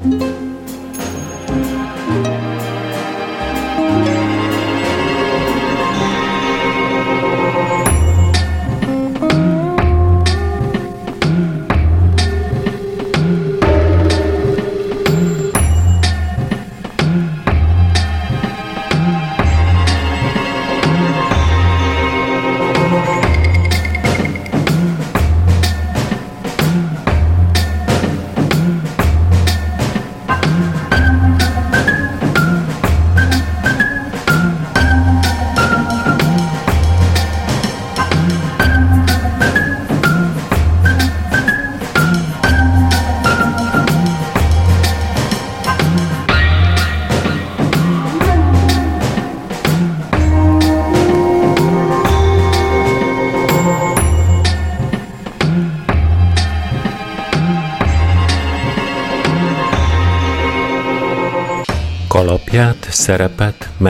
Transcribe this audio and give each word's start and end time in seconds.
Kalapját, 0.00 0.59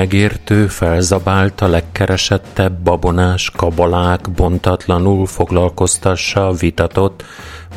megértő, 0.00 0.66
felzabált 0.66 1.60
a 1.60 1.68
legkeresettebb 1.68 2.72
babonás 2.72 3.50
kabalák 3.56 4.30
bontatlanul 4.30 5.26
foglalkoztassa, 5.26 6.52
vitatott, 6.52 7.24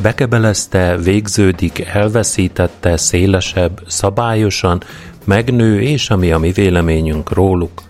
bekebelezte, 0.01 0.97
végződik, 0.97 1.79
elveszítette, 1.79 2.97
szélesebb, 2.97 3.81
szabályosan, 3.87 4.83
megnő, 5.23 5.81
és 5.81 6.09
ami 6.09 6.31
a 6.31 6.37
mi 6.37 6.51
véleményünk 6.51 7.33
róluk. 7.33 7.81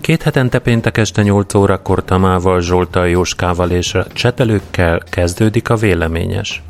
Két 0.00 0.22
hetente 0.22 0.58
péntek 0.58 0.98
este 0.98 1.22
8 1.22 1.54
órakor 1.54 2.04
Tamával, 2.04 2.60
Zsoltal, 2.60 3.08
Jóskával 3.08 3.70
és 3.70 3.94
a 3.94 4.06
csetelőkkel 4.12 5.02
kezdődik 5.10 5.68
a 5.68 5.76
véleményes. 5.76 6.62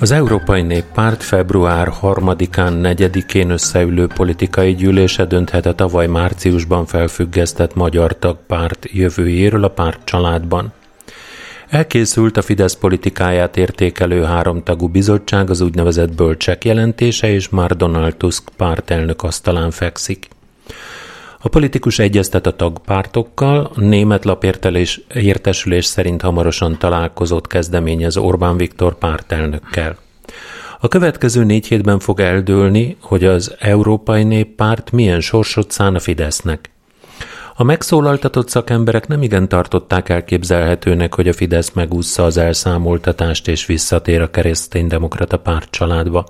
Az 0.00 0.10
Európai 0.10 0.62
Néppárt 0.62 1.22
február 1.22 1.92
3-án, 2.02 2.96
4-én 2.96 3.50
összeülő 3.50 4.06
politikai 4.06 4.74
gyűlése 4.74 5.24
dönthet 5.24 5.76
tavaly 5.76 6.06
márciusban 6.06 6.86
felfüggesztett 6.86 7.74
magyar 7.74 8.18
tagpárt 8.18 8.86
jövőjéről 8.90 9.64
a 9.64 9.68
párt 9.68 10.04
családban. 10.04 10.72
Elkészült 11.68 12.36
a 12.36 12.42
Fidesz 12.42 12.74
politikáját 12.74 13.56
értékelő 13.56 14.22
háromtagú 14.22 14.88
bizottság 14.88 15.50
az 15.50 15.60
úgynevezett 15.60 16.14
bölcsek 16.14 16.64
jelentése, 16.64 17.30
és 17.30 17.48
már 17.48 17.76
Donald 17.76 18.16
Tusk 18.16 18.42
pártelnök 18.56 19.22
asztalán 19.22 19.70
fekszik. 19.70 20.28
A 21.40 21.48
politikus 21.48 21.98
egyeztet 21.98 22.46
a 22.46 22.56
tagpártokkal, 22.56 23.70
a 23.74 23.80
német 23.80 24.24
lapértelés 24.24 25.00
értesülés 25.14 25.84
szerint 25.84 26.22
hamarosan 26.22 26.78
találkozott 26.78 27.46
kezdeményez 27.46 28.16
Orbán 28.16 28.56
Viktor 28.56 28.98
pártelnökkel. 28.98 29.96
A 30.80 30.88
következő 30.88 31.44
négy 31.44 31.66
hétben 31.66 31.98
fog 31.98 32.20
eldőlni, 32.20 32.96
hogy 33.00 33.24
az 33.24 33.54
Európai 33.58 34.24
Néppárt 34.24 34.90
milyen 34.90 35.20
sorsot 35.20 35.70
szán 35.70 35.94
a 35.94 35.98
Fidesznek. 35.98 36.70
A 37.54 37.64
megszólaltatott 37.64 38.48
szakemberek 38.48 39.06
nem 39.06 39.22
igen 39.22 39.48
tartották 39.48 40.08
elképzelhetőnek, 40.08 41.14
hogy 41.14 41.28
a 41.28 41.32
Fidesz 41.32 41.72
megúszza 41.72 42.24
az 42.24 42.36
elszámoltatást 42.36 43.48
és 43.48 43.66
visszatér 43.66 44.20
a 44.20 44.30
kereszténydemokrata 44.30 45.38
párt 45.38 45.70
családba. 45.70 46.26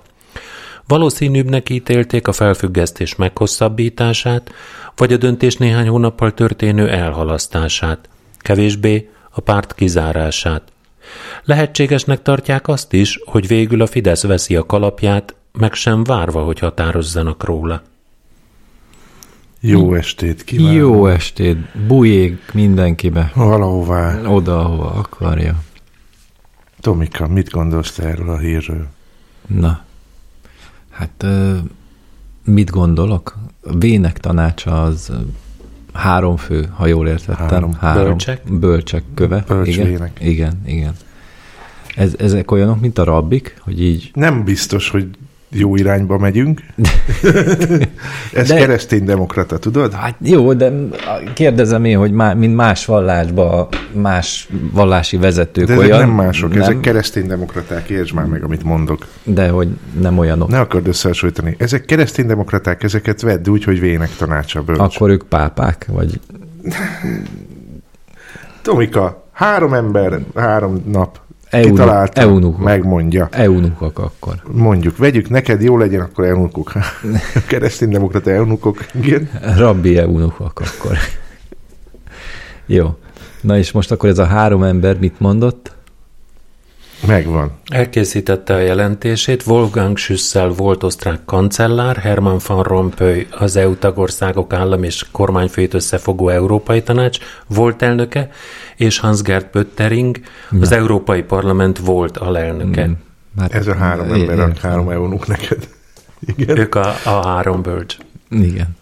Valószínűbbnek 0.89 1.71
ítélték 1.71 2.29
a 2.29 2.33
felfüggesztés 2.33 3.17
meghosszabbítását, 3.17 4.53
vagy 4.97 5.13
a 5.13 5.17
döntés 5.17 5.57
néhány 5.57 5.89
hónappal 5.89 6.35
történő 6.35 6.91
elhalasztását, 6.91 8.09
kevésbé 8.39 9.11
a 9.31 9.41
párt 9.41 9.75
kizárását. 9.75 10.63
Lehetségesnek 11.45 12.23
tartják 12.23 12.69
azt 12.69 12.93
is, 12.93 13.21
hogy 13.25 13.47
végül 13.47 13.83
a 13.83 13.87
Fidesz 13.87 14.23
veszi 14.23 14.57
a 14.57 14.67
kalapját, 14.67 15.35
meg 15.53 15.75
sem 15.75 16.05
várva, 16.05 16.45
hogy 16.45 16.59
határozzanak 16.59 17.45
róla. 17.45 17.83
Jó 19.61 19.95
estét 19.95 20.45
kívánok! 20.45 20.75
Jó 20.75 21.07
estét! 21.07 21.57
Bujjék 21.87 22.53
mindenkibe. 22.53 23.33
Valahová. 23.35 24.21
Oda, 24.27 24.59
ahova 24.59 24.91
akarja. 24.91 25.63
Tomika, 26.81 27.27
mit 27.27 27.51
gondolsz 27.51 27.93
te 27.93 28.03
erről 28.03 28.31
a 28.31 28.39
hírről? 28.39 28.87
Na, 29.47 29.87
hát 30.99 31.27
mit 32.45 32.71
gondolok? 32.71 33.37
A 33.63 33.77
Vének 33.79 34.19
tanácsa 34.19 34.83
az 34.83 35.13
három 35.93 36.37
fő, 36.37 36.69
ha 36.75 36.87
jól 36.87 37.09
értettem. 37.09 37.47
Három. 37.49 37.73
három 37.73 38.05
Bölcsek? 38.05 38.43
Bölcsek 38.53 39.03
köve. 39.15 39.45
Bölcs 39.47 39.69
igen, 39.69 39.87
vének. 39.87 40.19
igen, 40.23 40.63
igen. 40.67 40.93
Ez, 41.97 42.15
ezek 42.19 42.51
olyanok, 42.51 42.81
mint 42.81 42.99
a 42.99 43.05
rabbik, 43.05 43.57
hogy 43.61 43.83
így 43.83 44.11
Nem 44.15 44.45
biztos, 44.45 44.91
hogy 44.91 45.09
jó 45.51 45.77
irányba 45.77 46.19
megyünk. 46.19 46.61
Ez 48.33 48.49
De- 48.49 48.57
kereszténydemokrata, 48.57 49.59
tudod? 49.59 49.93
Hát 49.93 50.15
jó, 50.21 50.53
de 50.53 50.73
kérdezem 51.35 51.85
én, 51.85 51.99
hogy 51.99 52.13
má, 52.13 52.33
mint 52.33 52.55
más 52.55 52.85
vallásban 52.85 53.69
más 53.93 54.49
vallási 54.73 55.17
vezetők 55.17 55.67
De 55.67 55.73
ezek 55.73 55.85
olyan. 55.87 55.99
nem 55.99 56.11
mások, 56.11 56.51
nem? 56.53 56.61
ezek 56.63 56.81
kereszténydemokraták, 56.81 57.89
értsd 57.89 58.15
már 58.15 58.25
meg, 58.27 58.43
amit 58.43 58.63
mondok. 58.65 59.07
De 59.23 59.49
hogy 59.49 59.69
nem 60.01 60.19
olyanok. 60.19 60.49
Ne 60.49 60.61
akard 60.61 60.89
összehasonlítani. 60.89 61.55
Ezek 61.59 61.85
kereszténydemokraták, 61.85 62.83
ezeket 62.83 63.21
vedd 63.21 63.49
úgy, 63.49 63.65
hogy 63.65 63.81
vének 63.81 64.11
tanácsa 64.17 64.63
bölcs. 64.63 64.81
Akkor 64.81 65.11
ők 65.11 65.23
pápák, 65.23 65.87
vagy 65.93 66.21
Tomika, 68.63 69.29
három 69.33 69.75
ember, 69.75 70.19
három 70.35 70.83
nap 70.87 71.21
kitalálta, 71.51 72.21
eunuchok. 72.21 72.65
megmondja. 72.65 73.29
eunuchok 73.31 73.99
akkor. 73.99 74.35
Mondjuk, 74.53 74.97
vegyük, 74.97 75.29
neked 75.29 75.63
jó 75.63 75.77
legyen, 75.77 76.01
akkor 76.01 76.25
elnukok. 76.25 76.73
Kereszténydemokrata 77.49 78.31
elnukok, 78.31 78.87
igen. 78.95 79.31
Rabbi 79.57 79.99
eunuchok 79.99 80.61
akkor. 80.61 80.97
Jó. 82.67 82.97
Na 83.41 83.59
és 83.59 83.73
most 83.73 83.91
akkor 83.91 84.09
ez 84.09 84.19
a 84.19 84.25
három 84.25 84.63
ember 84.63 84.99
mit 84.99 85.21
mondott? 85.21 85.73
Megvan. 87.07 87.51
Elkészítette 87.67 88.55
a 88.55 88.59
jelentését 88.59 89.47
Wolfgang 89.47 89.97
Schüssel 89.97 90.49
volt 90.49 90.83
osztrák 90.83 91.25
kancellár, 91.25 91.97
Hermann 91.97 92.37
van 92.47 92.63
Rompuy 92.63 93.27
az 93.31 93.57
EU 93.57 93.75
tagországok 93.77 94.53
állam 94.53 94.83
és 94.83 95.05
kormányfőt 95.13 95.75
összefogó 95.75 96.29
Európai 96.29 96.83
Tanács 96.83 97.19
volt 97.47 97.83
elnöke, 97.83 98.31
és 98.77 98.99
Hans-Gerd 98.99 99.45
Pöttering, 99.45 100.21
az 100.61 100.73
Európai 100.73 101.23
Parlament 101.23 101.79
volt 101.79 102.17
alelnöke. 102.17 102.91
Hát, 103.39 103.55
Ez 103.55 103.67
a 103.67 103.75
három 103.75 104.13
ember, 104.13 104.41
a 104.41 104.53
három 104.63 104.91
eunuk 104.91 105.27
neked. 105.27 105.69
Igen. 106.37 106.59
Ők 106.59 106.75
a, 106.75 106.95
a 107.05 107.27
három 107.27 107.63
bölcs. 107.63 107.97
Igen. 108.31 108.77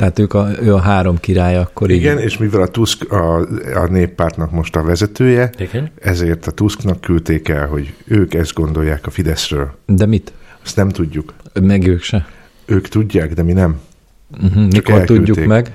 Tehát 0.00 0.18
ők 0.18 0.34
a, 0.34 0.48
ő 0.62 0.74
a 0.74 0.80
három 0.80 1.18
király 1.18 1.56
akkor 1.56 1.90
Igen, 1.90 2.18
így. 2.18 2.24
és 2.24 2.38
mivel 2.38 2.62
a 2.62 2.66
Tusk 2.66 3.12
a, 3.12 3.36
a 3.74 3.86
néppártnak 3.90 4.50
most 4.50 4.76
a 4.76 4.82
vezetője, 4.82 5.50
Igen? 5.58 5.90
ezért 6.00 6.46
a 6.46 6.50
Tusknak 6.50 7.00
küldték 7.00 7.48
el, 7.48 7.66
hogy 7.66 7.94
ők 8.04 8.34
ezt 8.34 8.54
gondolják 8.54 9.06
a 9.06 9.10
Fideszről. 9.10 9.74
De 9.86 10.06
mit? 10.06 10.32
Azt 10.64 10.76
nem 10.76 10.88
tudjuk. 10.88 11.34
Meg 11.60 11.86
ők 11.86 12.02
se. 12.02 12.26
Ők 12.64 12.88
tudják, 12.88 13.32
de 13.34 13.42
mi 13.42 13.52
nem. 13.52 13.80
Uh-huh. 14.42 14.66
Mikor 14.70 14.94
elküldték. 14.94 15.16
tudjuk 15.16 15.46
meg? 15.46 15.72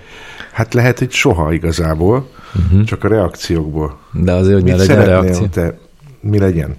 Hát 0.52 0.74
lehet, 0.74 1.00
hogy 1.00 1.12
soha 1.12 1.54
igazából, 1.54 2.30
uh-huh. 2.56 2.84
csak 2.84 3.04
a 3.04 3.08
reakciókból. 3.08 4.00
De 4.12 4.32
azért, 4.32 4.54
hogy 4.54 4.64
ne 4.64 4.76
Mit 4.76 4.80
legyen 4.80 4.96
szeretnél 4.96 5.22
reakció. 5.22 5.48
te? 5.48 5.78
Mi 6.20 6.40
legyen? 6.40 6.76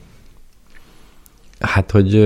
Hát, 1.61 1.91
hogy 1.91 2.21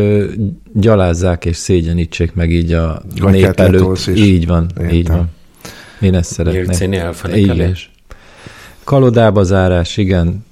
gyalázzák 0.72 1.44
és 1.44 1.56
szégyenítsék 1.56 2.34
meg 2.34 2.50
így 2.50 2.72
a 2.72 3.02
Gatyát 3.16 3.56
nép 3.56 3.66
előtt. 3.66 4.06
Így 4.06 4.46
van, 4.46 4.70
Értem. 4.76 4.94
így 4.94 5.08
van. 5.08 5.30
Én 6.00 6.14
ezt 6.14 6.32
szeretném. 6.32 6.92
Igen. 7.34 7.76
Kalodába 8.84 9.42
zárás, 9.42 9.96
igen, 9.96 10.44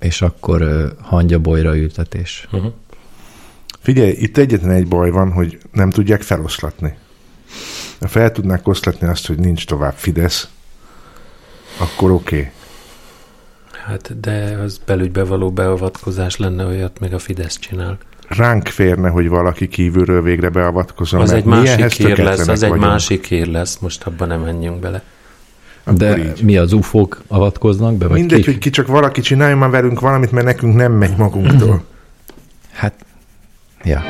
és 0.00 0.22
akkor 0.22 0.62
ö, 0.62 0.86
hangyabolyra 1.00 1.76
ültetés. 1.76 2.48
Uh-huh. 2.52 2.72
Figyelj, 3.80 4.10
itt 4.10 4.36
egyetlen 4.36 4.70
egy 4.70 4.88
baj 4.88 5.10
van, 5.10 5.32
hogy 5.32 5.58
nem 5.72 5.90
tudják 5.90 6.22
feloszlatni. 6.22 6.96
Ha 8.00 8.08
fel 8.08 8.32
tudnák 8.32 8.68
oszlatni 8.68 9.06
azt, 9.06 9.26
hogy 9.26 9.38
nincs 9.38 9.66
tovább 9.66 9.94
Fidesz, 9.96 10.48
akkor 11.78 12.10
oké. 12.10 12.36
Okay. 12.36 12.50
Hát, 13.86 14.20
de 14.20 14.58
az 14.64 14.80
belügybe 14.86 15.24
való 15.24 15.50
beavatkozás 15.50 16.36
lenne, 16.36 16.64
olyat 16.66 17.00
meg 17.00 17.12
a 17.12 17.18
Fidesz 17.18 17.58
csinál. 17.58 17.98
Ránk 18.28 18.66
férne, 18.68 19.08
hogy 19.08 19.28
valaki 19.28 19.68
kívülről 19.68 20.22
végre 20.22 20.48
beavatkozom. 20.48 21.20
Az 21.20 21.32
egy 21.32 21.44
másik 21.44 21.90
hír 21.92 22.18
lesz, 22.18 22.48
az 22.48 22.62
egy 22.62 22.68
vagyunk. 22.68 22.88
másik 22.88 23.26
hír 23.26 23.46
lesz, 23.46 23.78
most 23.78 24.04
abban 24.04 24.28
nem 24.28 24.40
menjünk 24.40 24.80
bele. 24.80 25.02
Akkor 25.84 25.98
De 25.98 26.18
így. 26.18 26.42
mi 26.42 26.56
az 26.56 26.72
ufók 26.72 27.22
avatkoznak 27.28 27.94
be, 27.96 28.06
vagy 28.06 28.18
Mindegy, 28.18 28.38
kik? 28.38 28.46
hogy 28.46 28.58
ki 28.58 28.70
csak 28.70 28.86
valaki 28.86 29.20
csináljon 29.20 29.58
már 29.58 29.70
velünk 29.70 30.00
valamit, 30.00 30.32
mert 30.32 30.46
nekünk 30.46 30.74
nem 30.74 30.92
megy 30.92 31.16
magunktól. 31.16 31.84
Hát, 32.72 32.94
ja. 33.84 34.02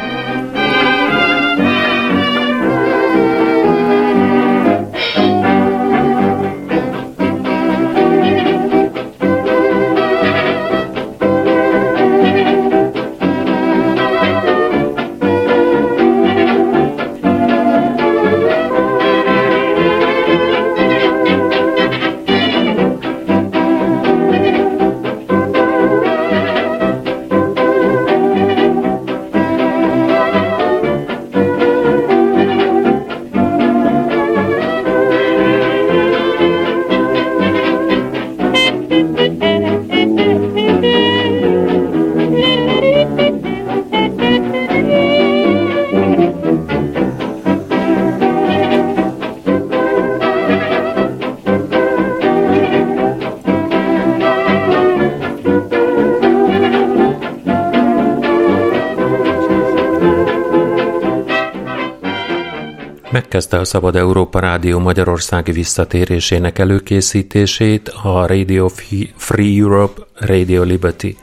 Megkezdte 63.54 63.78
a 63.78 63.80
Szabad 63.80 63.96
Európa 63.96 64.38
Rádió 64.38 64.78
Magyarországi 64.78 65.52
visszatérésének 65.52 66.58
előkészítését 66.58 67.88
a 67.88 68.26
Radio 68.26 68.68
Free 69.16 69.60
Europe 69.60 70.02
Radio 70.14 70.62
Liberty. 70.62 71.16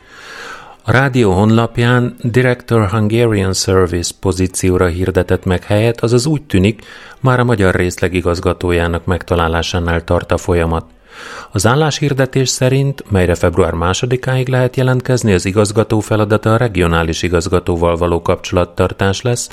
A 0.83 0.91
rádió 0.91 1.31
honlapján 1.31 2.15
Director 2.21 2.89
Hungarian 2.89 3.53
Service 3.53 4.11
pozícióra 4.19 4.85
hirdetett 4.85 5.45
meg 5.45 5.63
helyet, 5.63 6.01
azaz 6.01 6.25
úgy 6.25 6.41
tűnik, 6.41 6.81
már 7.19 7.39
a 7.39 7.43
magyar 7.43 7.75
részleg 7.75 8.13
igazgatójának 8.13 9.05
megtalálásánál 9.05 10.03
tart 10.03 10.31
a 10.31 10.37
folyamat. 10.37 10.85
Az 11.51 11.67
álláshirdetés 11.67 12.49
szerint, 12.49 13.03
melyre 13.09 13.35
február 13.35 13.73
másodikáig 13.73 14.47
lehet 14.47 14.75
jelentkezni, 14.75 15.33
az 15.33 15.45
igazgató 15.45 15.99
feladata 15.99 16.53
a 16.53 16.57
regionális 16.57 17.23
igazgatóval 17.23 17.95
való 17.95 18.21
kapcsolattartás 18.21 19.21
lesz, 19.21 19.49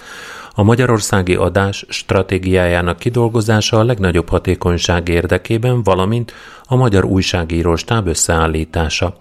a 0.58 0.62
magyarországi 0.62 1.34
adás 1.34 1.84
stratégiájának 1.88 2.98
kidolgozása 2.98 3.78
a 3.78 3.84
legnagyobb 3.84 4.28
hatékonyság 4.28 5.08
érdekében, 5.08 5.82
valamint 5.82 6.32
a 6.64 6.76
magyar 6.76 7.04
újságíró 7.04 7.76
stáb 7.76 8.06
összeállítása. 8.06 9.16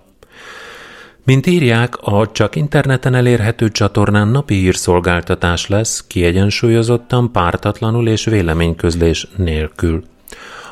Mint 1.24 1.48
írják, 1.48 1.98
a 1.98 2.32
csak 2.32 2.56
interneten 2.56 3.14
elérhető 3.14 3.70
csatornán 3.70 4.28
napi 4.28 4.56
hírszolgáltatás 4.56 5.68
lesz, 5.68 6.06
kiegyensúlyozottan, 6.08 7.32
pártatlanul 7.32 8.08
és 8.08 8.26
véleményközlés 8.26 9.28
nélkül. 9.36 10.04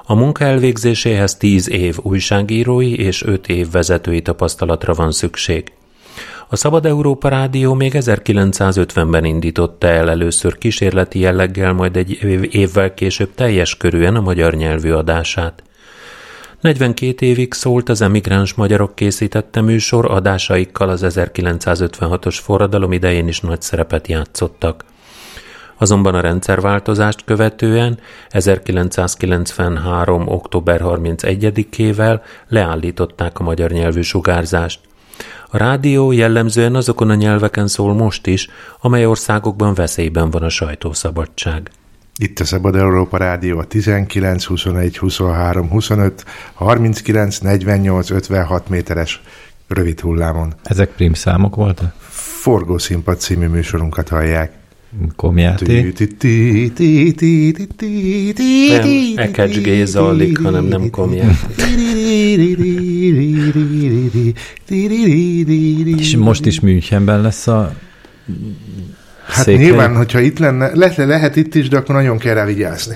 A 0.05 0.15
munka 0.15 0.43
elvégzéséhez 0.43 1.35
10 1.35 1.69
év 1.69 1.97
újságírói 2.01 2.99
és 2.99 3.23
5 3.23 3.47
év 3.47 3.71
vezetői 3.71 4.21
tapasztalatra 4.21 4.93
van 4.93 5.11
szükség. 5.11 5.71
A 6.47 6.55
Szabad 6.55 6.85
Európa 6.85 7.29
Rádió 7.29 7.73
még 7.73 7.93
1950-ben 7.95 9.25
indította 9.25 9.87
el 9.87 10.09
először 10.09 10.57
kísérleti 10.57 11.19
jelleggel, 11.19 11.73
majd 11.73 11.95
egy 11.95 12.23
évvel 12.51 12.93
később 12.93 13.33
teljes 13.35 13.77
körűen 13.77 14.15
a 14.15 14.21
magyar 14.21 14.53
nyelvű 14.53 14.91
adását. 14.91 15.63
42 16.61 17.25
évig 17.25 17.53
szólt 17.53 17.89
az 17.89 18.01
emigráns 18.01 18.53
magyarok 18.53 18.95
készítette 18.95 19.61
műsor, 19.61 20.11
adásaikkal 20.11 20.89
az 20.89 21.05
1956-os 21.07 22.37
forradalom 22.41 22.91
idején 22.91 23.27
is 23.27 23.39
nagy 23.39 23.61
szerepet 23.61 24.07
játszottak. 24.07 24.85
Azonban 25.77 26.15
a 26.15 26.21
rendszerváltozást 26.21 27.23
követően 27.23 27.99
1993. 28.29 30.27
október 30.27 30.81
31-ével 30.83 32.21
leállították 32.47 33.39
a 33.39 33.43
magyar 33.43 33.71
nyelvű 33.71 34.01
sugárzást. 34.01 34.79
A 35.49 35.57
rádió 35.57 36.11
jellemzően 36.11 36.75
azokon 36.75 37.09
a 37.09 37.15
nyelveken 37.15 37.67
szól 37.67 37.93
most 37.93 38.27
is, 38.27 38.49
amely 38.81 39.05
országokban 39.05 39.73
veszélyben 39.73 40.29
van 40.29 40.43
a 40.43 40.49
sajtószabadság. 40.49 41.71
Itt 42.17 42.39
a 42.39 42.45
Szabad 42.45 42.75
Európa 42.75 43.17
Rádió 43.17 43.59
a 43.59 43.63
19, 43.63 44.43
21, 44.43 44.97
23, 44.97 45.69
25, 45.69 46.25
39, 46.53 47.37
48, 47.37 48.09
56 48.09 48.69
méteres 48.69 49.21
rövid 49.67 49.99
hullámon. 49.99 50.53
Ezek 50.63 50.89
prim 50.89 51.13
számok 51.13 51.55
voltak? 51.55 51.93
Forgószínpad 52.41 53.19
című 53.19 53.47
műsorunkat 53.47 54.09
hallják. 54.09 54.51
Komjáté? 55.15 55.93
Nem 55.93 55.93
Ekecs 59.15 59.57
Géza 59.57 60.07
alig, 60.07 60.37
hanem 60.37 60.65
nem 60.65 60.89
komjáté. 60.89 61.35
És 65.97 66.15
most 66.17 66.45
is 66.45 66.59
Münchenben 66.59 67.21
lesz 67.21 67.47
a 67.47 67.73
Hát 69.27 69.43
székhely? 69.43 69.63
nyilván, 69.65 69.95
hogyha 69.95 70.19
itt 70.19 70.39
lenne, 70.39 70.75
lehet, 70.75 70.95
lehet 70.97 71.35
itt 71.35 71.55
is, 71.55 71.67
de 71.69 71.77
akkor 71.77 71.95
nagyon 71.95 72.17
kell 72.17 72.33
rá 72.33 72.45
vigyázni. 72.45 72.95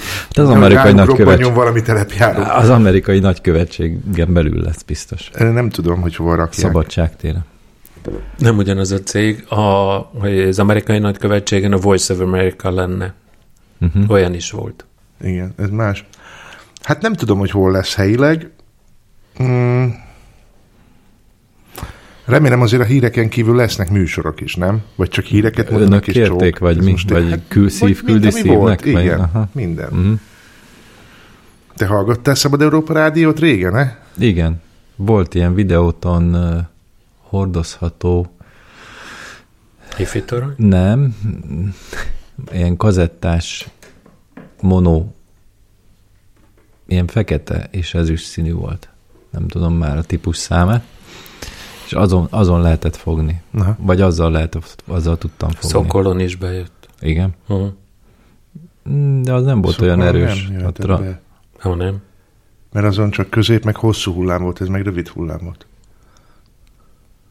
Hát 0.00 0.38
az 0.38 0.48
amerikai 0.48 0.92
nagykövetség. 0.92 1.52
valami 1.52 1.82
telepjáró. 1.82 2.42
Az 2.42 2.68
amerikai 2.68 3.18
nagykövetségen 3.18 4.32
belül 4.32 4.62
lesz 4.62 4.82
biztos. 4.82 5.30
Nem 5.38 5.68
tudom, 5.68 6.00
hogy 6.00 6.16
hova 6.16 6.34
rakják. 6.34 6.66
Szabadságtére. 6.66 7.44
Nem 8.38 8.56
ugyanaz 8.56 8.90
a 8.90 8.98
cég, 9.00 9.44
a, 9.48 9.56
hogy 10.20 10.38
az 10.40 10.58
amerikai 10.58 10.98
nagykövetségen 10.98 11.72
a 11.72 11.76
Voice 11.76 12.14
of 12.14 12.20
America 12.20 12.70
lenne. 12.70 13.14
Uh-huh. 13.80 14.10
Olyan 14.10 14.34
is 14.34 14.50
volt. 14.50 14.86
Igen, 15.20 15.52
ez 15.56 15.68
más. 15.70 16.04
Hát 16.82 17.02
nem 17.02 17.12
tudom, 17.12 17.38
hogy 17.38 17.50
hol 17.50 17.70
lesz 17.70 17.94
helyileg. 17.94 18.50
Hmm. 19.36 19.94
Remélem 22.24 22.60
azért 22.60 22.82
a 22.82 22.84
híreken 22.84 23.28
kívül 23.28 23.56
lesznek 23.56 23.90
műsorok 23.90 24.40
is, 24.40 24.54
nem? 24.54 24.82
Vagy 24.96 25.08
csak 25.08 25.24
híreket 25.24 25.70
mondanak 25.70 25.92
Önök 25.92 26.06
és 26.06 26.12
kérték, 26.14 26.52
csók? 26.52 26.58
vagy 26.58 26.78
Ez 26.78 26.84
mi? 26.84 26.90
most- 26.90 27.10
Vagy 27.10 27.42
szív 27.68 28.02
küldi 28.02 28.28
ami 28.28 28.42
volt, 28.48 28.80
szívnek? 28.80 28.80
Vagy- 28.96 29.04
Igen, 29.04 29.20
aha. 29.20 29.48
minden. 29.52 29.88
Mhm. 29.92 30.12
Te 31.76 31.86
hallgattál 31.86 32.34
Szabad 32.34 32.62
Európa 32.62 32.92
Rádiót 32.92 33.38
régen, 33.38 33.72
ne? 33.72 33.90
Igen. 34.26 34.60
Volt 34.96 35.34
ilyen 35.34 35.54
videóton 35.54 36.34
uh, 36.34 36.58
hordozható, 37.28 38.26
Hifitorony? 39.96 40.54
nem, 40.56 41.16
ilyen 42.52 42.76
kazettás 42.76 43.68
mono, 44.60 45.04
ilyen 46.86 47.06
fekete 47.06 47.68
és 47.70 47.94
ezüst 47.94 48.26
színű 48.26 48.52
volt. 48.52 48.88
Nem 49.30 49.48
tudom 49.48 49.74
már 49.74 49.96
a 49.96 50.02
típus 50.02 50.36
számát. 50.36 50.84
És 51.86 51.92
azon, 51.92 52.26
azon 52.30 52.60
lehetett 52.60 52.96
fogni. 52.96 53.42
Aha. 53.58 53.76
Vagy 53.78 54.00
azzal, 54.00 54.30
lehet, 54.30 54.58
azzal 54.84 55.18
tudtam 55.18 55.50
fogni. 55.50 55.68
Szokolon 55.68 56.20
is 56.20 56.36
bejött. 56.36 56.88
Igen. 57.00 57.34
Uh-huh. 57.48 57.72
De 59.22 59.32
az 59.32 59.44
nem 59.44 59.60
volt 59.60 59.74
Szóval 59.74 59.88
olyan 59.88 60.06
erős. 60.08 60.46
Nem 60.46 60.54
Ott 60.54 60.60
jöhetett 60.60 60.86
ra- 60.86 61.00
be. 61.00 61.20
Ha 61.58 61.74
nem. 61.74 62.02
Mert 62.72 62.86
azon 62.86 63.10
csak 63.10 63.30
közép, 63.30 63.64
meg 63.64 63.76
hosszú 63.76 64.12
hullám 64.12 64.42
volt, 64.42 64.60
ez 64.60 64.68
meg 64.68 64.82
rövid 64.82 65.08
hullám 65.08 65.38
volt. 65.42 65.66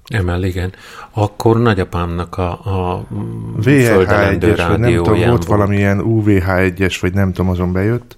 Emel, 0.08 0.44
igen. 0.44 0.74
Akkor 1.12 1.62
nagyapámnak 1.62 2.38
a, 2.38 2.52
a 2.52 3.06
mm, 3.14 3.56
VH1-es, 3.62 3.86
földelendő 3.86 4.48
vagy 4.48 4.58
nem 4.58 4.68
tudom, 4.68 4.82
rádióján 4.82 5.30
volt 5.30 5.46
valamilyen 5.46 6.02
UVH1-es, 6.04 6.98
vagy 7.02 7.14
nem 7.14 7.34
tudom, 7.34 7.50
azon 7.50 7.72
bejött. 7.72 8.18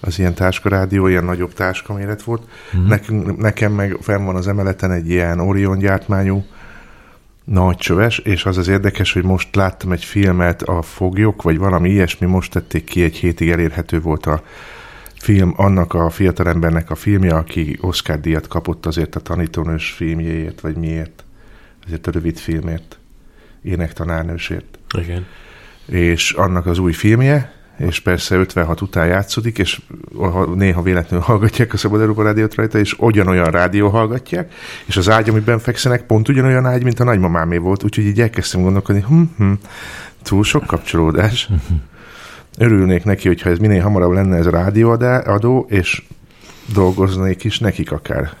Az 0.00 0.18
ilyen 0.18 0.34
táskarádió, 0.34 1.06
ilyen 1.06 1.24
nagyobb 1.24 1.52
táskaméret 1.52 2.22
volt. 2.22 2.42
Mhm. 2.72 2.82
Mm. 2.82 2.86
Nekünk, 2.88 3.36
nekem 3.36 3.72
meg 3.72 3.96
fenn 4.00 4.24
van 4.24 4.36
az 4.36 4.48
emeleten 4.48 4.92
egy 4.92 5.08
ilyen 5.08 5.40
Orion 5.40 5.78
gyártmányú 5.78 6.44
Nagy 7.44 7.76
csöves, 7.76 8.18
és 8.18 8.44
az 8.44 8.58
az 8.58 8.68
érdekes, 8.68 9.12
hogy 9.12 9.24
most 9.24 9.54
láttam 9.54 9.92
egy 9.92 10.04
filmet, 10.04 10.62
a 10.62 10.82
Foglyok, 10.82 11.42
vagy 11.42 11.58
valami 11.58 11.90
ilyesmi, 11.90 12.26
most 12.26 12.52
tették 12.52 12.84
ki, 12.84 13.02
egy 13.02 13.16
hétig 13.16 13.50
elérhető 13.50 14.00
volt 14.00 14.26
a 14.26 14.42
film, 15.20 15.52
annak 15.56 15.94
a 15.94 16.10
fiatalembernek 16.10 16.90
a 16.90 16.94
filmje, 16.94 17.34
aki 17.34 17.78
Oscar 17.80 18.20
díjat 18.20 18.46
kapott 18.46 18.86
azért 18.86 19.16
a 19.16 19.20
tanítónős 19.20 19.90
filmjéért, 19.90 20.60
vagy 20.60 20.76
miért, 20.76 21.24
azért 21.86 22.06
a 22.06 22.10
rövid 22.10 22.38
filmért, 22.38 22.98
énektanárnősért. 23.62 24.78
Igen. 24.98 25.26
És 25.86 26.32
annak 26.32 26.66
az 26.66 26.78
új 26.78 26.92
filmje, 26.92 27.52
és 27.78 28.00
persze 28.00 28.36
56 28.36 28.80
után 28.80 29.06
játszódik, 29.06 29.58
és 29.58 29.80
néha 30.54 30.82
véletlenül 30.82 31.24
hallgatják 31.24 31.72
a 31.72 31.76
Szabad 31.76 32.00
Európa 32.00 32.22
Rádiót 32.22 32.54
rajta, 32.54 32.78
és 32.78 32.94
ugyanolyan 32.98 33.50
rádió 33.50 33.88
hallgatják, 33.88 34.54
és 34.86 34.96
az 34.96 35.08
ágy, 35.08 35.28
amiben 35.28 35.58
fekszenek, 35.58 36.06
pont 36.06 36.28
ugyanolyan 36.28 36.66
ágy, 36.66 36.82
mint 36.82 37.00
a 37.00 37.04
nagymamámé 37.04 37.56
volt, 37.56 37.84
úgyhogy 37.84 38.04
így 38.04 38.20
elkezdtem 38.20 38.62
gondolkodni, 38.62 39.04
hm, 39.08 39.22
hm, 39.36 39.52
túl 40.22 40.44
sok 40.44 40.66
kapcsolódás. 40.66 41.48
Örülnék 42.58 43.04
neki, 43.04 43.28
hogyha 43.28 43.50
ez 43.50 43.58
minél 43.58 43.82
hamarabb 43.82 44.12
lenne 44.12 44.36
ez 44.36 44.46
a 44.46 44.50
rádióadó, 44.50 45.66
és 45.68 46.02
dolgoznék 46.72 47.44
is 47.44 47.58
nekik 47.58 47.92
akár. 47.92 48.32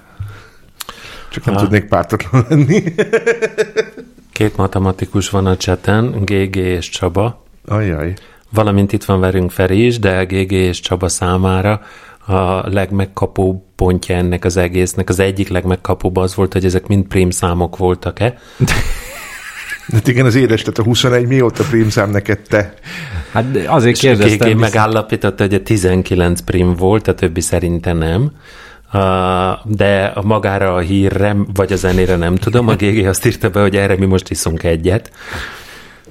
Csak 1.30 1.44
nem 1.44 1.54
ha. 1.54 1.60
tudnék 1.60 1.84
pártatlan 1.84 2.46
lenni. 2.48 2.82
Két 4.32 4.56
matematikus 4.56 5.30
van 5.30 5.46
a 5.46 5.56
cseten, 5.56 6.24
GG 6.24 6.56
és 6.56 6.88
Csaba. 6.88 7.44
Ajaj. 7.66 8.14
Valamint 8.52 8.92
itt 8.92 9.04
van 9.04 9.20
velünk 9.20 9.50
Feri 9.50 9.86
is, 9.86 9.98
de 9.98 10.24
GG 10.24 10.52
és 10.52 10.80
Csaba 10.80 11.08
számára 11.08 11.80
a 12.26 12.68
legmegkapóbb 12.68 13.62
pontja 13.76 14.16
ennek 14.16 14.44
az 14.44 14.56
egésznek, 14.56 15.08
az 15.08 15.18
egyik 15.18 15.48
legmegkapóbb 15.48 16.16
az 16.16 16.34
volt, 16.34 16.52
hogy 16.52 16.64
ezek 16.64 16.86
mind 16.86 17.06
prim 17.06 17.30
számok 17.30 17.76
voltak-e. 17.76 18.34
Hát 19.92 20.08
igen, 20.08 20.26
az 20.26 20.34
édes, 20.34 20.60
tehát 20.60 20.78
a 20.78 20.82
21 20.82 21.26
mióta 21.26 21.64
szám 21.88 22.10
neked 22.10 22.38
te? 22.48 22.74
Hát 23.32 23.56
azért 23.66 23.94
és 23.94 24.00
kérdeztem. 24.00 24.50
GG 24.50 24.58
megállapította, 24.58 25.42
hogy 25.42 25.54
a 25.54 25.62
19 25.62 26.40
prim 26.40 26.74
volt, 26.74 27.08
a 27.08 27.14
többi 27.14 27.40
szerinte 27.40 27.92
nem. 27.92 28.30
de 29.64 30.04
a 30.14 30.22
magára 30.22 30.74
a 30.74 30.78
hírre, 30.78 31.36
vagy 31.54 31.72
a 31.72 31.76
zenére 31.76 32.16
nem 32.16 32.36
tudom, 32.36 32.68
a 32.68 32.74
GG 32.74 33.06
azt 33.06 33.26
írta 33.26 33.50
be, 33.50 33.60
hogy 33.60 33.76
erre 33.76 33.96
mi 33.96 34.06
most 34.06 34.30
iszunk 34.30 34.62
egyet. 34.62 35.10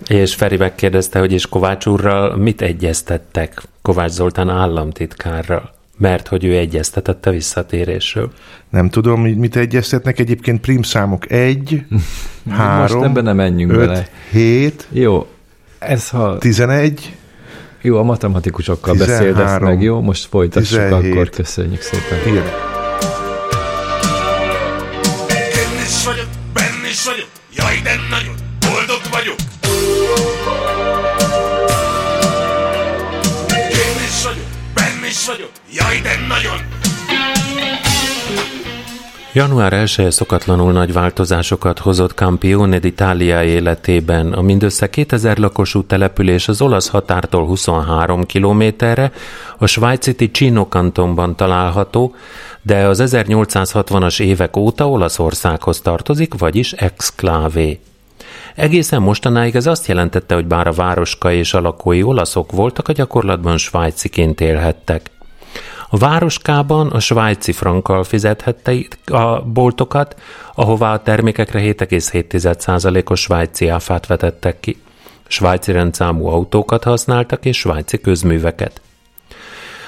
És 0.07 0.35
Feri 0.35 0.57
megkérdezte, 0.57 1.19
hogy 1.19 1.31
és 1.31 1.47
Kovács 1.47 1.85
úrral 1.85 2.35
mit 2.35 2.61
egyeztettek 2.61 3.61
Kovács 3.81 4.11
Zoltán 4.11 4.49
államtitkárral? 4.49 5.78
Mert 5.99 6.27
hogy 6.27 6.45
ő 6.45 6.57
egyeztetett 6.57 7.25
a 7.25 7.31
visszatérésről. 7.31 8.31
Nem 8.69 8.89
tudom, 8.89 9.21
mit 9.21 9.55
egyeztetnek. 9.55 10.19
Egyébként 10.19 10.61
prim 10.61 10.81
számok 10.81 11.31
1, 11.31 11.85
3, 12.49 12.79
Most 12.81 12.93
ebben 12.93 13.23
nem 13.23 13.35
menjünk 13.35 13.71
5, 13.71 13.77
bele. 13.77 14.07
7, 14.31 14.87
Jó, 14.91 15.27
ez 15.79 16.09
ha... 16.09 16.37
11, 16.37 17.15
jó, 17.81 17.97
a 17.97 18.03
matematikusokkal 18.03 18.93
13, 18.93 19.17
beszéld 19.17 19.47
ezt 19.47 19.59
meg, 19.59 19.81
jó? 19.81 20.01
Most 20.01 20.25
folytassuk 20.25 20.79
17, 20.79 21.13
akkor, 21.13 21.29
köszönjük 21.29 21.81
szépen. 21.81 22.19
Igen. 22.27 22.43
Én 25.23 25.81
is 25.85 26.05
vagyok, 26.05 26.27
benne 26.53 26.89
is 26.89 27.05
vagyok, 27.05 27.29
jaj, 27.55 27.79
de 27.83 27.95
nagyon 28.09 28.35
boldog 28.59 29.01
vagyok. 29.11 29.37
is 35.09 35.25
vagyok, 35.25 35.51
jaj, 35.71 36.01
de 36.01 36.15
nagyon! 36.27 36.77
Január 39.33 39.73
1 39.73 40.05
szokatlanul 40.09 40.71
nagy 40.71 40.93
változásokat 40.93 41.79
hozott 41.79 42.11
Campione 42.11 42.79
d'Italia 42.79 43.43
életében. 43.43 44.33
A 44.33 44.41
mindössze 44.41 44.89
2000 44.89 45.37
lakosú 45.37 45.83
település 45.83 46.47
az 46.47 46.61
olasz 46.61 46.87
határtól 46.87 47.45
23 47.45 48.25
kilométerre, 48.25 49.11
a 49.57 49.65
svájci 49.65 50.15
Ticino 50.15 50.67
kantonban 50.67 51.35
található, 51.35 52.15
de 52.61 52.87
az 52.87 53.03
1860-as 53.05 54.21
évek 54.21 54.57
óta 54.57 54.89
Olaszországhoz 54.89 55.81
tartozik, 55.81 56.37
vagyis 56.37 56.71
exclavé. 56.71 57.79
Egészen 58.55 59.01
mostanáig 59.01 59.55
ez 59.55 59.65
azt 59.65 59.87
jelentette, 59.87 60.35
hogy 60.35 60.45
bár 60.45 60.67
a 60.67 60.71
városka 60.71 61.31
és 61.31 61.53
a 61.53 61.61
lakói 61.61 62.03
olaszok 62.03 62.51
voltak, 62.51 62.87
a 62.87 62.93
gyakorlatban 62.93 63.57
svájciként 63.57 64.41
élhettek. 64.41 65.09
A 65.91 65.97
városkában 65.97 66.87
a 66.87 66.99
svájci 66.99 67.51
frankkal 67.51 68.03
fizethette 68.03 68.73
a 69.05 69.41
boltokat, 69.41 70.21
ahová 70.53 70.93
a 70.93 71.01
termékekre 71.01 71.59
7,7%-os 71.59 73.21
svájci 73.21 73.67
áfát 73.67 74.05
vetettek 74.05 74.59
ki. 74.59 74.81
Svájci 75.27 75.71
rendszámú 75.71 76.27
autókat 76.27 76.83
használtak 76.83 77.45
és 77.45 77.57
svájci 77.57 78.01
közműveket. 78.01 78.81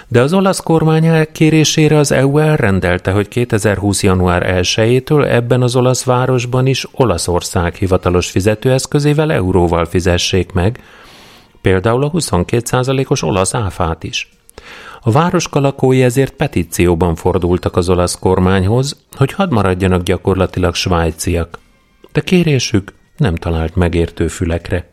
De 0.08 0.22
az 0.22 0.34
olasz 0.34 0.60
kormány 0.60 1.28
kérésére 1.32 1.98
az 1.98 2.12
EU 2.12 2.38
elrendelte, 2.38 3.12
hogy 3.12 3.28
2020. 3.28 4.04
január 4.04 4.62
1-től 4.62 5.32
ebben 5.32 5.62
az 5.62 5.76
olasz 5.76 6.04
városban 6.04 6.66
is 6.68 6.88
Olaszország 6.92 7.76
hivatalos 7.76 8.30
fizetőeszközével 8.30 9.32
euróval 9.32 9.86
fizessék 9.86 10.52
meg, 10.52 10.84
például 11.62 12.04
a 12.04 12.12
22%-os 12.12 13.22
olasz 13.22 13.54
áfát 13.54 14.04
is. 14.04 14.30
A 15.04 15.12
városka 15.12 15.60
lakói 15.60 16.04
ezért 16.04 16.34
petícióban 16.34 17.16
fordultak 17.16 17.76
az 17.76 17.90
olasz 17.90 18.20
kormányhoz, 18.20 19.06
hogy 19.12 19.32
hadd 19.32 19.54
maradjanak 19.54 20.04
gyakorlatilag 20.04 20.76
svájciak. 20.76 21.60
De 22.12 22.22
kérésük 22.22 22.94
nem 23.18 23.36
talált 23.36 23.76
megértő 23.76 24.28
fülekre. 24.28 24.90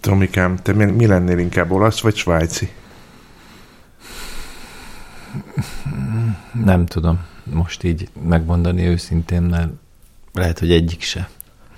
Tomikám, 0.00 0.56
te 0.56 0.72
mi 0.72 1.06
lennél 1.06 1.38
inkább 1.38 1.70
olasz 1.70 2.00
vagy 2.00 2.16
svájci? 2.16 2.68
Nem 6.64 6.86
tudom 6.86 7.26
most 7.44 7.82
így 7.82 8.08
megmondani 8.22 8.86
őszintén, 8.86 9.42
mert 9.42 9.70
lehet, 10.32 10.58
hogy 10.58 10.72
egyik 10.72 11.02
se. 11.02 11.28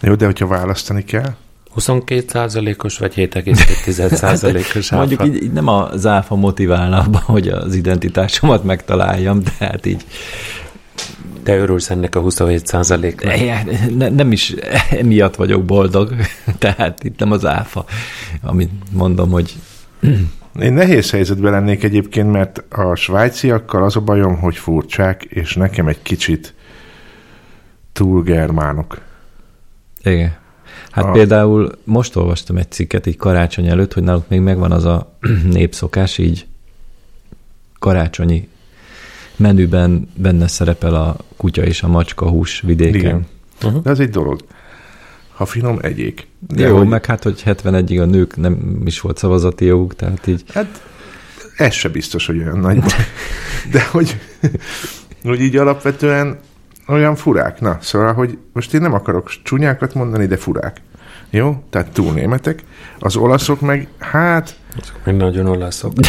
Jó, 0.01 0.15
de 0.15 0.25
hogyha 0.25 0.47
választani 0.47 1.05
kell? 1.05 1.35
22%-os 1.77 2.99
vagy 2.99 3.13
7,2%-os 3.17 4.77
áfa? 4.93 4.97
Mondjuk 4.97 5.25
így, 5.25 5.43
így 5.43 5.53
nem 5.53 5.69
az 5.69 6.07
áfa 6.07 6.35
motiválna 6.35 6.99
abban, 6.99 7.21
hogy 7.21 7.49
az 7.49 7.75
identitásomat 7.75 8.65
megtaláljam, 8.65 9.43
de 9.43 9.67
hát 9.67 9.87
így 9.87 10.05
te 11.43 11.57
örülsz 11.57 11.91
ennek 11.91 12.15
a 12.15 12.23
27%-nak? 12.23 13.97
Ne, 13.97 14.09
nem 14.09 14.33
is 14.33 14.55
emiatt 14.91 15.37
vagyok 15.37 15.65
boldog, 15.65 16.15
tehát 16.59 17.05
itt 17.05 17.19
nem 17.19 17.33
az 17.33 17.47
áfa, 17.47 17.85
amit 18.43 18.71
mondom, 18.93 19.31
hogy 19.31 19.55
én 20.61 20.73
nehéz 20.73 21.11
helyzetben 21.11 21.53
lennék 21.53 21.83
egyébként, 21.83 22.31
mert 22.31 22.65
a 22.69 22.95
svájciakkal 22.95 23.85
az 23.85 23.97
a 23.97 24.01
bajom, 24.01 24.39
hogy 24.39 24.57
furcsák, 24.57 25.25
és 25.25 25.55
nekem 25.55 25.87
egy 25.87 26.03
kicsit 26.03 26.55
túl 27.93 28.23
germánok. 28.23 29.01
Igen. 30.03 30.40
Hát 30.91 31.05
a... 31.05 31.11
például 31.11 31.79
most 31.85 32.17
olvastam 32.17 32.57
egy 32.57 32.71
cikket 32.71 33.07
így 33.07 33.17
karácsony 33.17 33.67
előtt, 33.67 33.93
hogy 33.93 34.03
náluk 34.03 34.29
még 34.29 34.41
megvan 34.41 34.73
az 34.73 34.85
a 34.85 35.17
népszokás, 35.53 36.19
így 36.19 36.47
karácsonyi 37.79 38.49
menüben 39.37 40.11
benne 40.15 40.47
szerepel 40.47 40.95
a 40.95 41.17
kutya 41.37 41.63
és 41.63 41.83
a 41.83 41.89
macska 41.89 42.29
hús 42.29 42.61
vidéken. 42.61 43.01
Igen. 43.01 43.27
Uh-huh. 43.63 43.83
De 43.83 43.91
ez 43.91 43.99
egy 43.99 44.11
dolog 44.11 44.41
ha 45.41 45.47
finom, 45.47 45.79
egyék. 45.83 46.27
De 46.39 46.67
Jó, 46.67 46.77
hogy... 46.77 46.87
meg 46.87 47.05
hát, 47.05 47.23
hogy 47.23 47.43
71-ig 47.47 48.01
a 48.01 48.05
nők 48.05 48.37
nem 48.37 48.83
is 48.85 49.01
volt 49.01 49.19
szavazati 49.19 49.65
joguk, 49.65 49.95
tehát 49.95 50.27
így... 50.27 50.43
Hát 50.53 50.83
ez 51.57 51.73
se 51.75 51.89
biztos, 51.89 52.27
hogy 52.27 52.39
olyan 52.39 52.59
nagy 52.59 52.79
De 53.73 53.87
hogy, 53.91 54.21
hogy 55.23 55.41
így 55.41 55.57
alapvetően 55.57 56.39
olyan 56.93 57.15
furák. 57.15 57.61
Na, 57.61 57.79
szóval, 57.81 58.13
hogy 58.13 58.39
most 58.53 58.75
én 58.75 58.81
nem 58.81 58.93
akarok 58.93 59.33
csúnyákat 59.43 59.95
mondani, 59.95 60.27
de 60.27 60.37
furák. 60.37 60.81
Jó? 61.31 61.63
Tehát 61.71 61.93
túl 61.93 62.13
németek. 62.13 62.63
Az 62.99 63.17
olaszok 63.17 63.61
meg, 63.61 63.89
hát... 63.99 64.57
Azok 64.81 65.01
meg 65.05 65.17
nagyon 65.17 65.47
olaszok. 65.47 65.93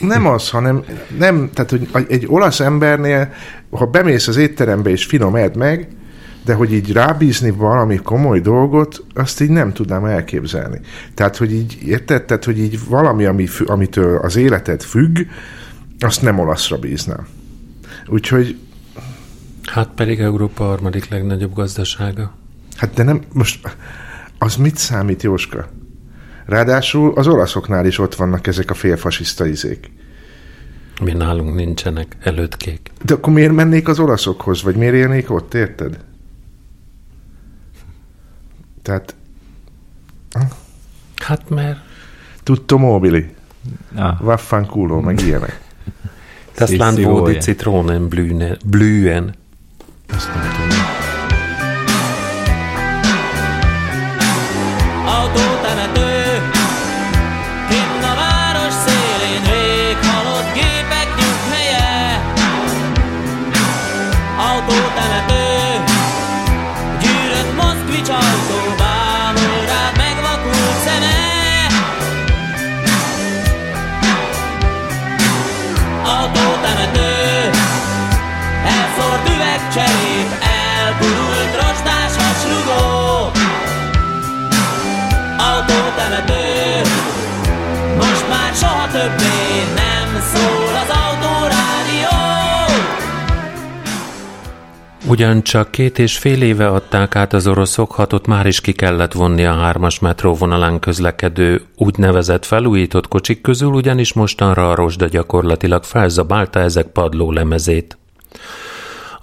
Nem 0.00 0.26
az, 0.26 0.50
hanem 0.50 0.84
nem, 1.18 1.50
tehát, 1.54 1.70
hogy 1.70 2.06
egy 2.08 2.24
olasz 2.28 2.60
embernél, 2.60 3.32
ha 3.70 3.86
bemész 3.86 4.28
az 4.28 4.36
étterembe 4.36 4.90
és 4.90 5.04
finom 5.04 5.34
edd 5.34 5.58
meg, 5.58 5.88
de 6.44 6.54
hogy 6.54 6.72
így 6.72 6.92
rábízni 6.92 7.50
valami 7.50 7.96
komoly 7.96 8.40
dolgot, 8.40 9.04
azt 9.14 9.40
így 9.40 9.48
nem 9.48 9.72
tudnám 9.72 10.04
elképzelni. 10.04 10.80
Tehát, 11.14 11.36
hogy 11.36 11.52
így, 11.52 11.78
érted? 11.86 12.22
Tehát, 12.22 12.44
hogy 12.44 12.58
így 12.58 12.78
valami, 12.88 13.24
ami, 13.24 13.48
amitől 13.66 14.18
az 14.18 14.36
életed 14.36 14.82
függ, 14.82 15.18
azt 15.98 16.22
nem 16.22 16.38
olaszra 16.38 16.78
bíznám. 16.78 17.26
Úgyhogy... 18.06 18.58
Hát 19.64 19.88
pedig 19.94 20.20
Európa 20.20 20.64
harmadik 20.64 21.08
legnagyobb 21.08 21.54
gazdasága. 21.54 22.34
Hát 22.76 22.94
de 22.94 23.02
nem, 23.02 23.22
most 23.32 23.76
az 24.38 24.56
mit 24.56 24.76
számít, 24.76 25.22
Jóska? 25.22 25.68
Ráadásul 26.46 27.12
az 27.14 27.26
olaszoknál 27.26 27.86
is 27.86 27.98
ott 27.98 28.14
vannak 28.14 28.46
ezek 28.46 28.70
a 28.70 28.74
félfasiszta 28.74 29.46
izék. 29.46 29.90
Mi 31.02 31.12
nálunk 31.12 31.54
nincsenek, 31.54 32.16
előttkék. 32.20 32.90
De 33.02 33.14
akkor 33.14 33.32
miért 33.32 33.52
mennék 33.52 33.88
az 33.88 33.98
olaszokhoz, 33.98 34.62
vagy 34.62 34.76
miért 34.76 34.94
élnék 34.94 35.30
ott, 35.30 35.54
érted? 35.54 35.98
Tehát 38.82 39.14
Hát 41.16 41.48
mert 41.48 41.78
tutto 42.42 42.78
mobili, 42.78 43.34
Ah, 43.94 44.20
vaffanculo, 44.20 45.00
meg 45.00 45.20
ilyenek. 45.20 45.60
das 46.56 46.76
Land 46.76 47.02
voglio. 47.02 47.40
Zitronen 47.40 48.08
blühen. 48.08 48.58
blühen. 48.64 49.34
Azt 50.14 50.34
nem 50.34 50.52
tudom. 50.52 51.03
Többé 89.04 89.72
nem 89.74 90.20
szól 90.34 90.74
az 90.74 90.88
autórádió 90.88 92.08
Ugyancsak 95.06 95.70
két 95.70 95.98
és 95.98 96.18
fél 96.18 96.42
éve 96.42 96.68
adták 96.68 97.16
át 97.16 97.32
az 97.32 97.46
oroszok, 97.46 97.92
hatot 97.92 98.26
már 98.26 98.46
is 98.46 98.60
ki 98.60 98.72
kellett 98.72 99.12
vonni 99.12 99.44
a 99.44 99.52
hármas 99.52 99.98
metróvonalán 99.98 100.78
közlekedő 100.78 101.62
úgynevezett 101.76 102.44
felújított 102.44 103.08
kocsik 103.08 103.40
közül, 103.40 103.72
ugyanis 103.72 104.12
mostanra 104.12 104.70
a 104.70 104.74
rozsda 104.74 105.06
gyakorlatilag 105.06 105.84
felzabálta 105.84 106.60
ezek 106.60 106.86
padló 106.86 107.32
lemezét. 107.32 107.98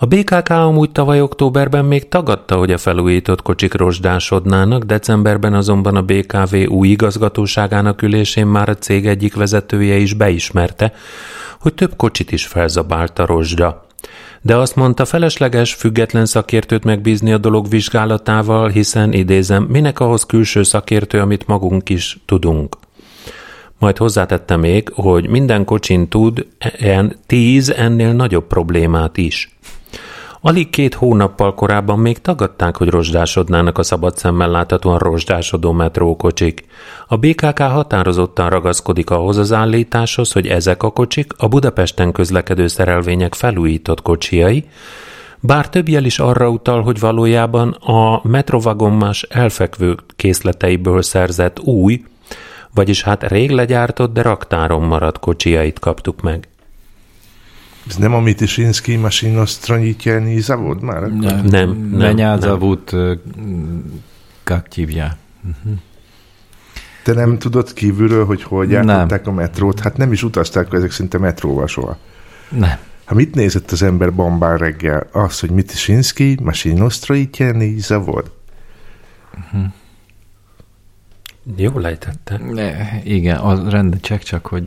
A 0.04 0.06
BKK 0.06 0.50
amúgy 0.50 0.92
tavaly 0.92 1.22
októberben 1.22 1.86
még 1.86 2.08
tagadta, 2.08 2.56
hogy 2.56 2.72
a 2.72 2.78
felújított 2.78 3.42
kocsik 3.42 3.74
rozsdásodnának, 3.74 4.84
decemberben 4.84 5.54
azonban 5.54 5.96
a 5.96 6.02
BKV 6.02 6.56
új 6.68 6.88
igazgatóságának 6.88 8.02
ülésén 8.02 8.48
már 8.48 8.70
a 8.70 8.76
cég 8.76 9.08
egyik 9.08 9.36
vezetője 9.36 9.96
is 9.96 10.14
beismerte, 10.14 10.94
hogy 11.60 11.74
több 11.74 11.96
kocsit 11.96 12.32
is 12.32 12.46
felzabált 12.46 13.20
a 13.20 13.26
rozsda. 13.26 13.86
De 14.42 14.56
azt 14.56 14.76
mondta, 14.76 15.06
felesleges 15.06 15.74
független 15.74 16.26
szakértőt 16.26 16.84
megbízni 16.84 17.32
a 17.32 17.38
dolog 17.38 17.70
vizsgálatával, 17.70 18.70
hiszen 18.70 19.14
idézem, 19.14 19.64
minek 19.64 20.00
ahhoz 20.00 20.26
külső 20.26 20.64
szakértő, 20.64 21.20
amit 21.20 21.48
magunk 21.48 21.90
is 21.90 22.18
tudunk. 22.26 22.78
Majd 23.80 23.98
hozzátette 23.98 24.56
még, 24.56 24.92
hogy 24.94 25.30
minden 25.30 25.66
kocsin 25.66 26.08
tud 26.08 26.48
en, 26.80 27.16
tíz 27.26 27.70
ennél 27.70 28.14
nagyobb 28.14 28.48
problémát 28.48 29.18
is. 29.18 29.56
Alig 30.44 30.70
két 30.70 30.94
hónappal 30.94 31.54
korábban 31.54 32.00
még 32.00 32.22
tagadták, 32.22 32.78
hogy 32.78 32.88
rozsdásodnának 32.88 33.78
a 33.78 33.84
szabad 33.84 34.18
szemmel 34.18 34.50
láthatóan 34.50 34.98
rozsdásodó 34.98 35.72
metrókocsik. 35.72 36.66
A 37.08 37.18
BKK 37.18 37.60
határozottan 37.60 38.50
ragaszkodik 38.50 39.10
ahhoz 39.10 39.38
az 39.38 39.52
állításhoz, 39.52 40.32
hogy 40.32 40.48
ezek 40.48 40.84
a 40.84 40.92
kocsik 40.92 41.34
a 41.38 41.48
Budapesten 41.48 42.12
közlekedő 42.12 42.68
szerelvények 42.68 43.34
felújított 43.34 44.02
kocsiai, 44.02 44.66
bár 45.40 45.70
több 45.70 45.88
jel 45.88 46.06
is 46.06 46.20
arra 46.20 46.50
utal, 46.50 46.82
hogy 46.82 47.00
valójában 47.00 47.70
a 47.72 48.22
metrovagonmás 48.24 49.24
elfekvő 49.24 49.98
készleteiből 50.16 51.02
szerzett 51.02 51.60
új, 51.60 52.04
vagyis 52.74 53.04
hát 53.04 53.24
rég 53.24 53.52
legyártott, 53.52 54.14
de 54.14 54.22
raktáron 54.22 54.82
maradt 54.82 55.20
kocsiait 55.20 55.80
kaptuk 55.80 56.22
meg. 56.22 56.48
Ez 57.91 57.97
nem 57.97 58.15
a 58.15 58.21
Mitisinski 58.21 58.97
Masinostranyitjelnyi 58.97 60.41
zavod 60.41 60.83
már? 60.83 61.03
akkor? 61.03 61.11
nem, 61.19 61.45
Nem, 61.47 61.69
nem, 61.91 62.09
Меня 62.15 62.29
nem. 62.29 62.41
зовут, 62.41 62.93
э, 62.93 63.19
как 64.45 64.69
тебя? 64.69 65.17
Te 67.03 67.13
nem 67.13 67.39
tudod 67.39 67.73
kívülről, 67.73 68.25
hogy 68.27 68.43
hol 68.43 68.65
Nem. 68.65 68.87
gyártották 68.87 69.27
a 69.27 69.33
metrót? 69.33 69.81
Hát 69.81 69.97
nem 69.97 70.13
is 70.13 70.23
utazták 70.23 70.73
ezek 70.73 70.91
szinte 70.91 71.19
metróval 71.19 71.67
soha. 71.67 71.97
Nem. 72.49 72.79
Hát 73.05 73.15
mit 73.15 73.35
nézett 73.35 73.71
az 73.71 73.83
ember 73.83 74.15
bombán 74.15 74.57
reggel? 74.59 75.07
Az, 75.13 75.41
hogy 75.41 75.51
Mitisinski 75.51 76.39
Masinostranyitjelnyi 76.43 77.79
zavod. 77.79 78.31
Jól 81.57 81.81
lejtette. 81.81 82.39
Ne, 82.39 83.03
igen, 83.05 83.37
az 83.37 83.69
rendecsek 83.69 84.23
csak, 84.23 84.47
hogy 84.47 84.65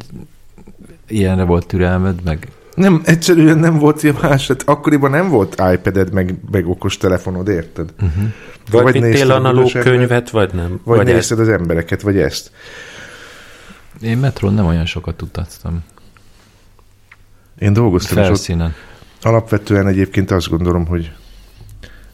ilyenre 1.07 1.43
volt 1.43 1.67
türelmed, 1.67 2.23
meg 2.23 2.47
nem, 2.74 3.02
egyszerűen 3.04 3.58
nem 3.58 3.78
volt 3.78 4.02
ilyen 4.02 4.16
más. 4.22 4.46
Hát 4.46 4.62
akkoriban 4.66 5.10
nem 5.10 5.28
volt 5.28 5.62
iPad-ed, 5.72 6.12
meg, 6.12 6.34
meg 6.50 6.68
okos 6.68 6.96
telefonod, 6.96 7.48
érted? 7.48 7.92
Uh-huh. 8.02 8.24
Vagy, 8.70 8.82
vagy 8.82 8.92
vittél 8.92 9.30
a 9.30 9.34
analóg 9.34 9.70
könyvet, 9.72 10.30
vagy 10.30 10.54
nem? 10.54 10.80
Vagy, 10.84 10.96
vagy 10.96 11.06
ezt? 11.06 11.14
nézted 11.14 11.38
az 11.38 11.48
embereket, 11.48 12.02
vagy 12.02 12.18
ezt. 12.18 12.50
én 14.00 14.18
metrón 14.18 14.54
nem 14.54 14.66
olyan 14.66 14.86
sokat 14.86 15.22
utaztam. 15.22 15.84
Én 17.58 17.72
dolgoztam, 17.72 18.18
ott 18.18 18.24
Felszínen. 18.24 18.74
alapvetően 19.22 19.86
egyébként 19.86 20.30
azt 20.30 20.48
gondolom, 20.48 20.86
hogy 20.86 21.12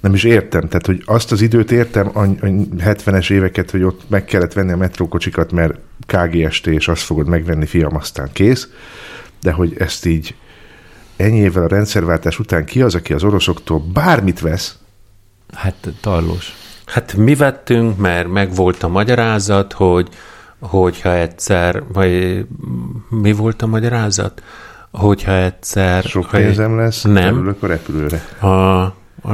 nem 0.01 0.15
is 0.15 0.25
értem. 0.25 0.69
Tehát, 0.69 0.87
hogy 0.87 1.03
azt 1.05 1.33
az 1.33 1.41
időt 1.41 1.71
értem, 1.71 2.11
a, 2.13 2.23
a 2.23 2.47
70-es 2.79 3.31
éveket, 3.31 3.71
hogy 3.71 3.83
ott 3.83 4.01
meg 4.09 4.25
kellett 4.25 4.53
venni 4.53 4.73
a 4.73 4.77
metrókocsikat, 4.77 5.53
mert 5.53 5.79
KGST, 6.07 6.67
és 6.67 6.89
azt 6.89 7.03
fogod 7.03 7.29
megvenni, 7.29 7.67
fiam, 7.67 7.97
aztán 7.97 8.29
kész. 8.33 8.69
De 9.41 9.53
hogy 9.53 9.75
ezt 9.79 10.07
így 10.07 10.35
ennyi 11.21 11.39
évvel 11.39 11.63
a 11.63 11.69
rendszerváltás 11.69 12.39
után 12.39 12.65
ki 12.65 12.83
az, 12.83 12.95
aki 12.95 13.13
az 13.13 13.25
oroszoktól 13.25 13.79
bármit 13.93 14.41
vesz, 14.41 14.79
Hát 15.55 15.89
tarlós. 16.01 16.55
Hát 16.87 17.15
mi 17.15 17.35
vettünk, 17.35 17.97
mert 17.99 18.29
meg 18.29 18.55
volt 18.55 18.83
a 18.83 18.89
magyarázat, 18.89 19.73
hogy 19.73 20.09
hogyha 20.61 21.15
egyszer, 21.15 21.83
vagy 21.93 22.45
mi 23.09 23.33
volt 23.33 23.63
a 23.63 23.67
magyarázat? 23.67 24.43
Hogyha 24.91 25.33
egyszer... 25.33 26.03
sok 26.03 26.25
hogy- 26.25 26.41
pénzem 26.41 26.77
lesz, 26.77 27.03
Nem. 27.03 27.15
felülök 27.15 27.63
a 27.63 27.67
repülőre. 27.67 28.25
a, 28.41 28.83
a 29.23 29.33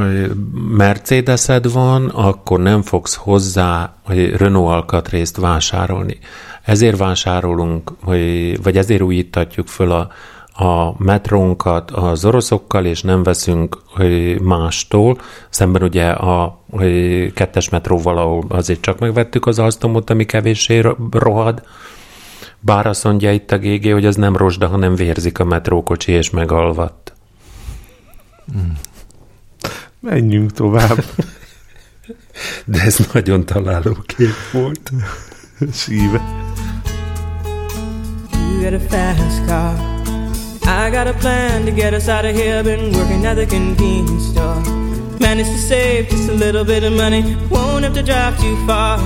Mercedesed 0.76 1.72
van, 1.72 2.06
akkor 2.08 2.60
nem 2.60 2.82
fogsz 2.82 3.14
hozzá 3.14 3.94
hogy 4.02 4.36
Renault 4.36 4.72
alkatrészt 4.72 5.36
vásárolni. 5.36 6.18
Ezért 6.62 6.96
vásárolunk, 6.96 7.92
vagy 8.62 8.76
ezért 8.76 9.02
újítatjuk 9.02 9.68
föl 9.68 9.90
a, 9.92 10.08
a 10.56 11.02
metrónkat 11.02 11.90
az 11.90 12.24
oroszokkal, 12.24 12.84
és 12.84 13.02
nem 13.02 13.22
veszünk 13.22 13.78
mástól. 14.42 15.20
Szemben 15.50 15.82
ugye 15.82 16.08
a 16.08 16.60
kettes 17.34 17.68
metróval, 17.68 18.18
ahol 18.18 18.44
azért 18.48 18.80
csak 18.80 18.98
megvettük 18.98 19.46
az 19.46 19.58
Alstomot, 19.58 20.10
ami 20.10 20.24
kevéssé 20.24 20.78
ro- 20.78 20.98
rohad. 21.10 21.62
Bár 22.60 22.86
azt 22.86 23.04
mondja 23.04 23.32
itt 23.32 23.52
a 23.52 23.58
GG, 23.58 23.92
hogy 23.92 24.06
az 24.06 24.16
nem 24.16 24.36
rozsda, 24.36 24.66
hanem 24.66 24.94
vérzik 24.94 25.38
a 25.38 25.44
metrókocsi, 25.44 26.12
és 26.12 26.30
megalvadt. 26.30 27.12
Menjünk 30.00 30.52
tovább. 30.52 31.04
De 32.64 32.80
ez 32.80 32.98
nagyon 33.12 33.44
találó 33.44 33.96
kép 34.06 34.34
volt. 34.52 34.90
Szíve. 35.72 36.22
You 38.32 38.62
got 38.62 38.72
a 38.72 38.78
fast 38.78 39.46
car. 39.46 39.95
I 40.66 40.90
got 40.90 41.06
a 41.06 41.14
plan 41.14 41.64
to 41.66 41.70
get 41.70 41.94
us 41.94 42.08
out 42.08 42.24
of 42.24 42.34
here. 42.34 42.62
Been 42.64 42.92
working 42.92 43.24
at 43.24 43.34
the 43.34 43.46
convenience 43.46 44.26
store. 44.30 44.60
Managed 45.20 45.50
to 45.50 45.58
save 45.58 46.08
just 46.08 46.28
a 46.28 46.32
little 46.32 46.64
bit 46.64 46.82
of 46.82 46.92
money. 46.92 47.22
Won't 47.48 47.84
have 47.84 47.94
to 47.94 48.02
drive 48.02 48.36
too 48.40 48.56
far. 48.66 48.98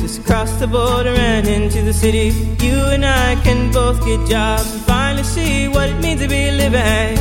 Just 0.00 0.24
cross 0.26 0.52
the 0.58 0.66
border 0.66 1.14
and 1.14 1.46
into 1.48 1.80
the 1.82 1.94
city. 1.94 2.28
You 2.60 2.76
and 2.92 3.06
I 3.06 3.36
can 3.42 3.72
both 3.72 4.04
get 4.04 4.20
jobs 4.28 4.70
and 4.70 4.82
finally 4.82 5.24
see 5.24 5.68
what 5.68 5.88
it 5.88 5.98
means 6.02 6.20
to 6.20 6.28
be 6.28 6.50
living. 6.50 7.18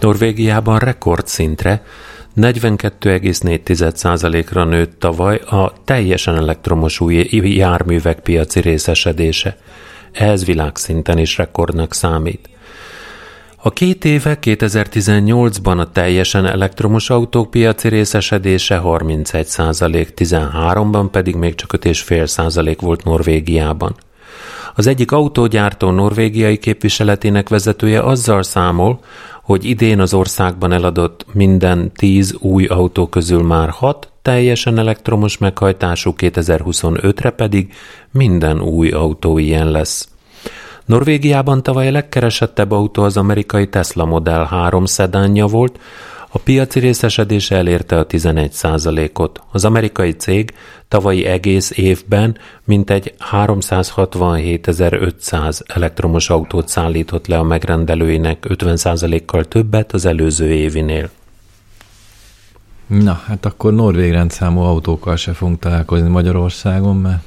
Norvégiában 0.00 0.78
rekordszintre 0.78 1.82
42,4%-ra 2.40 4.64
nőtt 4.64 4.98
tavaly 4.98 5.36
a 5.36 5.72
teljesen 5.84 6.36
elektromos 6.36 7.00
új 7.00 7.28
járművek 7.30 8.20
piaci 8.20 8.60
részesedése. 8.60 9.56
Ez 10.12 10.44
világszinten 10.44 11.18
is 11.18 11.36
rekordnak 11.36 11.94
számít. 11.94 12.48
A 13.62 13.70
két 13.70 14.04
éve 14.04 14.38
2018-ban 14.42 15.78
a 15.78 15.90
teljesen 15.90 16.46
elektromos 16.46 17.10
autók 17.10 17.50
piaci 17.50 17.88
részesedése 17.88 18.80
31% 18.84 20.08
13-ban 20.16 21.08
pedig 21.10 21.34
még 21.34 21.54
csak 21.54 21.72
5,5% 21.78 22.76
volt 22.80 23.04
Norvégiában. 23.04 23.96
Az 24.80 24.86
egyik 24.86 25.12
autógyártó 25.12 25.90
norvégiai 25.90 26.58
képviseletének 26.58 27.48
vezetője 27.48 28.02
azzal 28.02 28.42
számol, 28.42 29.00
hogy 29.42 29.64
idén 29.64 30.00
az 30.00 30.14
országban 30.14 30.72
eladott 30.72 31.26
minden 31.32 31.92
tíz 31.92 32.36
új 32.38 32.66
autó 32.66 33.08
közül 33.08 33.42
már 33.42 33.68
hat 33.68 34.12
teljesen 34.22 34.78
elektromos 34.78 35.38
meghajtású, 35.38 36.14
2025-re 36.16 37.30
pedig 37.30 37.72
minden 38.10 38.60
új 38.60 38.90
autó 38.90 39.38
ilyen 39.38 39.70
lesz. 39.70 40.08
Norvégiában 40.84 41.62
tavaly 41.62 41.88
a 41.88 41.92
legkeresettebb 41.92 42.70
autó 42.70 43.02
az 43.02 43.16
amerikai 43.16 43.68
Tesla 43.68 44.04
Model 44.04 44.44
3 44.44 44.84
szedánja 44.84 45.46
volt, 45.46 45.78
a 46.32 46.38
piaci 46.38 46.78
részesedése 46.78 47.56
elérte 47.56 47.98
a 47.98 48.06
11 48.06 48.52
ot 49.14 49.40
Az 49.52 49.64
amerikai 49.64 50.10
cég 50.10 50.54
tavalyi 50.88 51.24
egész 51.24 51.70
évben 51.70 52.36
mintegy 52.64 53.14
367.500 53.32 55.60
elektromos 55.66 56.30
autót 56.30 56.68
szállított 56.68 57.26
le 57.26 57.38
a 57.38 57.42
megrendelőinek 57.42 58.44
50 58.48 58.76
kal 59.26 59.44
többet 59.44 59.92
az 59.92 60.04
előző 60.04 60.52
évinél. 60.52 61.10
Na, 62.86 63.22
hát 63.26 63.46
akkor 63.46 63.74
norvég 63.74 64.12
rendszámú 64.12 64.60
autókkal 64.60 65.16
se 65.16 65.32
fogunk 65.32 65.58
találkozni 65.58 66.08
Magyarországon, 66.08 66.96
mert 66.96 67.22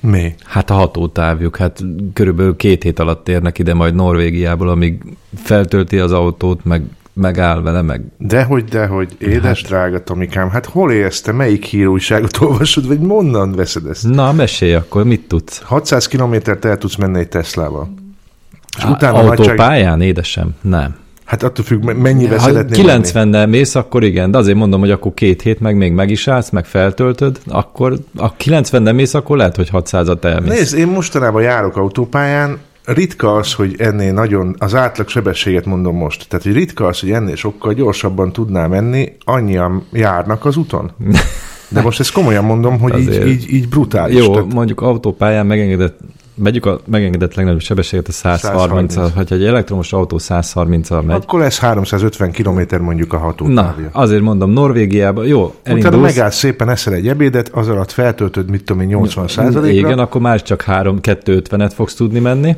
Mi? 0.00 0.34
Hát 0.44 0.70
a 0.70 0.74
hatótávjuk, 0.74 1.56
hát 1.56 1.84
körülbelül 2.12 2.56
két 2.56 2.82
hét 2.82 2.98
alatt 2.98 3.28
érnek 3.28 3.58
ide 3.58 3.74
majd 3.74 3.94
Norvégiából, 3.94 4.68
amíg 4.68 5.02
feltölti 5.34 5.98
az 5.98 6.12
autót, 6.12 6.64
meg 6.64 6.82
megáll 7.18 7.62
vele, 7.62 7.82
meg... 7.82 8.02
Dehogy, 8.18 8.64
dehogy, 8.64 9.16
édes 9.18 9.60
hát. 9.60 9.70
drága 9.70 10.02
Tomikám, 10.02 10.50
hát 10.50 10.66
hol 10.66 10.92
élsz 10.92 11.20
te, 11.20 11.32
melyik 11.32 11.64
hírújságot 11.64 12.40
olvasod, 12.40 12.86
vagy 12.86 13.00
mondan 13.00 13.52
veszed 13.52 13.86
ezt? 13.86 14.08
Na, 14.08 14.32
mesélj 14.32 14.74
akkor, 14.74 15.04
mit 15.04 15.28
tudsz? 15.28 15.62
600 15.64 16.06
kilométert 16.06 16.64
el 16.64 16.78
tudsz 16.78 16.96
menni 16.96 17.18
egy 17.18 17.28
Teslával. 17.28 17.94
És 18.76 18.84
Á, 18.84 18.90
utána 18.90 19.18
a 19.18 19.22
nagyság... 19.22 19.38
Autópályán, 19.38 20.00
édesem? 20.00 20.50
Nem. 20.60 20.96
Hát 21.24 21.42
attól 21.42 21.64
függ, 21.64 21.84
me- 21.84 21.98
mennyivel 21.98 22.38
Ha 22.38 22.44
szeretnél 22.44 22.84
menni. 22.84 23.04
90-nel 23.04 23.48
mész, 23.48 23.74
akkor 23.74 24.04
igen, 24.04 24.30
de 24.30 24.38
azért 24.38 24.56
mondom, 24.56 24.80
hogy 24.80 24.90
akkor 24.90 25.14
két 25.14 25.42
hét, 25.42 25.60
meg 25.60 25.76
még 25.76 25.92
meg 25.92 26.10
is 26.10 26.28
állsz, 26.28 26.50
meg 26.50 26.64
feltöltöd, 26.64 27.38
akkor 27.46 27.98
a 28.16 28.36
90-nel 28.36 28.94
mész, 28.94 29.14
akkor 29.14 29.36
lehet, 29.36 29.56
hogy 29.56 29.68
600-at 29.72 30.24
elmész. 30.24 30.58
Nézd, 30.58 30.76
én 30.76 30.86
mostanában 30.86 31.42
járok 31.42 31.76
autópályán, 31.76 32.58
ritka 32.88 33.34
az, 33.34 33.52
hogy 33.52 33.74
ennél 33.78 34.12
nagyon, 34.12 34.54
az 34.58 34.74
átlag 34.74 35.08
sebességet 35.08 35.64
mondom 35.64 35.96
most, 35.96 36.28
tehát 36.28 36.44
hogy 36.44 36.54
ritka 36.54 36.86
az, 36.86 37.00
hogy 37.00 37.10
ennél 37.10 37.36
sokkal 37.36 37.72
gyorsabban 37.72 38.32
tudná 38.32 38.66
menni, 38.66 39.12
annyian 39.24 39.86
járnak 39.92 40.44
az 40.44 40.56
úton. 40.56 40.90
De 41.70 41.82
most 41.82 42.00
ezt 42.00 42.12
komolyan 42.12 42.44
mondom, 42.44 42.80
hogy 42.80 42.98
így, 42.98 43.08
Azért. 43.08 43.26
így, 43.26 43.52
így 43.52 43.68
brutális. 43.68 44.16
Jó, 44.16 44.32
Tehát, 44.32 44.52
mondjuk 44.54 44.80
autópályán 44.80 45.46
megengedett, 45.46 45.98
vegyük 46.34 46.66
a 46.66 46.80
megengedett 46.86 47.34
legnagyobb 47.34 47.60
sebességet 47.60 48.08
a 48.08 48.12
130 48.12 48.92
130. 48.92 49.28
ha 49.28 49.34
egy 49.34 49.44
elektromos 49.44 49.92
autó 49.92 50.18
130-al 50.20 51.04
megy, 51.04 51.16
akkor 51.22 51.40
lesz 51.40 51.58
350 51.58 52.32
km 52.32 52.82
mondjuk 52.82 53.12
a 53.12 53.16
Na, 53.16 53.22
hatótávja. 53.22 53.88
azért 53.92 54.22
mondom, 54.22 54.50
Norvégiában, 54.50 55.26
jó, 55.26 55.44
Utána 55.44 55.78
elindulsz, 55.78 56.14
megállsz 56.14 56.36
szépen, 56.36 56.68
eszel 56.68 56.92
egy 56.92 57.08
ebédet, 57.08 57.48
az 57.48 57.68
alatt 57.68 57.90
feltöltöd, 57.92 58.50
mit 58.50 58.64
tudom 58.64 58.82
én, 58.82 58.88
80 58.88 59.28
százalékra, 59.28 59.88
igen, 59.88 59.98
akkor 59.98 60.20
már 60.20 60.42
csak 60.42 60.64
3-250-et 60.66 61.72
fogsz 61.74 61.94
tudni 61.94 62.18
menni, 62.18 62.56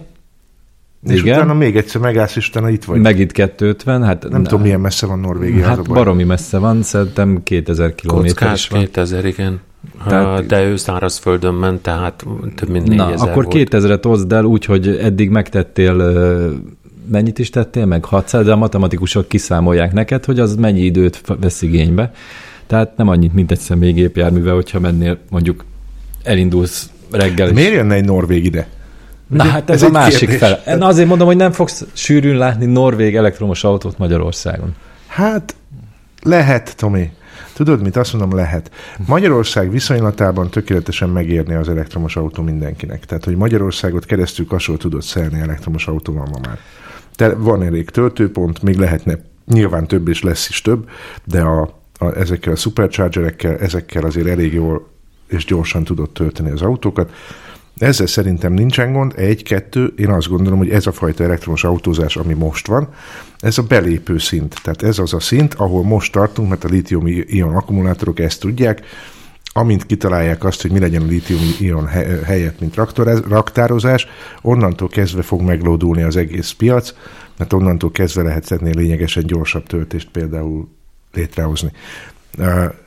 és 1.08 1.20
igen. 1.20 1.36
utána 1.36 1.54
még 1.54 1.76
egyszer 1.76 2.00
megállsz, 2.00 2.36
és 2.36 2.48
utána 2.48 2.70
itt 2.70 2.84
vagy. 2.84 3.00
meg 3.00 3.18
itt 3.18 3.32
250, 3.32 4.02
hát 4.02 4.28
Nem 4.28 4.42
tudom, 4.42 4.60
milyen 4.62 4.80
messze 4.80 5.06
van 5.06 5.18
Norvégia. 5.18 5.66
Hát 5.66 5.88
baromi 5.88 6.24
messze 6.24 6.58
van, 6.58 6.82
szerintem 6.82 7.40
2000 7.42 7.94
kilométer 7.94 8.52
is 8.52 8.68
van. 8.68 8.80
2000, 8.80 9.24
igen. 9.24 9.60
Tehát- 10.08 10.46
de 10.46 10.64
ő 10.64 10.76
szárazföldön 10.76 11.54
ment, 11.54 11.82
tehát 11.82 12.24
több 12.54 12.68
mint 12.68 12.86
Na, 12.88 12.94
4000 12.94 13.28
akkor 13.28 13.44
volt. 13.44 13.68
2000-et 13.70 14.02
hozd 14.02 14.32
el 14.32 14.44
úgy, 14.44 14.64
hogy 14.64 14.88
eddig 14.88 15.30
megtettél, 15.30 15.94
mennyit 17.10 17.38
is 17.38 17.50
tettél 17.50 17.86
meg? 17.86 18.04
600, 18.04 18.44
de 18.44 18.52
a 18.52 18.56
matematikusok 18.56 19.28
kiszámolják 19.28 19.92
neked, 19.92 20.24
hogy 20.24 20.38
az 20.38 20.56
mennyi 20.56 20.80
időt 20.80 21.22
vesz 21.40 21.62
igénybe. 21.62 22.12
Tehát 22.66 22.96
nem 22.96 23.08
annyit, 23.08 23.34
mint 23.34 23.50
egy 23.50 23.58
személygépjárművel, 23.58 24.54
hogyha 24.54 24.80
mennél 24.80 25.18
mondjuk 25.30 25.64
elindulsz 26.22 26.90
reggel. 27.10 27.52
Miért 27.52 27.72
jönne 27.72 27.94
egy 27.94 28.04
norvég 28.04 28.44
ide? 28.44 28.68
Na 29.31 29.45
hát 29.45 29.71
ez, 29.71 29.83
Ez 29.83 29.88
a 29.88 29.90
másik 29.90 30.29
kérdés. 30.29 30.38
fel. 30.38 30.77
Na 30.79 30.87
azért 30.87 31.09
mondom, 31.09 31.27
hogy 31.27 31.37
nem 31.37 31.53
fogsz 31.53 31.85
sűrűn 31.93 32.37
látni 32.37 32.66
norvég 32.66 33.16
elektromos 33.16 33.64
autót 33.64 33.99
Magyarországon. 33.99 34.75
Hát 35.07 35.55
lehet, 36.23 36.77
Tomi. 36.77 37.11
Tudod 37.53 37.83
mit? 37.83 37.97
Azt 37.97 38.12
mondom, 38.12 38.38
lehet. 38.38 38.71
Magyarország 39.07 39.71
viszonylatában 39.71 40.51
tökéletesen 40.51 41.09
megérni 41.09 41.55
az 41.55 41.69
elektromos 41.69 42.16
autó 42.16 42.43
mindenkinek. 42.43 43.05
Tehát, 43.05 43.25
hogy 43.25 43.37
Magyarországot 43.37 44.05
keresztül 44.05 44.47
kasol 44.47 44.77
tudod 44.77 45.03
szelni 45.03 45.40
elektromos 45.40 45.87
autóval 45.87 46.27
ma 46.33 46.38
már. 46.49 46.59
Te, 47.14 47.35
van 47.35 47.62
elég 47.62 47.90
töltőpont, 47.90 48.62
még 48.62 48.77
lehetne, 48.77 49.19
nyilván 49.47 49.87
több 49.87 50.09
és 50.09 50.23
lesz 50.23 50.49
is 50.49 50.61
több, 50.62 50.88
de 51.25 51.40
a, 51.40 51.61
a, 51.99 52.19
ezekkel 52.19 52.53
a 52.53 52.57
superchargerekkel, 52.57 53.57
ezekkel 53.57 54.05
azért 54.05 54.27
elég 54.27 54.53
jól 54.53 54.88
és 55.29 55.45
gyorsan 55.45 55.85
tudod 55.85 56.11
tölteni 56.11 56.51
az 56.51 56.62
autókat. 56.62 57.12
Ezzel 57.81 58.07
szerintem 58.07 58.53
nincsen 58.53 58.93
gond. 58.93 59.12
Egy, 59.16 59.43
kettő, 59.43 59.93
én 59.97 60.11
azt 60.11 60.29
gondolom, 60.29 60.59
hogy 60.59 60.71
ez 60.71 60.87
a 60.87 60.93
fajta 60.93 61.25
elektromos 61.25 61.64
autózás, 61.64 62.16
ami 62.16 62.35
most 62.35 62.66
van, 62.66 62.88
ez 63.38 63.59
a 63.59 63.62
belépő 63.62 64.19
szint. 64.19 64.61
Tehát 64.62 64.83
ez 64.83 64.99
az 64.99 65.14
a 65.14 65.21
szint, 65.21 65.55
ahol 65.55 65.83
most 65.83 66.12
tartunk, 66.12 66.49
mert 66.49 66.64
a 66.64 66.69
lítium-ion 66.69 67.55
akkumulátorok 67.55 68.19
ezt 68.19 68.40
tudják, 68.40 68.83
amint 69.53 69.87
kitalálják 69.87 70.45
azt, 70.45 70.62
hogy 70.62 70.71
mi 70.71 70.79
legyen 70.79 71.03
a 71.03 71.07
lítium-ion 71.07 71.87
he- 71.87 72.23
helyett, 72.25 72.61
mint 72.61 72.75
raktározás, 73.29 74.07
onnantól 74.43 74.88
kezdve 74.88 75.23
fog 75.23 75.40
meglódulni 75.40 76.03
az 76.03 76.16
egész 76.16 76.51
piac, 76.51 76.95
mert 77.37 77.53
onnantól 77.53 77.90
kezdve 77.90 78.23
lehet 78.23 78.51
ennél 78.51 78.75
lényegesen 78.75 79.27
gyorsabb 79.27 79.66
töltést 79.66 80.09
például 80.11 80.69
létrehozni. 81.12 81.73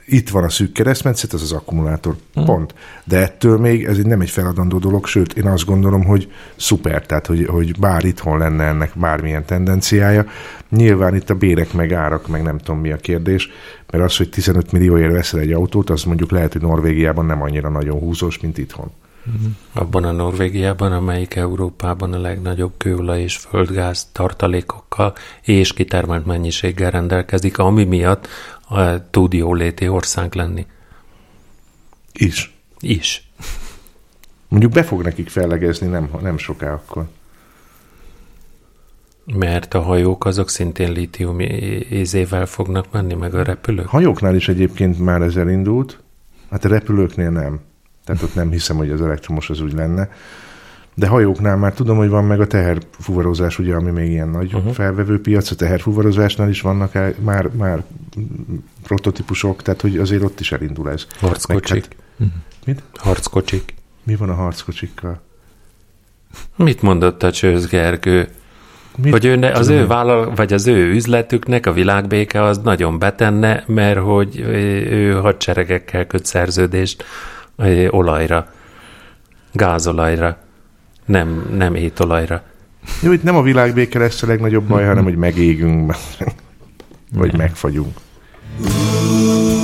Itt 0.06 0.30
van 0.30 0.44
a 0.44 0.50
szűk 0.50 0.72
keresztmetszet, 0.72 1.34
az 1.34 1.42
az 1.42 1.52
akkumulátor. 1.52 2.16
Hmm. 2.34 2.46
Pont. 2.46 2.74
De 3.04 3.18
ettől 3.18 3.58
még 3.58 3.84
ez 3.84 3.98
nem 3.98 4.22
egy 4.22 4.30
feladandó 4.30 4.78
dolog, 4.78 5.06
sőt, 5.06 5.34
én 5.34 5.48
azt 5.48 5.66
gondolom, 5.66 6.04
hogy 6.04 6.32
szuper, 6.56 7.06
tehát, 7.06 7.28
hogy, 7.28 7.46
hogy 7.46 7.80
bár 7.80 8.04
itthon 8.04 8.38
lenne 8.38 8.64
ennek 8.64 8.92
bármilyen 8.96 9.46
tendenciája, 9.46 10.26
nyilván 10.70 11.16
itt 11.16 11.30
a 11.30 11.36
bérek 11.36 11.74
meg 11.74 11.94
árak, 11.94 12.28
meg 12.28 12.44
nem 12.44 12.58
tudom 12.58 12.82
mi 12.82 12.92
a 12.92 12.98
kérdés, 12.98 13.50
mert 13.92 14.04
az, 14.04 14.18
hogy 14.18 14.30
15 14.30 14.72
millióért 14.72 15.12
veszel 15.12 15.40
egy 15.40 15.52
autót, 15.52 15.90
az 15.90 16.04
mondjuk 16.04 16.32
lehet, 16.32 16.52
hogy 16.52 16.62
Norvégiában 16.62 17.26
nem 17.26 17.42
annyira 17.42 17.70
nagyon 17.70 18.00
húzós, 18.00 18.40
mint 18.40 18.58
itthon. 18.58 18.92
Abban 19.74 20.04
a 20.04 20.12
Norvégiában, 20.12 20.92
amelyik 20.92 21.36
Európában 21.36 22.14
a 22.14 22.20
legnagyobb 22.20 22.72
kőolaj 22.78 23.22
és 23.22 23.36
földgáz 23.36 24.10
tartalékokkal 24.12 25.14
és 25.42 25.74
kitermelt 25.74 26.26
mennyiséggel 26.26 26.92
rendelkezik, 26.92 27.58
ami 27.58 27.84
miatt 27.84 28.28
tud 29.10 29.34
jóléti 29.34 29.88
ország 29.88 30.36
lenni. 30.36 30.66
Is. 32.14 32.54
Is. 32.80 33.32
Mondjuk 34.48 34.72
be 34.72 34.84
fog 34.84 35.02
nekik 35.02 35.30
fellegezni 35.30 35.88
nem, 35.88 36.10
nem 36.22 36.38
soká 36.38 36.74
akkor. 36.74 37.08
Mert 39.26 39.74
a 39.74 39.82
hajók 39.82 40.26
azok 40.26 40.50
szintén 40.50 40.92
lítium 40.92 41.40
ézével 41.40 42.46
fognak 42.46 42.92
menni, 42.92 43.14
meg 43.14 43.36
a 43.36 43.44
repülők. 43.44 43.88
Hajóknál 43.88 44.36
is 44.36 44.48
egyébként 44.48 45.00
már 45.00 45.22
ez 45.22 45.36
elindult, 45.36 46.00
hát 46.50 46.66
a 46.66 46.68
repülőknél 46.68 47.30
nem. 47.30 47.60
Tehát 48.06 48.22
ott 48.22 48.36
nem 48.36 48.52
hiszem, 48.52 48.78
hogy 48.78 48.90
az 48.90 49.02
elektromos 49.02 49.50
az 49.50 49.60
úgy 49.60 49.74
lenne. 49.74 50.10
De 50.96 51.08
hajóknál 51.08 51.58
már 51.58 51.74
tudom, 51.74 51.98
hogy 51.98 52.10
van 52.10 52.26
meg 52.26 52.42
a 52.42 52.48
teherfuvarozás, 52.48 53.60
ugye, 53.60 53.76
ami 53.76 53.92
még 53.92 54.10
ilyen 54.10 54.30
nagy 54.30 54.54
uh-huh. 54.54 54.74
felvevő 54.74 55.22
piac, 55.22 55.52
a 55.52 55.56
teherfuvarozásnál 55.56 56.50
is 56.50 56.62
vannak 56.62 56.96
el, 56.96 57.14
már, 57.20 57.50
már 57.58 57.84
prototípusok, 58.84 59.62
tehát 59.62 59.82
hogy 59.82 59.98
azért 59.98 60.24
ott 60.24 60.40
is 60.40 60.52
elindul 60.52 60.90
ez. 60.90 61.08
Harckocsik. 61.20 61.88
Meg 62.18 62.30
mit? 62.66 62.84
Harckocsik. 62.94 63.74
Mi 64.04 64.16
van 64.16 64.30
a 64.30 64.34
harckocsikkal? 64.34 65.22
Mit 66.56 66.82
mondott 66.82 67.24
a 67.24 67.32
Csőz 67.32 67.68
Gergő? 67.68 68.28
Mit 68.98 69.12
Hogy 69.12 69.26
ő 69.26 69.36
ne, 69.36 69.52
az 69.52 69.68
ő 69.68 69.88
vállal, 69.88 70.34
vagy 70.36 70.54
az 70.54 70.68
ő 70.68 70.92
üzletüknek 70.92 71.66
a 71.66 71.74
világbéke 71.74 72.44
az 72.44 72.58
nagyon 72.58 73.00
betenne, 73.00 73.64
mert 73.68 74.00
hogy 74.00 74.40
ő 74.90 75.12
hadseregekkel 75.12 76.08
köt 76.08 76.26
szerződést 76.26 77.04
olajra, 77.90 78.54
gázolajra, 79.52 80.38
nem, 81.06 81.50
nem 81.58 81.76
étolajra. 81.76 82.44
Jó, 83.02 83.12
itt 83.12 83.24
nem 83.24 83.36
a 83.36 83.42
világbéke 83.42 84.00
lesz 84.00 84.24
a 84.24 84.28
legnagyobb 84.28 84.68
baj, 84.68 84.86
hanem 84.86 85.04
hogy 85.04 85.16
megégünk, 85.16 85.96
vagy 87.12 87.38
megfagyunk. 87.38 87.98
He 88.60 89.63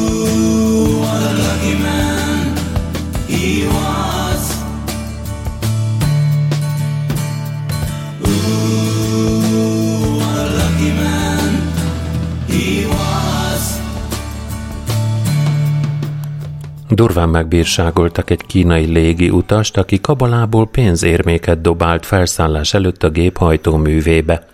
Durván 16.99 17.29
megbírságoltak 17.29 18.29
egy 18.29 18.45
kínai 18.45 18.85
légi 18.85 19.29
utast, 19.29 19.77
aki 19.77 20.01
kabalából 20.01 20.67
pénzérméket 20.67 21.62
dobált 21.62 22.05
felszállás 22.05 22.73
előtt 22.73 23.03
a 23.03 23.09
gép 23.09 23.38
hajtóművébe. 23.38 24.47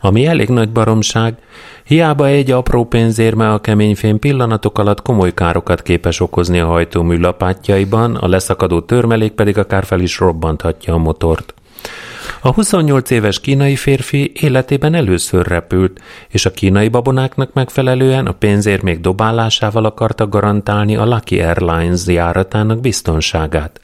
Ami 0.00 0.26
elég 0.26 0.48
nagy 0.48 0.70
baromság, 0.70 1.34
hiába 1.84 2.26
egy 2.26 2.50
apró 2.50 2.84
pénzérme 2.84 3.52
a 3.52 3.60
keményfém 3.60 4.18
pillanatok 4.18 4.78
alatt 4.78 5.02
komoly 5.02 5.34
károkat 5.34 5.82
képes 5.82 6.20
okozni 6.20 6.58
a 6.58 6.66
hajtómű 6.66 7.18
lapátjaiban, 7.18 8.16
a 8.16 8.28
leszakadó 8.28 8.80
törmelék 8.80 9.32
pedig 9.32 9.58
akár 9.58 9.84
fel 9.84 10.00
is 10.00 10.18
robbanthatja 10.18 10.94
a 10.94 10.98
motort. 10.98 11.54
A 12.42 12.52
28 12.52 13.10
éves 13.10 13.40
kínai 13.40 13.76
férfi 13.76 14.32
életében 14.34 14.94
először 14.94 15.46
repült, 15.46 16.00
és 16.28 16.46
a 16.46 16.50
kínai 16.50 16.88
babonáknak 16.88 17.52
megfelelően 17.52 18.26
a 18.26 18.32
pénzérmék 18.32 19.00
dobálásával 19.00 19.84
akarta 19.84 20.28
garantálni 20.28 20.96
a 20.96 21.04
Lucky 21.04 21.40
Airlines 21.40 22.06
járatának 22.06 22.80
biztonságát. 22.80 23.80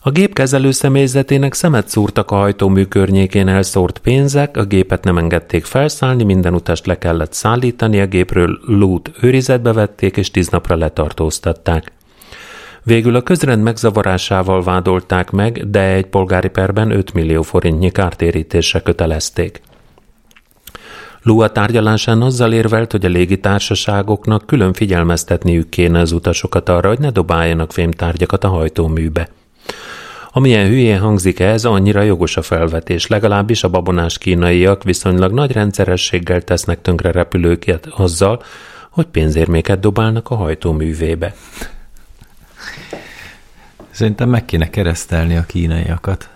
A 0.00 0.10
gép 0.10 0.34
kezelő 0.34 0.70
személyzetének 0.70 1.54
szemet 1.54 1.88
szúrtak 1.88 2.30
a 2.30 2.34
hajtómű 2.34 2.84
környékén 2.84 3.48
elszórt 3.48 3.98
pénzek, 3.98 4.56
a 4.56 4.64
gépet 4.64 5.04
nem 5.04 5.18
engedték 5.18 5.64
felszállni, 5.64 6.24
minden 6.24 6.54
utast 6.54 6.86
le 6.86 6.98
kellett 6.98 7.32
szállítani, 7.32 8.00
a 8.00 8.06
gépről 8.06 8.58
lút 8.66 9.10
őrizetbe 9.20 9.72
vették 9.72 10.16
és 10.16 10.30
tíz 10.30 10.48
napra 10.48 10.76
letartóztatták. 10.76 11.92
Végül 12.84 13.16
a 13.16 13.22
közrend 13.22 13.62
megzavarásával 13.62 14.62
vádolták 14.62 15.30
meg, 15.30 15.70
de 15.70 15.80
egy 15.80 16.06
polgári 16.06 16.48
perben 16.48 16.90
5 16.90 17.12
millió 17.12 17.42
forintnyi 17.42 17.90
kártérítésre 17.90 18.80
kötelezték. 18.80 19.60
Lou 21.22 21.40
a 21.40 21.50
tárgyalásán 21.50 22.22
azzal 22.22 22.52
érvelt, 22.52 22.90
hogy 22.90 23.04
a 23.04 23.08
légitársaságoknak 23.08 24.46
külön 24.46 24.72
figyelmeztetniük 24.72 25.68
kéne 25.68 25.98
az 25.98 26.12
utasokat 26.12 26.68
arra, 26.68 26.88
hogy 26.88 26.98
ne 26.98 27.10
dobáljanak 27.10 27.72
fémtárgyakat 27.72 28.44
a 28.44 28.48
hajtóműbe. 28.48 29.28
Amilyen 30.32 30.66
hülyén 30.66 30.98
hangzik 30.98 31.40
ez, 31.40 31.64
annyira 31.64 32.02
jogos 32.02 32.36
a 32.36 32.42
felvetés, 32.42 33.06
legalábbis 33.06 33.64
a 33.64 33.68
babonás 33.68 34.18
kínaiak 34.18 34.82
viszonylag 34.82 35.32
nagy 35.32 35.52
rendszerességgel 35.52 36.42
tesznek 36.42 36.82
tönkre 36.82 37.10
repülőket 37.10 37.86
azzal, 37.86 38.42
hogy 38.90 39.06
pénzérméket 39.06 39.80
dobálnak 39.80 40.30
a 40.30 40.34
hajtóművébe. 40.34 41.34
Szerintem 43.90 44.28
meg 44.28 44.44
kéne 44.44 44.70
keresztelni 44.70 45.36
a 45.36 45.46
kínaiakat. 45.46 46.30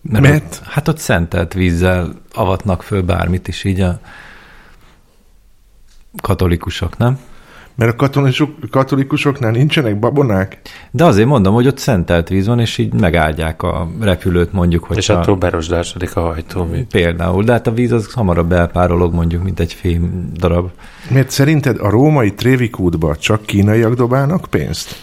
Mert, 0.00 0.24
Mert? 0.24 0.44
Ott, 0.44 0.66
hát 0.66 0.88
ott 0.88 0.98
szentelt 0.98 1.52
vízzel 1.52 2.14
avatnak 2.32 2.82
föl 2.82 3.02
bármit 3.02 3.48
is, 3.48 3.64
így 3.64 3.80
a 3.80 4.00
katolikusok, 6.22 6.96
nem? 6.96 7.18
Mert 7.78 7.92
a 7.92 7.96
katolisok, 7.96 8.50
katolikusoknál 8.70 9.50
nincsenek 9.50 9.98
babonák? 9.98 10.60
De 10.90 11.04
azért 11.04 11.28
mondom, 11.28 11.54
hogy 11.54 11.66
ott 11.66 11.78
szentelt 11.78 12.28
víz 12.28 12.46
van, 12.46 12.60
és 12.60 12.78
így 12.78 12.92
megáldják 12.92 13.62
a 13.62 13.88
repülőt 14.00 14.52
mondjuk, 14.52 14.84
hogy 14.84 14.96
És 14.96 15.08
attól 15.08 15.36
berosdásodik 15.36 16.16
a 16.16 16.20
hajtómű. 16.20 16.84
Például, 16.90 17.44
de 17.44 17.52
hát 17.52 17.66
a 17.66 17.72
víz 17.72 17.92
az 17.92 18.12
hamarabb 18.12 18.52
elpárolog 18.52 19.14
mondjuk, 19.14 19.42
mint 19.42 19.60
egy 19.60 19.72
fém 19.72 20.30
darab. 20.34 20.70
Miért 21.10 21.30
szerinted 21.30 21.78
a 21.80 21.90
római 21.90 22.34
Trévikútba 22.34 23.16
csak 23.16 23.42
kínaiak 23.42 23.94
dobálnak 23.94 24.46
pénzt? 24.50 25.02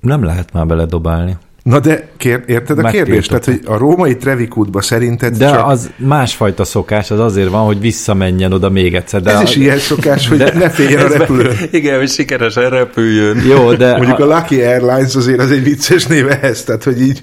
Nem 0.00 0.24
lehet 0.24 0.52
már 0.52 0.66
beledobálni. 0.66 1.36
Na 1.70 1.80
de 1.80 2.08
kér, 2.16 2.42
érted 2.46 2.78
a 2.78 2.90
kérdést? 2.90 3.28
Tehát, 3.28 3.44
hogy 3.44 3.60
a 3.64 3.76
római 3.76 4.16
Trevikútba 4.16 4.80
szerinted 4.82 5.36
De 5.36 5.50
csak... 5.50 5.66
az 5.66 5.90
másfajta 5.96 6.64
szokás, 6.64 7.10
az 7.10 7.18
azért 7.18 7.48
van, 7.48 7.64
hogy 7.64 7.80
visszamenjen 7.80 8.52
oda 8.52 8.68
még 8.68 8.94
egyszer. 8.94 9.22
De 9.22 9.30
ez 9.30 9.38
a- 9.38 9.42
is 9.42 9.56
ilyen 9.56 9.78
szokás, 9.78 10.28
hogy 10.28 10.38
de- 10.38 10.52
ne 10.58 10.70
féljen 10.70 11.04
a 11.06 11.16
repülő. 11.18 11.52
Igen, 11.70 11.98
hogy 11.98 12.08
sikeresen 12.08 12.70
repüljön. 12.70 13.38
Jó, 13.46 13.72
de 13.72 13.96
Mondjuk 13.96 14.18
a 14.18 14.24
Lucky 14.24 14.62
Airlines 14.62 15.14
azért 15.14 15.40
az 15.40 15.50
egy 15.50 15.62
vicces 15.62 16.06
név 16.06 16.30
ehhez, 16.30 16.64
tehát 16.64 16.84
hogy 16.84 17.00
így... 17.00 17.22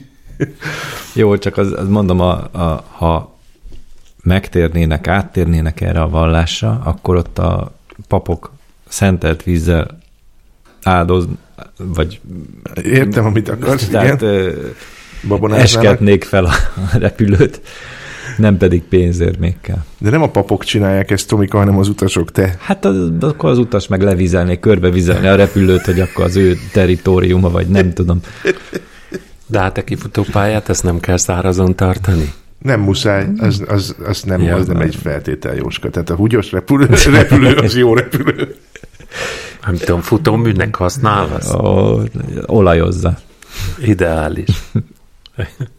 Jó, 1.13 1.37
csak 1.37 1.57
az, 1.57 1.73
az 1.75 1.87
mondom, 1.87 2.19
a, 2.19 2.31
a, 2.51 2.83
ha 2.91 3.37
megtérnének, 4.23 5.07
áttérnének 5.07 5.81
erre 5.81 6.01
a 6.01 6.09
vallásra, 6.09 6.81
akkor 6.83 7.15
ott 7.15 7.39
a 7.39 7.71
papok 8.07 8.51
szentelt 8.87 9.43
vízzel 9.43 9.96
áldoz, 10.83 11.27
vagy 11.77 12.19
Értem, 12.83 13.25
amit 13.25 13.49
akarsz, 13.49 13.87
tehát 13.87 14.21
igen. 14.21 14.53
Babonáznának. 15.27 15.83
esketnék 15.85 16.23
fel 16.23 16.45
a 16.45 16.51
repülőt, 16.99 17.61
nem 18.37 18.57
pedig 18.57 18.83
pénzérmékkel. 18.83 19.85
De 19.97 20.09
nem 20.09 20.21
a 20.21 20.29
papok 20.29 20.63
csinálják 20.63 21.11
ezt, 21.11 21.27
Tomika, 21.27 21.57
hanem 21.57 21.77
az 21.77 21.87
utasok, 21.87 22.31
te. 22.31 22.55
Hát 22.59 22.85
az, 22.85 23.11
akkor 23.19 23.49
az 23.49 23.57
utas 23.57 23.87
meg 23.87 24.01
levizelné, 24.01 24.59
körbevizelni 24.59 25.27
a 25.27 25.35
repülőt, 25.35 25.85
hogy 25.85 25.99
akkor 25.99 26.25
az 26.25 26.35
ő 26.35 26.57
teritoriuma, 26.73 27.49
vagy 27.49 27.67
nem 27.67 27.93
tudom. 27.93 28.19
De 29.45 29.59
hát 29.59 29.77
a 29.77 29.83
kifutópályát 29.83 30.69
ezt 30.69 30.83
nem 30.83 30.99
kell 30.99 31.17
szárazon 31.17 31.75
tartani. 31.75 32.33
Nem 32.61 32.79
muszáj, 32.79 33.27
az, 33.37 33.63
az, 33.67 33.95
az, 34.05 34.21
nem, 34.21 34.41
Ja, 34.41 34.55
az 34.55 34.67
nem 34.67 34.77
nem. 34.77 34.85
egy 34.87 34.95
feltétel, 34.95 35.55
Jóska. 35.55 35.89
Tehát 35.89 36.09
a 36.09 36.15
húgyos 36.15 36.51
repülő, 36.51 36.87
repülő 37.11 37.55
az 37.55 37.75
jó 37.77 37.93
repülő. 37.93 38.55
Nem 39.65 39.75
tudom, 39.75 40.01
futóműnek 40.01 40.75
használsz? 40.75 41.53
Ó, 41.53 41.99
olajozza. 42.45 43.17
Ideális. 43.79 44.49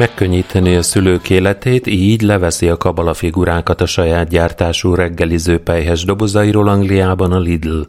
Megkönnyíteni 0.00 0.76
a 0.76 0.82
szülők 0.82 1.30
életét, 1.30 1.86
így 1.86 2.22
leveszi 2.22 2.68
a 2.68 2.76
kabala 2.76 3.14
figurákat 3.14 3.80
a 3.80 3.86
saját 3.86 4.28
gyártású 4.28 4.94
reggeliző 4.94 5.58
pejhes 5.58 6.04
dobozairól 6.04 6.68
Angliában 6.68 7.32
a 7.32 7.38
Lidl. 7.38 7.80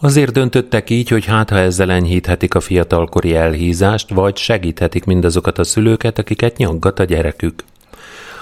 Azért 0.00 0.32
döntöttek 0.32 0.90
így, 0.90 1.08
hogy 1.08 1.24
hát 1.24 1.50
ha 1.50 1.58
ezzel 1.58 1.90
enyhíthetik 1.90 2.54
a 2.54 2.60
fiatalkori 2.60 3.34
elhízást, 3.34 4.10
vagy 4.10 4.36
segíthetik 4.36 5.04
mindazokat 5.04 5.58
a 5.58 5.64
szülőket, 5.64 6.18
akiket 6.18 6.56
nyaggat 6.56 6.98
a 6.98 7.04
gyerekük. 7.04 7.64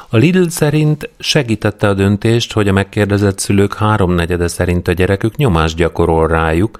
A 0.08 0.16
Lidl 0.16 0.48
szerint 0.48 1.08
segítette 1.18 1.88
a 1.88 1.94
döntést, 1.94 2.52
hogy 2.52 2.68
a 2.68 2.72
megkérdezett 2.72 3.38
szülők 3.38 3.74
háromnegyede 3.74 4.48
szerint 4.48 4.88
a 4.88 4.92
gyerekük 4.92 5.36
nyomást 5.36 5.76
gyakorol 5.76 6.28
rájuk, 6.28 6.78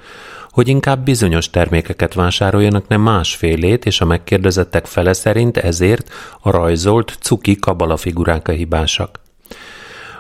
hogy 0.61 0.69
inkább 0.69 1.05
bizonyos 1.05 1.51
termékeket 1.51 2.15
vásároljanak, 2.15 2.89
nem 2.89 3.01
másfélét, 3.01 3.87
és 3.87 4.01
a 4.01 4.05
megkérdezettek 4.05 4.87
fele 4.87 5.13
szerint 5.13 5.57
ezért 5.57 6.13
a 6.41 6.51
rajzolt 6.51 7.17
cuki 7.21 7.57
kabala 7.57 7.97
figurák 7.97 8.49
a 8.49 8.53
hibásak. 8.53 9.21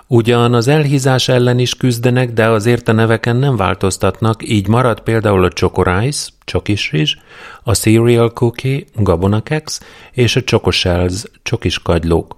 Ugyan 0.06 0.54
az 0.54 0.68
elhízás 0.68 1.28
ellen 1.28 1.58
is 1.58 1.74
küzdenek, 1.74 2.32
de 2.32 2.48
azért 2.48 2.88
a 2.88 2.92
neveken 2.92 3.36
nem 3.36 3.56
változtatnak, 3.56 4.48
így 4.48 4.68
marad 4.68 5.00
például 5.00 5.44
a 5.44 5.48
Chocorice, 5.48 6.30
csokis 6.44 6.90
rizs, 6.90 7.16
a 7.62 7.74
Cereal 7.74 8.32
Cookie, 8.32 8.84
gabonakex 8.94 9.80
és 10.12 10.36
a 10.36 10.44
Chocoshells, 10.44 11.22
csokis 11.42 11.78
kagylók. 11.78 12.36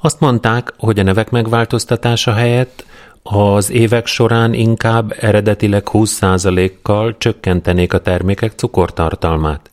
Azt 0.00 0.20
mondták, 0.20 0.72
hogy 0.78 0.98
a 0.98 1.02
nevek 1.02 1.30
megváltoztatása 1.30 2.32
helyett 2.32 2.84
az 3.22 3.70
évek 3.70 4.06
során 4.06 4.54
inkább 4.54 5.14
eredetileg 5.20 5.88
20%-kal 5.92 7.16
csökkentenék 7.18 7.92
a 7.92 7.98
termékek 7.98 8.52
cukortartalmát. 8.52 9.70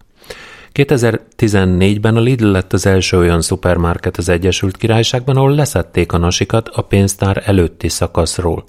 2014-ben 0.74 2.16
a 2.16 2.20
Lidl 2.20 2.46
lett 2.46 2.74
az 2.74 2.86
első 2.86 3.18
olyan 3.18 3.42
szupermarket 3.42 4.18
az 4.18 4.30
Egyesült 4.30 4.78
Királyságban, 4.78 5.38
ahol 5.38 5.56
leszették 5.56 6.12
a 6.12 6.18
nasikat 6.18 6.68
a 6.68 6.82
pénztár 6.82 7.42
előtti 7.46 7.90
szakaszról. 7.90 8.64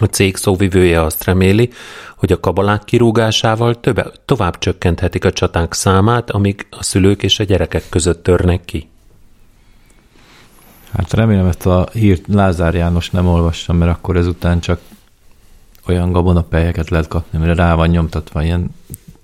A 0.00 0.04
cég 0.04 0.36
szóvivője 0.36 1.02
azt 1.02 1.24
reméli, 1.24 1.70
hogy 2.16 2.32
a 2.32 2.40
kabalák 2.40 2.84
kirúgásával 2.84 3.80
tovább 4.24 4.58
csökkenthetik 4.58 5.24
a 5.24 5.32
csaták 5.32 5.72
számát, 5.72 6.30
amíg 6.30 6.66
a 6.70 6.82
szülők 6.82 7.22
és 7.22 7.38
a 7.38 7.44
gyerekek 7.44 7.88
között 7.88 8.22
törnek 8.22 8.64
ki. 8.64 8.88
Hát 10.92 11.12
remélem 11.12 11.46
ezt 11.46 11.66
a 11.66 11.88
hírt 11.92 12.24
Lázár 12.26 12.74
János 12.74 13.10
nem 13.10 13.26
olvassam, 13.26 13.76
mert 13.76 13.90
akkor 13.90 14.16
ezután 14.16 14.60
csak 14.60 14.80
olyan 15.86 16.12
gabonapelyeket 16.12 16.88
lehet 16.88 17.08
kapni, 17.08 17.38
amire 17.38 17.54
rá 17.54 17.74
van 17.74 17.88
nyomtatva 17.88 18.42
ilyen 18.42 18.74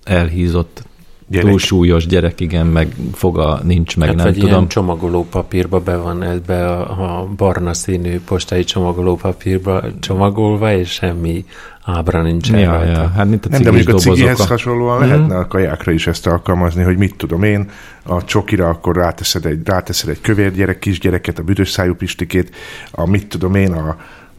elhízott, 0.04 0.84
Gyerek. 1.32 1.48
túlsúlyos 1.48 2.06
gyerek, 2.06 2.40
igen, 2.40 2.66
meg 2.66 2.94
foga 3.12 3.60
nincs, 3.62 3.96
meg 3.96 4.06
hát 4.08 4.16
nem 4.16 4.26
vagy 4.26 4.34
tudom. 4.34 4.48
ilyen 4.50 4.68
csomagoló 4.68 5.26
papírba 5.30 5.80
be 5.80 5.96
van 5.96 6.22
ebbe 6.22 6.68
a, 6.68 7.20
a 7.20 7.26
barna 7.36 7.74
színű 7.74 8.20
postai 8.20 8.64
csomagoló 8.64 9.16
papírba 9.16 9.82
csomagolva, 10.00 10.72
és 10.72 10.90
semmi 10.90 11.44
ábra 11.84 12.22
nincsen 12.22 12.58
Ja, 12.58 12.70
rajta. 12.70 13.00
ja, 13.00 13.08
hát 13.08 13.28
mint 13.28 13.46
a 13.46 13.48
Nem, 13.48 13.62
de 13.62 13.70
mondjuk 13.70 13.94
a 13.96 13.98
cigihez 13.98 14.24
dobozok. 14.36 14.48
hasonlóan 14.48 14.98
Mhm. 15.00 15.08
lehetne 15.08 15.36
a 15.36 15.46
kajákra 15.46 15.92
is 15.92 16.06
ezt 16.06 16.26
alkalmazni, 16.26 16.82
hogy 16.82 16.96
mit 16.96 17.14
tudom 17.16 17.42
én, 17.42 17.70
a 18.02 18.24
csokira 18.24 18.68
akkor 18.68 18.96
ráteszed 18.96 19.46
egy, 19.46 19.60
ráteszed 19.64 20.08
egy 20.08 20.20
kövér 20.20 20.52
gyerek, 20.52 20.78
kisgyereket, 20.78 21.38
a 21.38 21.42
büdös 21.42 21.70
szájú 21.70 21.94
pistikét, 21.94 22.54
a 22.90 23.06
mit 23.10 23.26
tudom 23.26 23.54
én, 23.54 23.72
a 23.72 23.96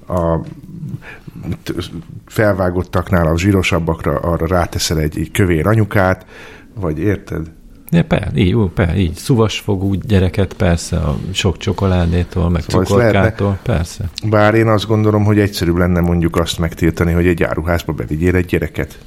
a 0.07 0.39
felvágottaknál 2.25 3.27
a 3.27 3.37
zsírosabbakra 3.37 4.15
arra 4.19 4.47
ráteszel 4.47 4.99
egy, 4.99 5.19
egy 5.19 5.31
kövér 5.31 5.67
anyukát, 5.67 6.25
vagy 6.75 6.99
érted? 6.99 7.51
Ja, 7.91 8.03
per, 8.03 8.31
így, 8.35 8.49
jó, 8.49 8.67
per, 8.67 8.97
így. 8.97 9.15
Szuvasfogú 9.15 9.93
gyereket, 9.93 10.53
persze, 10.53 10.97
a 10.97 11.17
sok 11.31 11.57
csokoládétól, 11.57 12.49
meg 12.49 12.61
Szóval 12.61 12.85
cukorkától, 12.85 13.59
persze. 13.63 14.09
Bár 14.29 14.53
én 14.53 14.67
azt 14.67 14.87
gondolom, 14.87 15.23
hogy 15.23 15.39
egyszerűbb 15.39 15.77
lenne 15.77 15.99
mondjuk 15.99 16.35
azt 16.35 16.59
megtiltani, 16.59 17.11
hogy 17.11 17.27
egy 17.27 17.43
áruházba 17.43 17.93
bevigyél 17.93 18.35
egy 18.35 18.45
gyereket. 18.45 18.99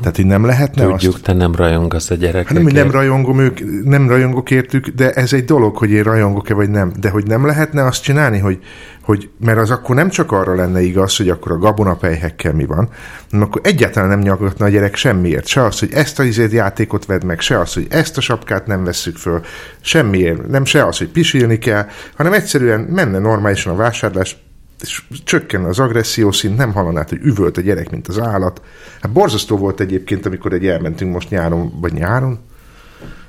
Tehát 0.00 0.18
így 0.18 0.26
nem 0.26 0.44
lehetne 0.44 0.82
Tudjuk, 0.82 1.14
azt... 1.14 1.22
te 1.22 1.32
nem 1.32 1.54
rajongasz 1.54 2.10
a 2.10 2.14
Hát 2.14 2.20
nem, 2.20 2.30
gyerekekért. 2.30 2.62
hogy 2.62 2.72
nem 2.72 2.90
rajongom 2.90 3.38
ők, 3.38 3.84
nem 3.84 4.08
rajongok 4.08 4.50
értük, 4.50 4.88
de 4.88 5.12
ez 5.12 5.32
egy 5.32 5.44
dolog, 5.44 5.76
hogy 5.76 5.90
én 5.90 6.02
rajongok-e 6.02 6.54
vagy 6.54 6.70
nem. 6.70 6.92
De 7.00 7.10
hogy 7.10 7.26
nem 7.26 7.46
lehetne 7.46 7.84
azt 7.84 8.02
csinálni, 8.02 8.38
hogy, 8.38 8.58
hogy 9.02 9.28
mert 9.40 9.58
az 9.58 9.70
akkor 9.70 9.94
nem 9.94 10.08
csak 10.08 10.32
arra 10.32 10.54
lenne 10.54 10.82
igaz, 10.82 11.16
hogy 11.16 11.28
akkor 11.28 11.52
a 11.52 11.58
gabonapejhekkel 11.58 12.52
mi 12.52 12.64
van, 12.64 12.88
hanem 13.30 13.46
akkor 13.46 13.60
egyáltalán 13.64 14.08
nem 14.08 14.18
nyaggatna 14.18 14.64
a 14.64 14.68
gyerek 14.68 14.96
semmiért. 14.96 15.46
Se 15.46 15.64
az, 15.64 15.78
hogy 15.78 15.92
ezt 15.92 16.18
a 16.18 16.22
izét 16.22 16.52
játékot 16.52 17.06
vedd 17.06 17.26
meg, 17.26 17.40
se 17.40 17.58
az, 17.60 17.74
hogy 17.74 17.86
ezt 17.90 18.16
a 18.16 18.20
sapkát 18.20 18.66
nem 18.66 18.84
vesszük 18.84 19.16
föl, 19.16 19.40
semmiért. 19.80 20.48
Nem 20.48 20.64
se 20.64 20.86
az, 20.86 20.98
hogy 20.98 21.08
pisilni 21.08 21.58
kell, 21.58 21.86
hanem 22.16 22.32
egyszerűen 22.32 22.80
menne 22.80 23.18
normálisan 23.18 23.72
a 23.72 23.76
vásárlás, 23.76 24.36
és 24.82 25.02
csökkenne 25.24 25.68
az 25.68 25.78
agresszió 25.78 26.32
szint, 26.32 26.56
nem 26.56 26.72
hallanád, 26.72 27.08
hogy 27.08 27.20
üvölt 27.22 27.56
a 27.56 27.60
gyerek, 27.60 27.90
mint 27.90 28.08
az 28.08 28.18
állat. 28.20 28.62
Hát 29.00 29.12
borzasztó 29.12 29.56
volt 29.56 29.80
egyébként, 29.80 30.26
amikor 30.26 30.52
egy 30.52 30.66
elmentünk 30.66 31.12
most 31.12 31.30
nyáron, 31.30 31.80
vagy 31.80 31.92
nyáron, 31.92 32.38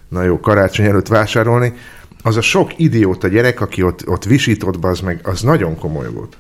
na 0.10 0.24
jó, 0.24 0.40
karácsony 0.40 0.86
előtt 0.86 1.08
vásárolni, 1.08 1.74
az 2.24 2.38
a 2.38 2.42
sok 2.42 2.80
idióta 2.80 3.28
gyerek, 3.28 3.62
aki 3.62 3.84
ott, 3.84 4.08
ott 4.08 4.24
visított, 4.24 4.84
az 4.84 5.00
meg, 5.00 5.20
az 5.24 5.42
nagyon 5.42 5.78
komoly 5.78 6.12
volt. 6.12 6.38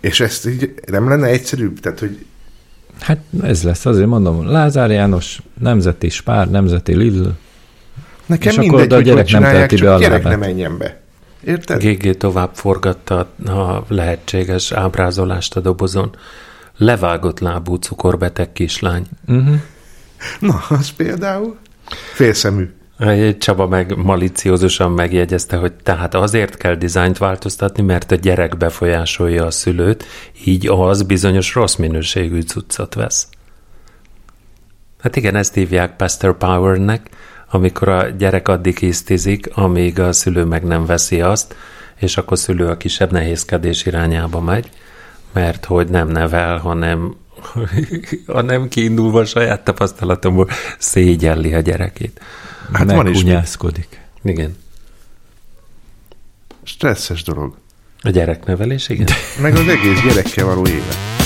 És 0.00 0.20
ezt 0.20 0.46
így 0.46 0.74
nem 0.86 1.08
lenne 1.08 1.26
egyszerűbb? 1.26 1.80
Tehát, 1.80 1.98
hogy 1.98 2.24
Hát 3.00 3.18
ez 3.42 3.62
lesz, 3.62 3.86
azért 3.86 4.06
mondom, 4.06 4.46
Lázár 4.46 4.90
János, 4.90 5.40
Nemzeti 5.58 6.08
Spár, 6.08 6.50
Nemzeti 6.50 6.96
Lidl, 6.96 7.28
nekem 8.26 8.50
És 8.50 8.58
akkor 8.58 8.68
mindegy, 8.68 8.86
oda 8.86 8.96
a 8.96 9.00
gyerek 9.00 9.30
hogy 9.30 9.40
nem 9.40 9.52
teheti 9.52 9.76
be 9.76 9.94
a 9.94 9.98
gyerek 9.98 10.22
ne 10.22 10.30
lábát. 10.30 10.46
menjen 10.46 10.78
be. 10.78 11.00
Érted? 11.44 11.82
GG 11.82 12.16
tovább 12.16 12.50
forgatta 12.54 13.18
a 13.46 13.84
lehetséges 13.88 14.72
ábrázolást 14.72 15.56
a 15.56 15.60
dobozon. 15.60 16.16
Levágott 16.76 17.38
lábú 17.38 17.74
cukorbeteg 17.74 18.52
kislány. 18.52 19.06
Na, 20.38 20.62
az 20.68 20.90
például 20.90 21.56
félszemű. 22.14 22.70
Csaba 23.38 23.66
meg 23.66 23.96
maliciózusan 23.96 24.90
megjegyezte, 24.90 25.56
hogy 25.56 25.72
tehát 25.72 26.14
azért 26.14 26.56
kell 26.56 26.74
dizájnt 26.74 27.18
változtatni, 27.18 27.82
mert 27.82 28.12
a 28.12 28.14
gyerek 28.14 28.56
befolyásolja 28.56 29.44
a 29.46 29.50
szülőt, 29.50 30.04
így 30.44 30.68
az 30.68 31.02
bizonyos 31.02 31.54
rossz 31.54 31.74
minőségű 31.74 32.40
cuccot 32.40 32.94
vesz. 32.94 33.28
Hát 35.02 35.16
igen, 35.16 35.36
ezt 35.36 35.54
hívják 35.54 35.96
Pastor 35.96 36.36
Powernek, 36.36 37.10
amikor 37.50 37.88
a 37.88 38.08
gyerek 38.08 38.48
addig 38.48 38.78
hisztizik, 38.78 39.50
amíg 39.52 40.00
a 40.00 40.12
szülő 40.12 40.44
meg 40.44 40.64
nem 40.64 40.86
veszi 40.86 41.20
azt, 41.20 41.54
és 41.96 42.16
akkor 42.16 42.38
szülő 42.38 42.66
a 42.66 42.76
kisebb 42.76 43.12
nehézkedés 43.12 43.86
irányába 43.86 44.40
megy, 44.40 44.70
mert 45.32 45.64
hogy 45.64 45.88
nem 45.88 46.08
nevel, 46.08 46.58
hanem, 46.58 47.14
hanem 48.26 48.68
kiindulva 48.68 49.20
a 49.20 49.24
saját 49.24 49.64
tapasztalatomból 49.64 50.48
szégyelli 50.78 51.54
a 51.54 51.60
gyerekét. 51.60 52.20
Hát 52.72 52.86
van 52.92 53.06
is 53.06 53.16
mit. 53.16 53.24
megkunyászkodik. 53.24 54.00
Igen. 54.22 54.56
Stresszes 56.62 57.22
dolog. 57.22 57.56
A 58.02 58.10
gyereknevelés, 58.10 58.88
igen. 58.88 59.06
Meg 59.40 59.52
az 59.52 59.68
egész 59.68 60.00
gyerekkel 60.02 60.44
való 60.44 60.66
élet. 60.66 61.19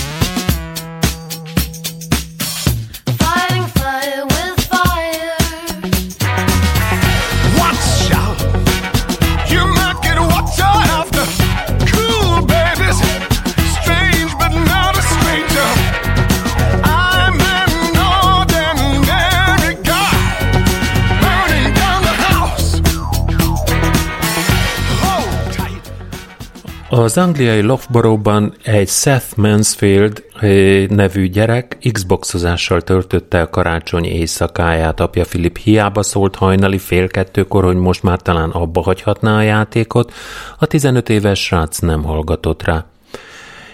Az 26.96 27.18
angliai 27.18 27.60
Loughborough-ban 27.60 28.54
egy 28.62 28.88
Seth 28.88 29.36
Mansfield 29.36 30.24
eh, 30.40 30.86
nevű 30.86 31.28
gyerek 31.28 31.78
Xboxozással 31.92 32.80
töltötte 32.80 33.40
a 33.40 33.50
karácsony 33.50 34.04
éjszakáját. 34.04 35.00
Apja 35.00 35.24
Filip 35.24 35.58
hiába 35.58 36.02
szólt 36.02 36.34
hajnali 36.34 36.78
fél 36.78 37.08
kettőkor, 37.08 37.64
hogy 37.64 37.76
most 37.76 38.02
már 38.02 38.20
talán 38.20 38.50
abba 38.50 38.82
hagyhatná 38.82 39.36
a 39.36 39.40
játékot, 39.40 40.12
a 40.58 40.66
15 40.66 41.08
éves 41.08 41.44
srác 41.44 41.78
nem 41.78 42.02
hallgatott 42.02 42.62
rá. 42.62 42.86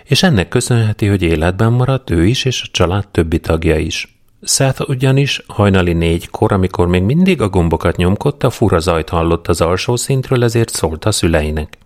És 0.04 0.22
ennek 0.22 0.48
köszönheti, 0.48 1.06
hogy 1.06 1.22
életben 1.22 1.72
maradt 1.72 2.10
ő 2.10 2.26
is 2.26 2.44
és 2.44 2.62
a 2.62 2.68
család 2.72 3.08
többi 3.08 3.38
tagja 3.38 3.76
is. 3.76 4.20
Seth 4.42 4.88
ugyanis 4.88 5.44
hajnali 5.46 5.92
négykor, 5.92 6.52
amikor 6.52 6.86
még 6.86 7.02
mindig 7.02 7.40
a 7.40 7.48
gombokat 7.48 7.96
nyomkodta, 7.96 8.50
fura 8.50 8.78
zajt 8.78 9.08
hallott 9.08 9.48
az 9.48 9.60
alsó 9.60 9.96
szintről, 9.96 10.44
ezért 10.44 10.68
szólt 10.68 11.04
a 11.04 11.12
szüleinek. 11.12 11.78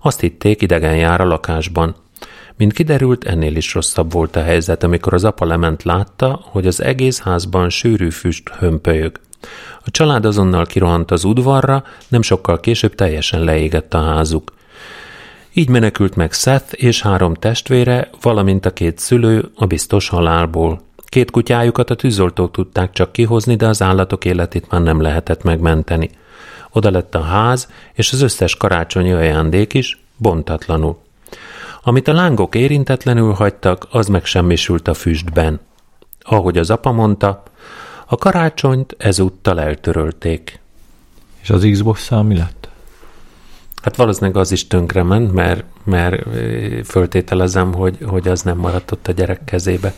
Azt 0.00 0.20
hitték, 0.20 0.62
idegen 0.62 0.96
jár 0.96 1.20
a 1.20 1.26
lakásban. 1.26 1.94
Mint 2.56 2.72
kiderült, 2.72 3.24
ennél 3.24 3.56
is 3.56 3.74
rosszabb 3.74 4.12
volt 4.12 4.36
a 4.36 4.42
helyzet, 4.42 4.82
amikor 4.82 5.14
az 5.14 5.24
apa 5.24 5.44
lement 5.44 5.82
látta, 5.82 6.40
hogy 6.42 6.66
az 6.66 6.82
egész 6.82 7.20
házban 7.20 7.68
sűrű 7.68 8.10
füst 8.10 8.48
hömpölyög. 8.48 9.20
A 9.84 9.90
család 9.90 10.24
azonnal 10.24 10.66
kirohant 10.66 11.10
az 11.10 11.24
udvarra, 11.24 11.84
nem 12.08 12.22
sokkal 12.22 12.60
később 12.60 12.94
teljesen 12.94 13.44
leégett 13.44 13.94
a 13.94 14.02
házuk. 14.02 14.52
Így 15.52 15.68
menekült 15.68 16.16
meg 16.16 16.32
Seth 16.32 16.72
és 16.76 17.02
három 17.02 17.34
testvére, 17.34 18.10
valamint 18.22 18.66
a 18.66 18.72
két 18.72 18.98
szülő 18.98 19.50
a 19.54 19.66
biztos 19.66 20.08
halálból. 20.08 20.80
Két 21.04 21.30
kutyájukat 21.30 21.90
a 21.90 21.94
tűzoltók 21.94 22.50
tudták 22.50 22.92
csak 22.92 23.12
kihozni, 23.12 23.56
de 23.56 23.66
az 23.66 23.82
állatok 23.82 24.24
életét 24.24 24.70
már 24.70 24.82
nem 24.82 25.00
lehetett 25.00 25.42
megmenteni. 25.42 26.10
Oda 26.72 26.90
lett 26.90 27.14
a 27.14 27.22
ház, 27.22 27.68
és 27.92 28.12
az 28.12 28.20
összes 28.20 28.56
karácsonyi 28.56 29.12
ajándék 29.12 29.74
is, 29.74 30.02
bontatlanul. 30.16 30.98
Amit 31.82 32.08
a 32.08 32.12
lángok 32.12 32.54
érintetlenül 32.54 33.32
hagytak, 33.32 33.86
az 33.90 34.06
megsemmisült 34.06 34.88
a 34.88 34.94
füstben. 34.94 35.60
Ahogy 36.20 36.58
az 36.58 36.70
apa 36.70 36.92
mondta, 36.92 37.42
a 38.06 38.16
karácsonyt 38.16 38.94
ezúttal 38.98 39.60
eltörölték. 39.60 40.60
És 41.40 41.50
az 41.50 41.68
xbox 41.70 42.10
mi 42.10 42.36
lett? 42.36 42.68
Hát 43.82 43.96
valószínűleg 43.96 44.36
az 44.36 44.52
is 44.52 44.66
tönkrement, 44.66 45.32
mert, 45.32 45.64
mert 45.84 46.22
föltételezem, 46.84 47.74
hogy, 47.74 47.98
hogy 48.06 48.28
az 48.28 48.42
nem 48.42 48.58
maradt 48.58 48.90
ott 48.90 49.08
a 49.08 49.12
gyerek 49.12 49.44
kezébe. 49.44 49.94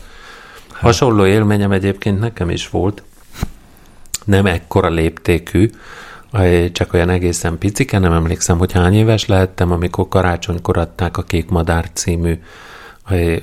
Hasonló 0.71 1.25
élményem 1.25 1.71
egyébként 1.71 2.19
nekem 2.19 2.49
is 2.49 2.69
volt. 2.69 3.03
Nem 4.25 4.45
ekkora 4.45 4.89
léptékű, 4.89 5.69
csak 6.71 6.93
olyan 6.93 7.09
egészen 7.09 7.57
picike, 7.57 7.99
nem 7.99 8.11
emlékszem, 8.11 8.57
hogy 8.57 8.71
hány 8.71 8.93
éves 8.93 9.25
lehettem, 9.25 9.71
amikor 9.71 10.07
karácsonykor 10.07 10.77
adták 10.77 11.17
a 11.17 11.21
Kék 11.21 11.49
Madár 11.49 11.89
című 11.93 12.39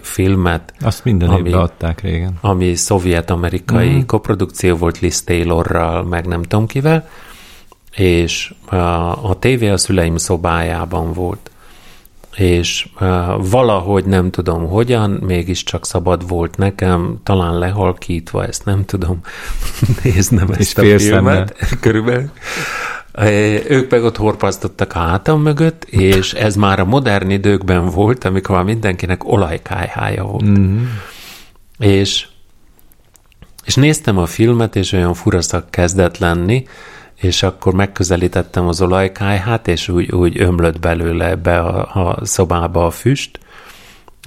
filmet, 0.01 0.73
Azt 0.81 1.05
minden 1.05 1.29
Ami- 1.29 1.49
évben 1.49 1.61
adták 1.61 2.01
régen. 2.01 2.39
ami 2.41 2.75
szovjet-amerikai 2.75 3.91
mm. 3.91 4.01
koprodukció 4.07 4.77
volt 4.77 4.99
Liz 4.99 5.23
Taylorral, 5.23 6.05
meg 6.05 6.27
nem 6.27 6.43
tudom 6.43 6.67
kivel, 6.67 7.09
és 7.97 8.55
a, 8.65 8.77
a 9.31 9.37
tévé 9.39 9.69
a 9.69 9.77
szüleim 9.77 10.17
szobájában 10.17 11.13
volt. 11.13 11.51
És 12.37 12.89
valahogy 13.39 14.05
nem 14.05 14.31
tudom 14.31 14.67
hogyan, 14.67 15.11
mégiscsak 15.11 15.87
szabad 15.87 16.29
volt 16.29 16.57
nekem, 16.57 17.21
talán 17.23 17.59
lehalkítva, 17.59 18.47
ezt 18.47 18.65
nem 18.65 18.85
tudom, 18.85 19.21
néznem 20.03 20.51
ezt 20.59 20.79
a 20.79 20.83
filmet, 20.83 21.57
körülbelül. 21.81 22.31
Ők 23.69 23.91
meg 23.91 24.05
ott 24.05 24.17
horpasztottak 24.17 24.95
a 24.95 24.99
hátam 24.99 25.43
mögött, 25.43 25.85
és 25.85 26.33
ez 26.33 26.57
már 26.57 26.81
a 26.81 26.85
modern 26.85 27.31
időkben 27.31 27.89
volt, 27.89 28.25
amikor 28.25 28.55
már 28.55 28.65
mindenkinek 28.65 29.33
olajkájhája 29.33 30.25
volt. 30.25 30.59
Mm. 30.59 30.85
És 31.79 32.27
és 33.65 33.75
néztem 33.75 34.19
a 34.19 34.27
filmet, 34.27 34.77
és 34.77 34.93
olyan 34.93 35.15
furaszak 35.15 35.71
kezdett 35.71 36.19
lenni, 36.19 36.67
és 37.21 37.43
akkor 37.43 37.75
megközelítettem 37.75 38.69
az 38.69 38.83
olajkájhát, 38.83 39.69
és 39.69 39.89
úgy, 39.89 40.13
úgy 40.13 40.41
ömlött 40.41 40.81
belőle 40.81 41.37
be 41.37 41.59
a, 41.59 42.09
a 42.09 42.25
szobába 42.25 42.87
a 42.87 42.91
füst, 42.91 43.39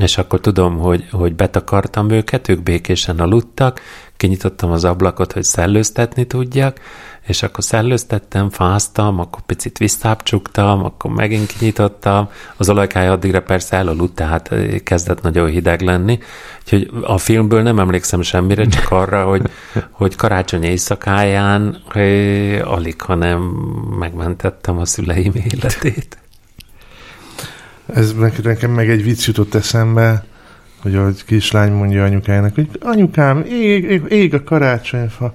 és 0.02 0.18
akkor 0.18 0.39
tudom, 0.39 0.78
hogy, 0.78 1.08
hogy 1.12 1.36
betakartam 1.36 2.10
őket, 2.10 2.50
ők 2.50 2.64
békésen 2.64 3.20
aludtak, 3.20 3.82
kinyitottam 4.18 4.72
az 4.72 4.86
ablakot, 4.86 5.32
hogy 5.32 5.44
szellőztetni 5.44 6.26
tudjak, 6.26 6.80
és 7.28 7.44
akkor 7.44 7.64
szellőztettem, 7.64 8.50
fáztam, 8.50 9.20
akkor 9.20 9.42
picit 9.42 9.78
visszápcsuktam, 9.78 10.84
akkor 10.84 11.12
megint 11.12 11.48
kinyitottam. 11.48 12.30
Az 12.58 12.70
olajkája 12.70 13.12
addigra 13.12 13.42
persze 13.42 13.78
elaludt, 13.78 14.16
tehát 14.16 14.52
eh, 14.52 14.80
kezdett 14.84 15.22
nagyon 15.22 15.50
hideg 15.50 15.82
lenni. 15.82 16.20
Úgyhogy 16.62 16.90
a 17.02 17.18
filmből 17.18 17.62
nem 17.62 17.80
emlékszem 17.80 18.22
semmire, 18.22 18.66
csak 18.66 18.92
arra, 18.92 19.26
hogy, 19.26 19.42
hogy 19.92 20.16
karácsony 20.16 20.64
éjszakáján 20.64 21.82
eh, 21.94 22.72
alig, 22.72 23.02
hanem 23.02 23.42
megmentettem 24.00 24.78
a 24.78 24.86
szüleim 24.86 25.34
életét. 25.36 26.18
Ez 27.86 28.14
nek- 28.14 28.44
nekem 28.44 28.72
meg 28.72 28.90
egy 28.90 29.04
vicc 29.04 29.26
jutott 29.26 29.54
eszembe, 29.54 30.24
hogy 30.82 30.96
a 30.96 31.10
kislány 31.26 31.72
mondja 31.72 32.04
anyukájának, 32.04 32.56
hogy 32.56 32.70
anyukám, 32.82 33.44
ég, 33.50 34.02
ég 34.10 34.34
a 34.34 34.44
karácsonyfa. 34.44 35.34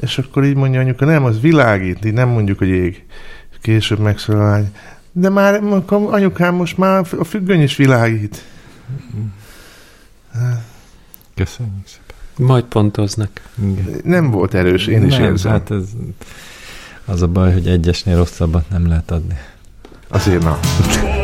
És 0.00 0.18
akkor 0.18 0.44
így 0.44 0.54
mondja 0.54 0.80
anyuka, 0.80 1.04
nem, 1.04 1.24
az 1.24 1.40
világít, 1.40 2.04
így 2.04 2.12
nem 2.12 2.28
mondjuk, 2.28 2.58
hogy 2.58 2.68
ég. 2.68 3.04
És 3.50 3.56
később 3.60 3.98
megszólal 3.98 4.42
a 4.42 4.50
lány, 4.50 4.72
de 5.12 5.28
már 5.28 5.60
anyukám 5.90 6.54
most 6.54 6.78
már 6.78 7.06
a 7.18 7.24
függöny 7.24 7.62
is 7.62 7.76
világít. 7.76 8.44
Köszönjük 11.34 11.86
szépen. 11.86 12.46
Majd 12.46 12.64
pontoznak. 12.64 13.30
Igen. 13.62 14.00
Nem 14.04 14.30
volt 14.30 14.54
erős, 14.54 14.86
én 14.86 15.06
is 15.06 15.16
nem, 15.16 15.24
érzem. 15.24 15.52
Hát 15.52 15.70
ez, 15.70 15.84
az 17.04 17.22
a 17.22 17.26
baj, 17.26 17.52
hogy 17.52 17.66
egyesnél 17.66 18.16
rosszabbat 18.16 18.70
nem 18.70 18.88
lehet 18.88 19.10
adni. 19.10 19.38
Azért 20.08 20.42
na. 20.42 20.58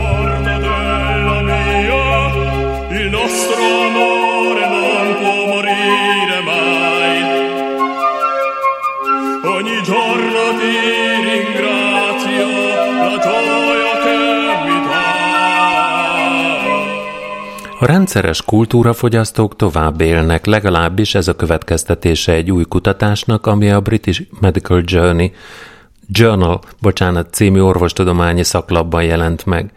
A 17.78 17.86
rendszeres 17.86 18.42
kultúrafogyasztók 18.42 19.56
tovább 19.56 20.00
élnek, 20.00 20.46
legalábbis 20.46 21.14
ez 21.14 21.28
a 21.28 21.36
következtetése 21.36 22.32
egy 22.32 22.50
új 22.50 22.64
kutatásnak, 22.64 23.46
ami 23.46 23.70
a 23.70 23.80
British 23.80 24.22
Medical 24.40 24.82
Journey 24.84 25.32
Journal, 26.08 26.60
bocsánat, 26.80 27.34
című 27.34 27.60
orvostudományi 27.60 28.42
szaklapban 28.42 29.02
jelent 29.02 29.46
meg. 29.46 29.72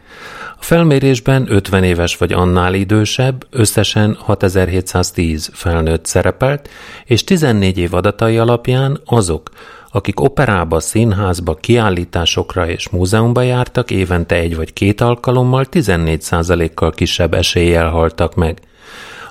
A 0.59 0.63
felmérésben 0.63 1.45
50 1.49 1.83
éves 1.83 2.17
vagy 2.17 2.33
annál 2.33 2.73
idősebb, 2.73 3.45
összesen 3.49 4.17
6710 4.19 5.49
felnőtt 5.53 6.05
szerepelt, 6.05 6.69
és 7.05 7.23
14 7.23 7.77
év 7.77 7.93
adatai 7.93 8.37
alapján 8.37 9.01
azok, 9.05 9.49
akik 9.91 10.19
operába, 10.19 10.79
színházba, 10.79 11.55
kiállításokra 11.55 12.67
és 12.67 12.89
múzeumba 12.89 13.41
jártak, 13.41 13.91
évente 13.91 14.35
egy 14.35 14.55
vagy 14.55 14.73
két 14.73 15.01
alkalommal 15.01 15.65
14%-kal 15.71 16.91
kisebb 16.91 17.33
eséllyel 17.33 17.89
haltak 17.89 18.35
meg. 18.35 18.59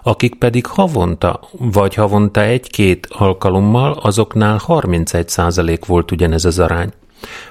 Akik 0.02 0.34
pedig 0.34 0.66
havonta, 0.66 1.40
vagy 1.59 1.94
havonta 1.94 2.42
egy-két 2.42 3.06
alkalommal, 3.11 3.92
azoknál 3.92 4.61
31% 4.66 5.80
volt 5.86 6.11
ugyanez 6.11 6.44
az 6.44 6.59
arány. 6.59 6.92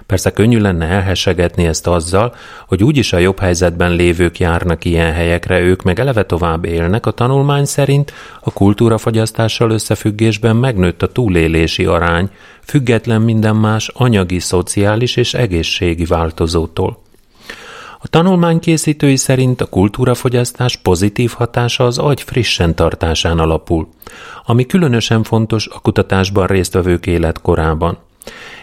Persze 0.05 0.31
könnyű 0.31 0.59
lenne 0.59 0.85
elhessegetni 0.85 1.65
ezt 1.65 1.87
azzal, 1.87 2.35
hogy 2.67 2.83
úgyis 2.83 3.13
a 3.13 3.17
jobb 3.17 3.39
helyzetben 3.39 3.91
lévők 3.91 4.39
járnak 4.39 4.85
ilyen 4.85 5.13
helyekre, 5.13 5.59
ők 5.59 5.83
meg 5.83 5.99
eleve 5.99 6.25
tovább 6.25 6.65
élnek, 6.65 7.05
a 7.05 7.11
tanulmány 7.11 7.65
szerint 7.65 8.13
a 8.41 8.51
kultúrafogyasztással 8.51 9.71
összefüggésben 9.71 10.55
megnőtt 10.55 11.03
a 11.03 11.11
túlélési 11.11 11.85
arány, 11.85 12.29
független 12.63 13.21
minden 13.21 13.55
más 13.55 13.87
anyagi, 13.93 14.39
szociális 14.39 15.15
és 15.15 15.33
egészségi 15.33 16.05
változótól. 16.05 17.05
A 17.99 18.07
tanulmány 18.07 18.59
készítői 18.59 19.15
szerint 19.15 19.61
a 19.61 19.65
kultúrafogyasztás 19.65 20.75
pozitív 20.75 21.31
hatása 21.31 21.85
az 21.85 21.97
agy 21.97 22.21
frissen 22.21 22.75
tartásán 22.75 23.39
alapul, 23.39 23.87
ami 24.45 24.65
különösen 24.65 25.23
fontos 25.23 25.67
a 25.67 25.79
kutatásban 25.79 26.47
résztvevők 26.47 27.05
életkorában. 27.05 27.97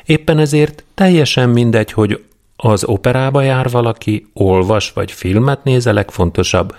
Éppen 0.04 0.38
ezért 0.38 0.84
teljesen 0.94 1.48
mindegy, 1.48 1.92
hogy 1.92 2.24
az 2.56 2.84
operába 2.84 3.42
jár 3.42 3.70
valaki, 3.70 4.26
olvas 4.32 4.92
vagy 4.92 5.12
filmet 5.12 5.64
néz, 5.64 5.86
a 5.86 5.92
legfontosabb, 5.92 6.74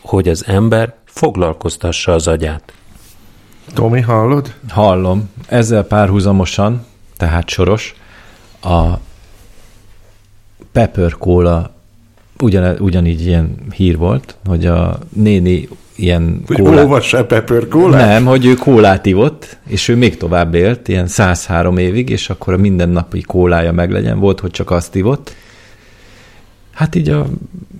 hogy 0.00 0.28
az 0.28 0.44
ember 0.46 0.94
foglalkoztassa 1.04 2.12
az 2.12 2.26
agyát. 2.26 2.72
Tomi, 3.74 4.00
hallod? 4.00 4.54
Hallom. 4.68 5.30
Ezzel 5.46 5.84
párhuzamosan, 5.84 6.86
tehát 7.16 7.48
soros, 7.48 7.94
a 8.62 8.98
Pepper 10.72 11.12
Cola 11.18 11.74
ugyan, 12.40 12.76
ugyanígy 12.78 13.26
ilyen 13.26 13.56
hír 13.74 13.96
volt, 13.96 14.36
hogy 14.44 14.66
a 14.66 14.98
néni 15.12 15.68
ilyen 15.96 16.42
Hogy 16.46 16.56
kólát- 16.58 17.26
Pepper 17.26 17.66
Nem, 17.90 18.24
hogy 18.24 18.46
ő 18.46 18.54
kólát 18.54 19.06
ivott, 19.06 19.58
és 19.66 19.88
ő 19.88 19.96
még 19.96 20.16
tovább 20.16 20.54
élt, 20.54 20.88
ilyen 20.88 21.06
103 21.06 21.76
évig, 21.78 22.08
és 22.08 22.30
akkor 22.30 22.54
a 22.54 22.56
mindennapi 22.56 23.20
kólája 23.20 23.72
meglegyen. 23.72 24.18
Volt, 24.18 24.40
hogy 24.40 24.50
csak 24.50 24.70
azt 24.70 24.94
ivott. 24.94 25.34
Hát 26.72 26.94
így 26.94 27.08
a, 27.08 27.26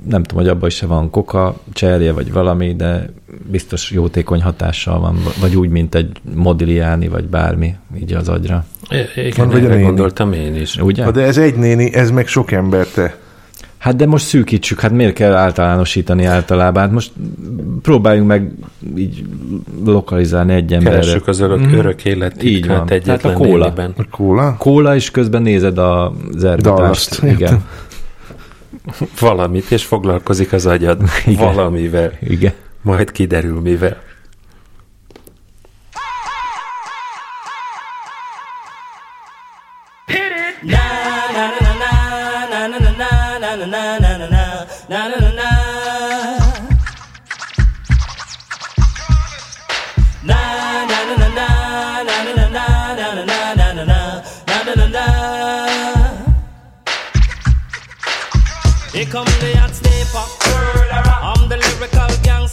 nem 0.09 0.23
tudom, 0.23 0.43
hogy 0.45 0.53
abban 0.53 0.69
is 0.69 0.75
se 0.75 0.87
van 0.87 1.11
koka, 1.11 1.57
cserje, 1.73 2.13
vagy 2.13 2.33
valami, 2.33 2.75
de 2.75 3.07
biztos 3.51 3.91
jótékony 3.91 4.43
hatással 4.43 5.01
van, 5.01 5.19
vagy 5.41 5.57
úgy, 5.57 5.69
mint 5.69 5.95
egy 5.95 6.21
modiliáni, 6.35 7.09
vagy 7.09 7.25
bármi, 7.25 7.75
így 8.01 8.13
az 8.13 8.29
agyra. 8.29 8.65
I- 8.91 9.21
Igen, 9.21 9.33
Van, 9.37 9.49
vagy 9.49 9.65
erre 9.65 9.81
gondoltam 9.81 10.33
én 10.33 10.55
is. 10.55 10.77
Ugye? 10.77 11.05
Ha 11.05 11.11
de 11.11 11.23
ez 11.23 11.39
egy 11.39 11.55
néni, 11.55 11.95
ez 11.95 12.11
meg 12.11 12.27
sok 12.27 12.53
ember 12.53 12.87
te. 12.87 13.17
Hát 13.85 13.97
de 13.97 14.07
most 14.07 14.25
szűkítsük, 14.27 14.81
hát 14.81 14.91
miért 14.91 15.15
kell 15.15 15.33
általánosítani 15.33 16.25
általában? 16.25 16.83
Hát 16.83 16.93
most 16.93 17.13
próbáljunk 17.83 18.29
meg 18.29 18.51
így 18.97 19.25
lokalizálni 19.85 20.55
egy 20.55 20.73
emberre. 20.73 20.99
Keressük 20.99 21.29
az 21.29 21.41
örök, 21.41 21.73
örök 21.73 22.05
élet 22.05 22.43
Így 22.43 22.67
van. 22.67 22.91
egyetlen 22.91 23.19
Tehát 23.19 23.37
a 23.37 23.39
kóla. 23.43 23.65
néniben. 23.65 23.95
A 23.97 24.05
kóla? 24.11 24.57
Kóla, 24.59 24.95
és 24.95 25.11
közben 25.11 25.43
nézed 25.43 25.79
a 25.79 26.13
zergatást. 26.37 27.23
Igen. 27.23 27.65
Valamit, 29.21 29.71
és 29.71 29.85
foglalkozik 29.85 30.53
az 30.53 30.67
agyad 30.67 31.03
Igen. 31.27 31.55
valamivel. 31.55 32.13
Igen. 32.21 32.53
Majd 32.83 33.13
kiderül 33.13 33.61
mivel. 33.61 33.97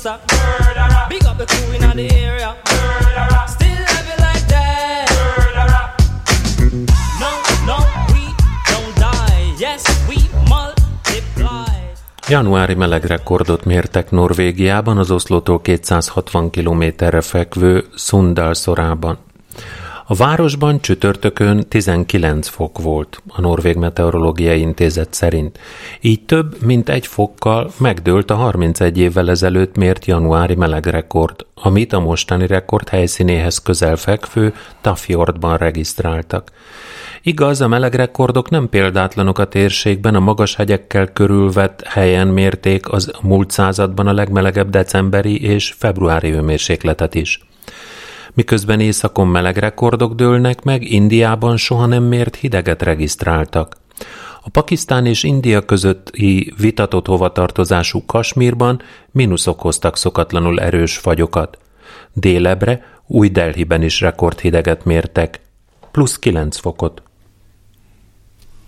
Lyrical 0.03 0.19
gangster. 0.19 0.19
Big 1.09 1.23
up 1.25 1.37
the 1.37 1.45
crew 1.45 1.73
in 1.73 1.95
the 1.95 2.15
area. 2.15 2.55
Still 3.47 3.83
have 3.85 4.07
it 4.13 4.19
like 4.19 4.45
that. 4.47 5.09
No, 7.19 7.31
no, 7.65 7.77
we 8.13 8.23
don't 8.71 8.95
die. 8.95 9.53
Yes, 9.59 9.83
we 10.07 10.15
multiply. 10.47 11.75
Januári 12.27 12.73
melegrekordot 12.73 13.65
mértek 13.65 14.11
Norvégiában, 14.11 14.97
az 14.97 15.11
Oszlótól 15.11 15.61
260 15.61 16.49
kilométerre 16.49 17.21
fekvő 17.21 17.85
Sundal 17.95 18.53
szorában. 18.53 19.17
A 20.11 20.15
városban 20.15 20.81
csütörtökön 20.81 21.67
19 21.67 22.47
fok 22.47 22.79
volt, 22.79 23.21
a 23.27 23.41
Norvég 23.41 23.75
Meteorológiai 23.75 24.59
Intézet 24.59 25.13
szerint. 25.13 25.59
Így 26.01 26.25
több, 26.25 26.63
mint 26.63 26.89
egy 26.89 27.07
fokkal 27.07 27.71
megdőlt 27.77 28.31
a 28.31 28.35
31 28.35 28.97
évvel 28.97 29.29
ezelőtt 29.29 29.75
mért 29.75 30.05
januári 30.05 30.55
melegrekord, 30.55 31.45
amit 31.53 31.93
a 31.93 31.99
mostani 31.99 32.47
rekord 32.47 32.89
helyszínéhez 32.89 33.57
közel 33.57 33.95
fekvő 33.95 34.53
Tafjordban 34.81 35.57
regisztráltak. 35.57 36.51
Igaz, 37.21 37.61
a 37.61 37.67
melegrekordok 37.67 38.49
nem 38.49 38.69
példátlanok 38.69 39.39
a 39.39 39.47
térségben, 39.47 40.15
a 40.15 40.19
magas 40.19 40.55
hegyekkel 40.55 41.07
körülvett 41.07 41.83
helyen 41.87 42.27
mérték 42.27 42.91
az 42.91 43.11
múlt 43.21 43.51
században 43.51 44.07
a 44.07 44.13
legmelegebb 44.13 44.69
decemberi 44.69 45.41
és 45.41 45.73
februári 45.77 46.29
hőmérsékletet 46.29 47.15
is. 47.15 47.39
Miközben 48.33 48.79
északon 48.79 49.27
meleg 49.27 49.57
rekordok 49.57 50.13
dőlnek 50.13 50.63
meg, 50.63 50.91
Indiában 50.91 51.57
soha 51.57 51.85
nem 51.85 52.03
mért 52.03 52.35
hideget 52.35 52.81
regisztráltak. 52.81 53.75
A 54.43 54.49
Pakisztán 54.49 55.05
és 55.05 55.23
India 55.23 55.65
közötti 55.65 56.53
vitatott 56.57 57.05
hovatartozású 57.05 58.05
Kasmírban 58.05 58.81
mínuszok 59.11 59.59
hoztak 59.59 59.97
szokatlanul 59.97 60.59
erős 60.59 60.97
fagyokat. 60.97 61.57
Délebre 62.13 62.99
Új 63.07 63.29
Delhiben 63.29 63.83
is 63.83 64.01
rekordhideget 64.01 64.85
mértek, 64.85 65.39
plusz 65.91 66.19
9 66.19 66.57
fokot. 66.57 67.01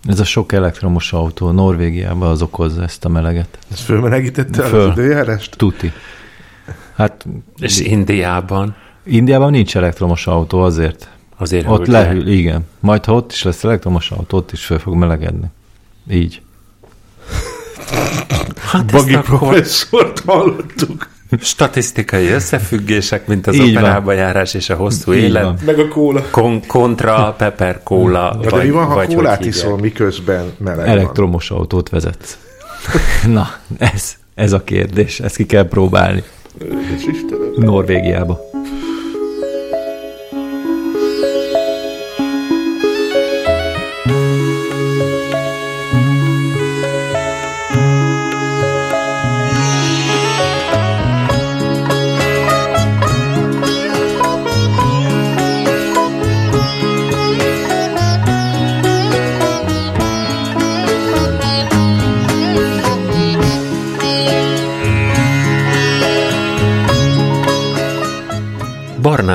Ez 0.08 0.20
a 0.20 0.24
sok 0.24 0.52
elektromos 0.52 1.12
autó 1.12 1.50
Norvégiában 1.50 2.30
az 2.30 2.42
okozza 2.42 2.82
ezt 2.82 3.04
a 3.04 3.08
meleget. 3.08 3.58
Ez 3.72 3.80
fölmelegítette 3.80 4.62
Föl. 4.62 4.80
az 4.80 4.98
időjárást? 4.98 5.56
Tuti. 5.56 5.92
Hát 6.94 7.26
És 7.56 7.80
Indiában 7.80 8.76
Indiában 9.04 9.50
nincs 9.50 9.76
elektromos 9.76 10.26
autó 10.26 10.60
azért. 10.62 11.08
azért 11.36 11.68
Ott 11.68 11.86
lehűl, 11.86 12.26
igen. 12.26 12.66
Majd 12.80 13.04
ha 13.04 13.12
ott 13.14 13.32
is 13.32 13.42
lesz 13.42 13.64
elektromos 13.64 14.10
autó, 14.10 14.36
ott 14.36 14.52
is 14.52 14.64
föl 14.64 14.78
fog 14.78 14.94
melegedni. 14.94 15.46
Így. 16.10 16.42
Hát 18.70 18.92
Bagi 18.92 19.16
professzort 19.16 20.20
hallottuk. 20.26 21.08
statisztikai 21.40 22.26
összefüggések, 22.28 23.26
mint 23.26 23.46
az 23.46 23.54
Így 23.54 23.74
van. 23.74 23.82
operába 23.82 24.12
járás 24.12 24.54
és 24.54 24.70
a 24.70 24.74
hosszú 24.74 25.12
Így 25.12 25.22
élet. 25.22 25.42
van. 25.42 25.58
Meg 25.64 25.78
a 25.78 25.88
kóla. 25.88 26.22
Kon- 26.30 26.66
kontra 26.66 27.34
pepper 27.38 27.82
kóla. 27.82 28.38
Ja, 28.42 28.50
de 28.50 28.62
mi 28.62 28.70
van, 28.70 28.86
ha 28.86 28.94
vagy 28.94 29.14
kólát 29.14 29.44
iszol, 29.44 29.78
miközben 29.78 30.52
meleg 30.58 30.76
van? 30.86 30.86
Elektromos 30.86 31.50
autót 31.50 31.88
vezetsz. 31.88 32.38
Na, 33.26 33.46
ez, 33.78 34.14
ez 34.34 34.52
a 34.52 34.64
kérdés. 34.64 35.20
Ezt 35.20 35.36
ki 35.36 35.46
kell 35.46 35.68
próbálni. 35.68 36.22
Norvégiába. 37.56 38.40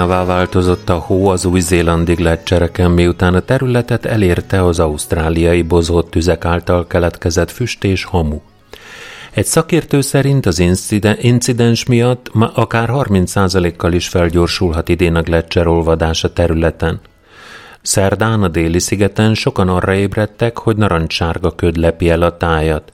Barnává 0.10 0.36
változott 0.36 0.90
a 0.90 0.96
hó 0.96 1.28
az 1.28 1.46
új-zélandi 1.46 2.14
gletszereken, 2.14 2.92
miután 2.92 3.34
a 3.34 3.40
területet 3.40 4.06
elérte 4.06 4.66
az 4.66 4.80
ausztráliai 4.80 5.62
bozott 5.62 6.10
tüzek 6.10 6.46
által 6.46 6.88
keletkezett 6.88 7.52
füst 7.52 7.84
és 7.84 8.04
hamu. 8.04 8.40
Egy 9.32 9.46
szakértő 9.46 10.02
szerint 10.02 10.46
az 10.46 10.60
inciden- 10.60 11.24
incidens 11.24 11.86
miatt 11.86 12.34
ma 12.34 12.52
akár 12.54 12.90
30%-kal 12.92 13.94
is 13.94 14.08
felgyorsulhat 14.08 14.90
idén 14.90 15.16
a 15.16 15.22
gletszer 15.22 15.68
olvadás 15.68 16.24
a 16.24 16.34
területen. 16.34 17.00
Szerdán 17.82 18.44
a 18.44 18.48
déli 18.48 18.80
szigeten 18.80 19.34
sokan 19.34 19.70
arra 19.70 19.94
ébredtek, 19.94 20.58
hogy 20.58 20.78
narancssárga 20.78 21.52
köd 21.56 21.78
lepi 21.78 22.10
el 22.10 22.22
a 22.22 22.38
tájat. 22.38 22.92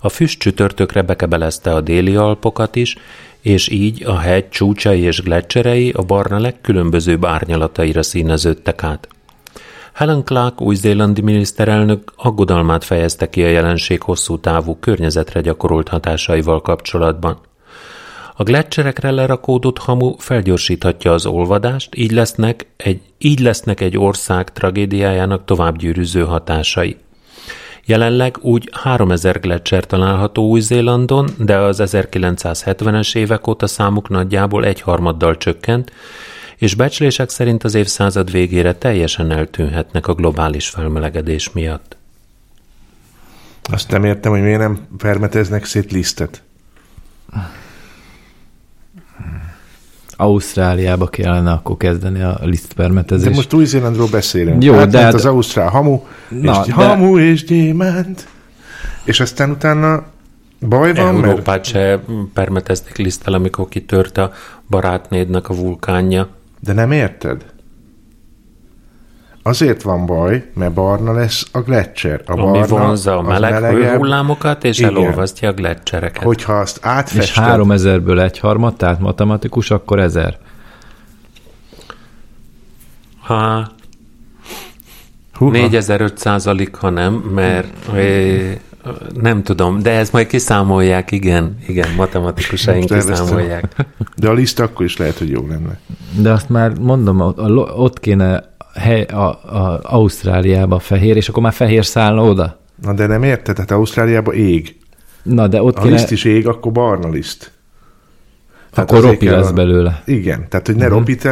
A 0.00 0.08
füst 0.08 0.38
csütörtökre 0.38 1.02
bekebelezte 1.02 1.74
a 1.74 1.80
déli 1.80 2.16
alpokat 2.16 2.76
is, 2.76 2.96
és 3.42 3.68
így 3.68 4.04
a 4.04 4.18
hegy 4.18 4.48
csúcsai 4.48 5.00
és 5.00 5.22
gletszerei 5.22 5.90
a 5.90 6.02
barna 6.02 6.38
legkülönbözőbb 6.38 7.24
árnyalataira 7.24 8.02
színeződtek 8.02 8.82
át. 8.82 9.08
Helen 9.92 10.24
Clark 10.24 10.60
új-zélandi 10.60 11.20
miniszterelnök 11.20 12.12
aggodalmát 12.16 12.84
fejezte 12.84 13.30
ki 13.30 13.42
a 13.42 13.48
jelenség 13.48 14.02
hosszú 14.02 14.38
távú 14.38 14.76
környezetre 14.80 15.40
gyakorolt 15.40 15.88
hatásaival 15.88 16.60
kapcsolatban. 16.60 17.38
A 18.36 18.42
gletszerekre 18.42 19.10
lerakódott 19.10 19.78
hamu 19.78 20.14
felgyorsíthatja 20.18 21.12
az 21.12 21.26
olvadást, 21.26 21.94
így 21.94 22.10
lesznek 22.10 22.66
egy, 22.76 23.00
így 23.18 23.40
lesznek 23.40 23.80
egy 23.80 23.98
ország 23.98 24.52
tragédiájának 24.52 25.44
továbbgyűrűző 25.44 26.22
hatásai. 26.22 26.96
Jelenleg 27.84 28.38
úgy 28.40 28.68
3000 28.72 29.40
gletszer 29.40 29.86
található 29.86 30.48
Új-Zélandon, 30.48 31.28
de 31.38 31.56
az 31.56 31.80
1970-es 31.84 33.16
évek 33.16 33.46
óta 33.46 33.66
számuk 33.66 34.08
nagyjából 34.08 34.64
egyharmaddal 34.64 35.36
csökkent, 35.36 35.92
és 36.56 36.74
becslések 36.74 37.30
szerint 37.30 37.64
az 37.64 37.74
évszázad 37.74 38.30
végére 38.30 38.74
teljesen 38.74 39.30
eltűnhetnek 39.30 40.06
a 40.06 40.14
globális 40.14 40.68
felmelegedés 40.68 41.52
miatt. 41.52 41.96
Azt 43.62 43.90
nem 43.90 44.04
értem, 44.04 44.32
hogy 44.32 44.42
miért 44.42 44.58
nem 44.58 44.86
permeteznek 44.98 45.64
szét 45.64 45.92
lisztet. 45.92 46.42
Ausztráliába 50.16 51.06
kellene 51.06 51.50
akkor 51.52 51.76
kezdeni 51.76 52.22
a 52.22 52.36
De 52.40 52.46
lisztpermetezést. 52.46 53.34
most 53.34 53.52
Új-Zélandról 53.52 54.08
beszélünk. 54.10 54.62
Jó, 54.64 54.74
hát 54.74 54.88
de 54.90 55.00
hát- 55.00 55.14
az 55.14 55.24
ausztrál 55.24 55.68
hamu, 55.68 56.00
Na, 56.28 56.60
és 56.60 56.66
de- 56.66 56.72
hamu 56.72 57.18
és 57.18 57.44
gyémánt. 57.44 58.26
És 59.04 59.20
aztán 59.20 59.50
utána 59.50 60.04
baj 60.68 60.94
van, 60.94 61.14
mert 61.14 61.26
Európát 61.26 61.64
se 61.64 62.00
permetezték 62.34 62.96
liszttel, 62.96 63.32
amikor 63.34 63.68
kitört 63.68 64.18
a 64.18 64.32
barátnédnek 64.68 65.48
a 65.48 65.54
vulkánja. 65.54 66.28
De 66.60 66.72
nem 66.72 66.92
érted? 66.92 67.44
Azért 69.42 69.82
van 69.82 70.06
baj, 70.06 70.50
mert 70.54 70.72
barna 70.72 71.12
lesz 71.12 71.46
a 71.52 71.60
gletszer. 71.60 72.22
A 72.26 72.32
Ami 72.32 72.58
barna 72.58 72.66
vonzza 72.66 73.18
a 73.18 73.22
meleg 73.22 73.52
melegebb, 73.52 73.82
hőhullámokat, 73.82 74.64
és 74.64 74.78
Igen. 74.78 74.90
elolvasztja 74.90 75.48
a 75.48 75.52
gletszereket. 75.52 76.22
Hogyha 76.22 76.52
azt 76.52 76.76
És 76.76 76.82
átfested, 76.86 77.44
3000-ből 77.46 78.22
egy 78.22 78.38
harmad, 78.38 78.76
tehát 78.76 79.00
matematikus, 79.00 79.70
akkor 79.70 79.98
1000. 79.98 80.38
Ha 83.20 83.70
Húha. 85.32 85.50
4500 85.50 86.46
alig, 86.46 86.74
ha 86.74 86.90
nem, 86.90 87.12
mert 87.14 87.88
eh, 87.94 88.56
nem 89.14 89.42
tudom, 89.42 89.82
de 89.82 89.90
ezt 89.90 90.12
majd 90.12 90.26
kiszámolják, 90.26 91.10
igen, 91.10 91.58
igen, 91.68 91.94
matematikusaink 91.96 92.84
kiszámolják. 92.84 93.86
de 94.16 94.28
a 94.28 94.32
liszt 94.32 94.60
akkor 94.60 94.84
is 94.84 94.96
lehet, 94.96 95.18
hogy 95.18 95.30
jó 95.30 95.46
lenne. 95.48 95.78
De 96.18 96.32
azt 96.32 96.48
már 96.48 96.78
mondom, 96.78 97.20
ott 97.76 98.00
kéne 98.00 98.51
hely, 98.74 99.02
a, 99.02 99.28
a, 99.28 99.80
Ausztráliába 99.82 100.78
fehér, 100.78 101.16
és 101.16 101.28
akkor 101.28 101.42
már 101.42 101.52
fehér 101.52 101.84
szállna 101.84 102.22
oda. 102.22 102.60
Na 102.82 102.92
de 102.92 103.06
nem 103.06 103.22
érted, 103.22 103.54
tehát 103.54 103.70
Ausztráliában 103.70 104.34
ég. 104.34 104.76
Na, 105.22 105.46
de 105.46 105.62
ott 105.62 105.76
A 105.76 105.80
kéne, 105.80 105.92
liszt 105.94 106.10
is 106.10 106.24
ég, 106.24 106.48
akkor 106.48 106.72
barna 106.72 107.08
liszt. 107.08 107.52
Tehát 108.72 108.90
akkor 108.90 109.02
ropi 109.02 109.28
lesz 109.28 109.48
a- 109.48 109.52
belőle. 109.52 110.02
Igen, 110.04 110.48
tehát 110.48 110.66
hogy 110.66 110.76
ne 110.76 110.84
uh-huh. 110.84 110.98
ropit 110.98 111.28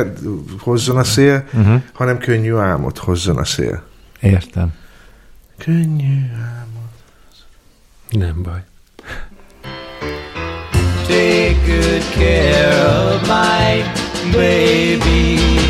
hozzon 0.59 0.97
a 0.97 1.05
szél, 1.05 1.45
uh-huh. 1.53 1.83
hanem 1.93 2.19
könnyű 2.19 2.55
álmot 2.55 2.99
hozzon 2.99 3.37
a 3.37 3.45
szél. 3.45 3.83
Értem. 4.21 4.73
Könnyű 5.59 6.21
álmot. 6.35 6.91
Nem 8.11 8.43
baj. 8.43 8.63
Take 11.07 11.57
good 11.67 12.03
care 12.15 13.15
of 13.15 13.29
my 13.29 13.83
baby. 14.33 15.70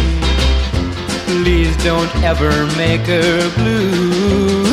Please 1.30 1.76
don't 1.84 2.12
ever 2.32 2.52
make 2.76 3.04
her 3.06 3.38
blue. 3.56 4.64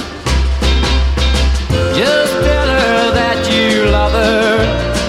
Just 2.02 2.34
tell 2.48 2.70
her 2.80 3.12
that 3.20 3.40
you 3.56 3.70
love 3.98 4.12
her. 4.12 4.58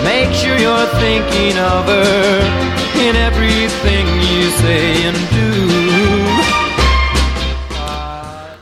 Make 0.05 0.31
sure 0.41 0.57
you're 0.67 0.91
thinking 1.05 1.57
of 1.75 1.85
her 1.87 2.41
in 3.07 3.15
everything 3.29 4.07
you 4.31 4.43
say 4.63 5.07
and 5.09 5.17
do. 5.31 5.47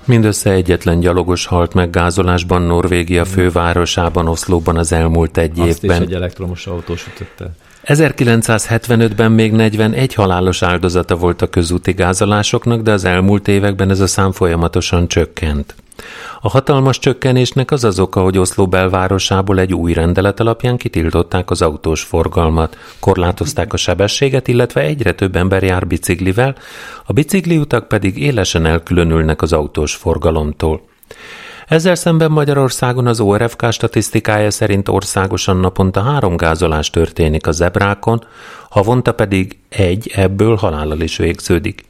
Mindössze 0.04 0.50
egyetlen 0.50 1.00
gyalogos 1.00 1.46
halt 1.46 1.74
meg 1.74 1.90
gázolásban 1.90 2.62
Norvégia 2.62 3.24
fővárosában, 3.24 4.28
Oszlóban 4.28 4.76
az 4.76 4.92
elmúlt 4.92 5.36
egy 5.38 5.60
Azt 5.60 5.68
is 5.82 5.90
évben. 5.90 6.02
egy 6.02 6.12
elektromos 6.14 6.66
autós 6.66 7.06
ütött 7.06 7.40
el. 7.40 7.54
1975-ben 7.86 9.32
még 9.32 9.52
41 9.52 10.14
halálos 10.14 10.62
áldozata 10.62 11.16
volt 11.16 11.42
a 11.42 11.46
közúti 11.46 11.92
gázolásoknak, 11.92 12.80
de 12.80 12.92
az 12.92 13.04
elmúlt 13.04 13.48
években 13.48 13.90
ez 13.90 14.00
a 14.00 14.06
szám 14.06 14.32
folyamatosan 14.32 15.08
csökkent. 15.08 15.74
A 16.40 16.48
hatalmas 16.48 16.98
csökkenésnek 16.98 17.70
az 17.70 17.84
az 17.84 17.98
oka, 17.98 18.22
hogy 18.22 18.38
Oszló 18.38 18.68
belvárosából 18.68 19.58
egy 19.58 19.74
új 19.74 19.92
rendelet 19.92 20.40
alapján 20.40 20.76
kitiltották 20.76 21.50
az 21.50 21.62
autós 21.62 22.02
forgalmat, 22.02 22.76
korlátozták 23.00 23.72
a 23.72 23.76
sebességet, 23.76 24.48
illetve 24.48 24.80
egyre 24.80 25.12
több 25.12 25.36
ember 25.36 25.62
jár 25.62 25.86
biciklivel, 25.86 26.56
a 27.04 27.12
bicikliutak 27.12 27.88
pedig 27.88 28.18
élesen 28.18 28.66
elkülönülnek 28.66 29.42
az 29.42 29.52
autós 29.52 29.94
forgalomtól. 29.94 30.80
Ezzel 31.66 31.94
szemben 31.94 32.30
Magyarországon 32.30 33.06
az 33.06 33.20
ORFK 33.20 33.66
statisztikája 33.70 34.50
szerint 34.50 34.88
országosan 34.88 35.56
naponta 35.56 36.02
három 36.02 36.36
gázolás 36.36 36.90
történik 36.90 37.46
a 37.46 37.52
zebrákon, 37.52 38.24
havonta 38.70 39.14
pedig 39.14 39.58
egy 39.68 40.10
ebből 40.14 40.56
halállal 40.56 41.00
is 41.00 41.16
végződik. 41.16 41.84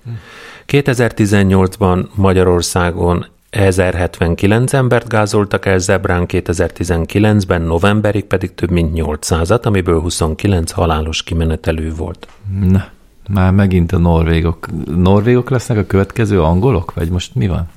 2018-ban 0.67 2.07
Magyarországon 2.15 3.27
1079 3.51 4.73
embert 4.73 5.09
gázoltak 5.09 5.67
el 5.67 5.79
zebrán, 5.79 6.25
2019-ben 6.29 7.63
novemberig 7.63 8.25
pedig 8.25 8.55
több 8.55 8.71
mint 8.71 8.91
800-at, 8.95 9.63
amiből 9.63 10.01
29 10.01 10.71
halálos 10.71 11.23
kimenetelő 11.23 11.95
volt. 11.95 12.29
Na, 12.61 12.89
Már 13.29 13.53
megint 13.53 13.93
a 13.93 13.99
norvégok. 13.99 14.67
Norvégok 14.97 15.51
lesznek 15.51 15.79
a 15.79 15.87
következő 15.87 16.43
angolok? 16.43 16.95
Vagy 16.95 17.09
most 17.09 17.35
mi 17.35 17.47
van? 17.47 17.69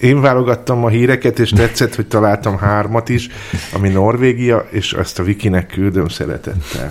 Én 0.00 0.20
válogattam 0.20 0.84
a 0.84 0.88
híreket, 0.88 1.38
és 1.38 1.50
tetszett, 1.50 1.94
hogy 1.94 2.06
találtam 2.06 2.56
hármat 2.56 3.08
is, 3.08 3.28
ami 3.74 3.88
Norvégia, 3.88 4.66
és 4.70 4.92
azt 4.92 5.18
a 5.18 5.22
Wikinek 5.22 5.66
küldöm 5.66 6.08
szeretettel. 6.08 6.90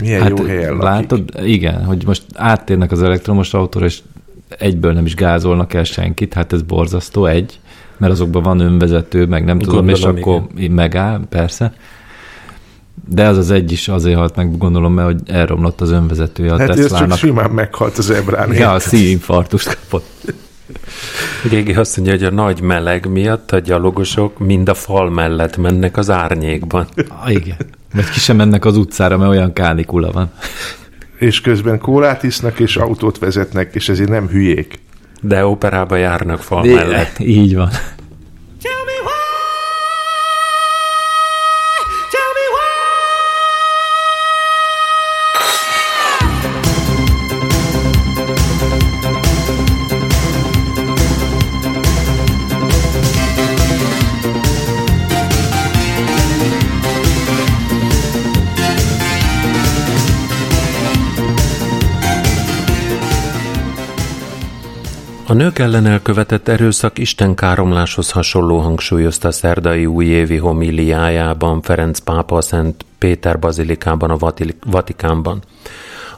Milyen 0.00 0.22
hát, 0.22 0.38
jó 0.38 0.44
helyen 0.44 0.76
lakik. 0.76 0.82
látod, 0.82 1.30
igen, 1.42 1.84
hogy 1.84 2.02
most 2.06 2.22
áttérnek 2.34 2.92
az 2.92 3.02
elektromos 3.02 3.54
autóra, 3.54 3.84
és 3.84 3.98
egyből 4.48 4.92
nem 4.92 5.06
is 5.06 5.14
gázolnak 5.14 5.74
el 5.74 5.84
senkit, 5.84 6.34
hát 6.34 6.52
ez 6.52 6.62
borzasztó, 6.62 7.26
egy, 7.26 7.60
mert 7.96 8.12
azokban 8.12 8.42
van 8.42 8.60
önvezető, 8.60 9.26
meg 9.26 9.44
nem 9.44 9.58
tudom, 9.58 9.86
Gondolom, 9.86 10.16
és 10.16 10.22
akkor 10.22 10.42
megáll, 10.70 11.20
persze. 11.28 11.72
De 13.08 13.26
az 13.26 13.36
az 13.36 13.50
egy 13.50 13.72
is 13.72 13.88
azért 13.88 14.16
halt 14.16 14.36
meg, 14.36 14.58
gondolom, 14.58 14.92
mert 14.92 15.08
hogy 15.08 15.20
elromlott 15.26 15.80
az 15.80 15.90
önvezetője 15.90 16.52
a 16.52 16.58
Hát 16.58 16.68
ez 16.68 16.98
csak 16.98 17.16
simán 17.16 17.50
meghalt 17.50 17.98
az 17.98 18.10
ebrán. 18.10 18.52
Ja, 18.52 18.72
a 18.72 18.78
szívinfarktust 18.78 19.74
kapott. 19.74 20.32
Régi 21.50 21.74
azt 21.74 21.96
mondja, 21.96 22.14
hogy 22.14 22.24
a 22.24 22.30
nagy 22.30 22.60
meleg 22.60 23.06
miatt 23.06 23.52
a 23.52 23.58
gyalogosok 23.58 24.38
mind 24.38 24.68
a 24.68 24.74
fal 24.74 25.10
mellett 25.10 25.56
mennek 25.56 25.96
az 25.96 26.10
árnyékban. 26.10 26.86
Ah, 27.22 27.32
igen. 27.32 27.56
Vagy 27.94 28.10
ki 28.10 28.18
sem 28.18 28.36
mennek 28.36 28.64
az 28.64 28.76
utcára, 28.76 29.16
mert 29.16 29.30
olyan 29.30 29.52
kánikula 29.52 30.10
van. 30.10 30.30
És 31.18 31.40
közben 31.40 31.78
kólát 31.78 32.22
isznak, 32.22 32.58
és 32.58 32.76
autót 32.76 33.18
vezetnek, 33.18 33.74
és 33.74 33.88
ezért 33.88 34.08
nem 34.08 34.28
hülyék. 34.28 34.78
De 35.20 35.46
operába 35.46 35.96
járnak 35.96 36.42
fal 36.42 36.64
mellett. 36.64 37.18
Így 37.38 37.54
van. 37.54 37.70
A 65.30 65.34
nők 65.34 65.58
ellen 65.58 65.86
elkövetett 65.86 66.48
erőszak 66.48 66.98
istenkáromláshoz 66.98 68.10
hasonló 68.10 68.58
hangsúlyozta 68.58 69.30
szerdai 69.30 69.86
újévi 69.86 70.36
homiliájában 70.36 71.62
Ferenc 71.62 71.98
pápa 71.98 72.36
a 72.36 72.40
Szent 72.40 72.84
Péter 72.98 73.38
bazilikában 73.38 74.10
a 74.10 74.16
Vati- 74.16 74.56
Vatikánban. 74.66 75.42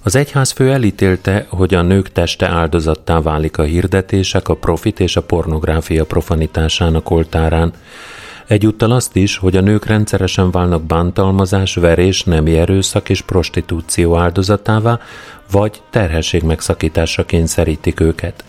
Az 0.02 0.14
egyházfő 0.14 0.72
elítélte, 0.72 1.46
hogy 1.48 1.74
a 1.74 1.82
nők 1.82 2.12
teste 2.12 2.48
áldozattá 2.48 3.20
válik 3.20 3.58
a 3.58 3.62
hirdetések, 3.62 4.48
a 4.48 4.54
profit 4.54 5.00
és 5.00 5.16
a 5.16 5.22
pornográfia 5.22 6.04
profanitásának 6.04 7.10
oltárán. 7.10 7.72
Egyúttal 8.46 8.90
azt 8.90 9.16
is, 9.16 9.36
hogy 9.36 9.56
a 9.56 9.60
nők 9.60 9.86
rendszeresen 9.86 10.50
válnak 10.50 10.82
bántalmazás, 10.82 11.74
verés, 11.74 12.24
nemi 12.24 12.58
erőszak 12.58 13.08
és 13.08 13.20
prostitúció 13.20 14.16
áldozatává, 14.16 14.98
vagy 15.50 15.82
terhesség 15.90 16.42
megszakításra 16.42 17.24
kényszerítik 17.24 18.00
őket. 18.00 18.44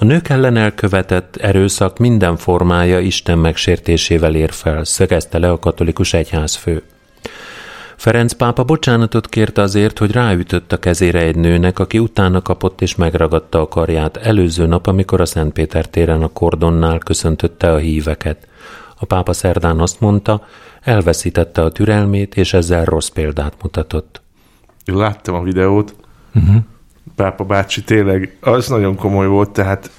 A 0.00 0.04
nők 0.04 0.28
ellen 0.28 0.56
elkövetett 0.56 1.36
erőszak 1.36 1.98
minden 1.98 2.36
formája 2.36 2.98
Isten 2.98 3.38
megsértésével 3.38 4.34
ér 4.34 4.52
fel, 4.52 4.84
szögezte 4.84 5.38
le 5.38 5.50
a 5.50 5.58
katolikus 5.58 6.12
egyházfő. 6.12 6.82
Ferenc 7.96 8.32
pápa 8.32 8.64
bocsánatot 8.64 9.28
kért 9.28 9.58
azért, 9.58 9.98
hogy 9.98 10.12
ráütött 10.12 10.72
a 10.72 10.78
kezére 10.78 11.18
egy 11.20 11.36
nőnek, 11.36 11.78
aki 11.78 11.98
utána 11.98 12.42
kapott 12.42 12.80
és 12.80 12.94
megragadta 12.94 13.60
a 13.60 13.68
karját 13.68 14.16
előző 14.16 14.66
nap, 14.66 14.86
amikor 14.86 15.20
a 15.20 15.26
Szentpéter 15.26 15.86
téren 15.86 16.22
a 16.22 16.28
kordonnál 16.28 16.98
köszöntötte 16.98 17.72
a 17.72 17.76
híveket. 17.76 18.48
A 18.98 19.04
pápa 19.04 19.32
szerdán 19.32 19.80
azt 19.80 20.00
mondta, 20.00 20.46
elveszítette 20.82 21.62
a 21.62 21.70
türelmét, 21.70 22.36
és 22.36 22.52
ezzel 22.52 22.84
rossz 22.84 23.08
példát 23.08 23.54
mutatott. 23.62 24.22
Láttam 24.84 25.34
a 25.34 25.42
videót, 25.42 25.94
uh-huh. 26.34 26.56
Pápa 27.16 27.44
bácsi 27.44 27.82
tényleg, 27.82 28.36
az 28.40 28.68
nagyon 28.68 28.96
komoly 28.96 29.26
volt, 29.26 29.50
tehát 29.50 29.90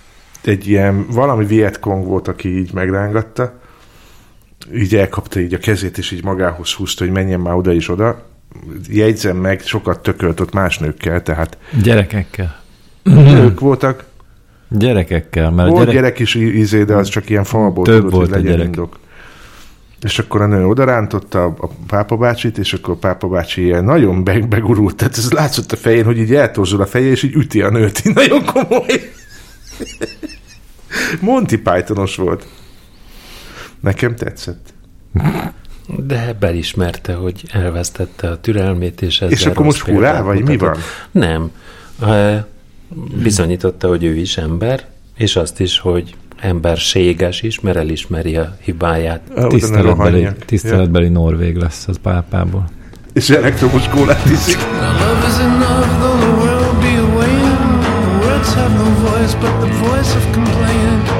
egy 0.43 0.67
ilyen, 0.67 1.05
valami 1.11 1.45
Vietkong 1.45 2.05
volt, 2.05 2.27
aki 2.27 2.57
így 2.57 2.73
megrángatta, 2.73 3.59
így 4.75 4.95
elkapta 4.95 5.39
így 5.39 5.53
a 5.53 5.57
kezét, 5.57 5.97
és 5.97 6.11
így 6.11 6.23
magához 6.23 6.71
húzta, 6.71 7.03
hogy 7.03 7.13
menjen 7.13 7.39
már 7.39 7.53
oda 7.55 7.73
és 7.73 7.89
oda. 7.89 8.23
Jegyzem 8.89 9.37
meg, 9.37 9.61
sokat 9.61 9.99
tökölt 9.99 10.39
ott 10.39 10.53
más 10.53 10.77
nőkkel, 10.77 11.23
tehát 11.23 11.57
Gyerekekkel. 11.83 12.61
nők 13.03 13.59
voltak, 13.59 14.03
Gyerekekkel, 14.69 15.51
mert 15.51 15.69
a 15.69 15.71
volt 15.71 15.85
gyerek... 15.85 16.01
gyerek 16.01 16.19
is 16.19 16.35
izé, 16.35 16.83
de 16.83 16.95
az 16.95 17.07
csak 17.07 17.29
ilyen 17.29 17.43
falból 17.43 17.85
Több 17.85 17.95
tudod, 17.95 18.11
volt 18.11 18.27
hogy 18.29 18.33
a 18.33 18.37
legyen 18.37 18.51
gyerek. 18.51 18.65
indok. 18.65 18.99
És 20.01 20.19
akkor 20.19 20.41
a 20.41 20.45
nő 20.45 20.65
odarántotta 20.65 21.43
a, 21.43 21.69
pápa 21.87 22.17
bácsit, 22.17 22.57
és 22.57 22.73
akkor 22.73 22.93
a 22.93 22.97
pápa 22.97 23.27
bácsi 23.27 23.63
ilyen 23.63 23.83
nagyon 23.83 24.23
be, 24.23 24.39
begurult, 24.39 24.95
tehát 24.95 25.17
ez 25.17 25.31
látszott 25.31 25.71
a 25.71 25.75
fején, 25.75 26.05
hogy 26.05 26.17
így 26.17 26.33
eltorzul 26.33 26.81
a 26.81 26.85
feje, 26.85 27.09
és 27.09 27.23
így 27.23 27.35
üti 27.35 27.61
a 27.61 27.69
nőt, 27.69 28.05
így 28.05 28.13
nagyon 28.13 28.45
komoly. 28.45 29.11
Monty 31.21 31.55
Pythonos 31.55 32.15
volt. 32.15 32.47
Nekem 33.79 34.15
tetszett. 34.15 34.73
De 35.85 36.35
belismerte, 36.39 37.13
hogy 37.13 37.43
elvesztette 37.51 38.29
a 38.29 38.39
türelmét, 38.39 39.01
és 39.01 39.21
ezzel 39.21 39.31
És 39.31 39.45
akkor 39.45 39.65
most 39.65 39.81
hurrá, 39.81 40.21
vagy 40.21 40.43
mi 40.43 40.57
van? 40.57 40.77
Nem. 41.11 41.51
Bizonyította, 43.23 43.87
hogy 43.87 44.03
ő 44.03 44.15
is 44.15 44.37
ember, 44.37 44.85
és 45.15 45.35
azt 45.35 45.59
is, 45.59 45.79
hogy 45.79 46.15
emberséges 46.41 47.41
is, 47.41 47.59
mert 47.59 47.77
elismeri 47.77 48.35
a 48.35 48.55
hibáját. 48.63 49.21
Ne 49.35 49.47
Tiszteletbeli, 49.47 50.27
tiszteletbeli 50.45 51.09
norvég 51.09 51.55
lesz 51.55 51.87
az 51.87 51.97
pápából. 52.01 52.63
Ja. 52.67 52.79
És 53.13 53.29
elektromos 53.29 53.87
kólát 53.87 54.25
iszik. 54.25 54.57
A. 54.57 54.91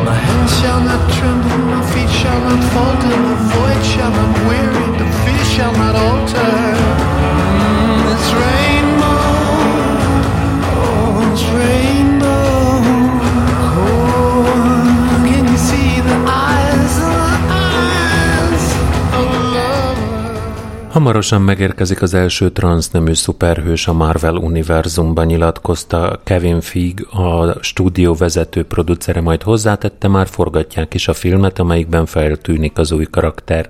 My 0.04 0.18
hands 0.28 0.60
shall 0.60 0.82
not 0.84 1.04
tremble, 1.16 1.58
my 1.58 1.82
feet 1.92 2.10
shall 2.10 2.40
not 2.40 2.64
falter, 2.74 3.10
the 3.10 3.36
void 3.54 3.84
shall 3.86 4.10
not 4.10 4.32
weary, 4.48 4.61
Hamarosan 20.92 21.42
megérkezik 21.42 22.02
az 22.02 22.14
első 22.14 22.52
transznemű 22.52 23.14
szuperhős 23.14 23.88
a 23.88 23.94
Marvel 23.94 24.36
univerzumban, 24.36 25.26
nyilatkozta 25.26 26.22
Kevin 26.24 26.62
Feige, 26.62 27.04
a 27.10 27.58
stúdió 27.62 28.14
vezető 28.14 28.66
producere, 28.66 29.22
majd 29.22 29.44
hozzátette, 29.44 30.08
már 30.08 30.28
forgatják 30.28 30.94
is 30.94 31.08
a 31.08 31.14
filmet, 31.14 31.60
amelyikben 31.60 32.06
feltűnik 32.06 32.78
az 32.78 32.92
új 32.92 33.06
karakter. 33.06 33.70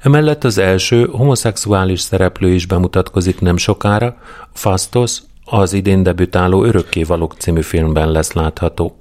Emellett 0.00 0.44
az 0.44 0.58
első 0.58 1.08
homoszexuális 1.12 2.00
szereplő 2.00 2.52
is 2.52 2.66
bemutatkozik 2.66 3.40
nem 3.40 3.56
sokára, 3.56 4.16
Fastos 4.52 5.18
az 5.44 5.72
idén 5.72 6.02
debütáló 6.02 6.64
Örökkévalók 6.64 7.34
című 7.38 7.62
filmben 7.62 8.10
lesz 8.10 8.32
látható. 8.32 8.96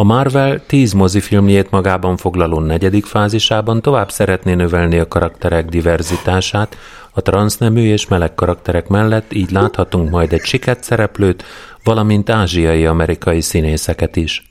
A 0.00 0.04
Marvel 0.04 0.60
tíz 0.66 0.92
mozifilmjét 0.92 1.70
magában 1.70 2.16
foglaló 2.16 2.60
negyedik 2.60 3.06
fázisában 3.06 3.82
tovább 3.82 4.10
szeretné 4.10 4.54
növelni 4.54 4.98
a 4.98 5.08
karakterek 5.08 5.68
diverzitását, 5.68 6.76
a 7.10 7.22
transznemű 7.22 7.92
és 7.92 8.06
meleg 8.06 8.34
karakterek 8.34 8.88
mellett 8.88 9.32
így 9.32 9.50
láthatunk 9.50 10.10
majd 10.10 10.32
egy 10.32 10.44
siket 10.44 10.84
szereplőt, 10.84 11.44
valamint 11.84 12.30
ázsiai-amerikai 12.30 13.40
színészeket 13.40 14.16
is. 14.16 14.50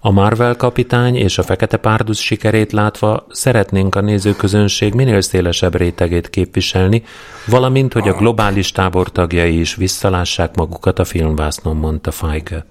A 0.00 0.10
Marvel 0.10 0.56
kapitány 0.56 1.16
és 1.16 1.38
a 1.38 1.42
Fekete 1.42 1.76
Párduc 1.76 2.18
sikerét 2.18 2.72
látva 2.72 3.26
szeretnénk 3.30 3.94
a 3.94 4.00
nézőközönség 4.00 4.94
minél 4.94 5.20
szélesebb 5.20 5.76
rétegét 5.76 6.30
képviselni, 6.30 7.02
valamint, 7.46 7.92
hogy 7.92 8.08
a 8.08 8.16
globális 8.16 8.72
tábor 8.72 9.10
tagjai 9.10 9.60
is 9.60 9.74
visszalássák 9.74 10.54
magukat 10.54 10.98
a 10.98 11.04
filmvásznon, 11.04 11.76
mondta 11.76 12.10
Feige. 12.10 12.64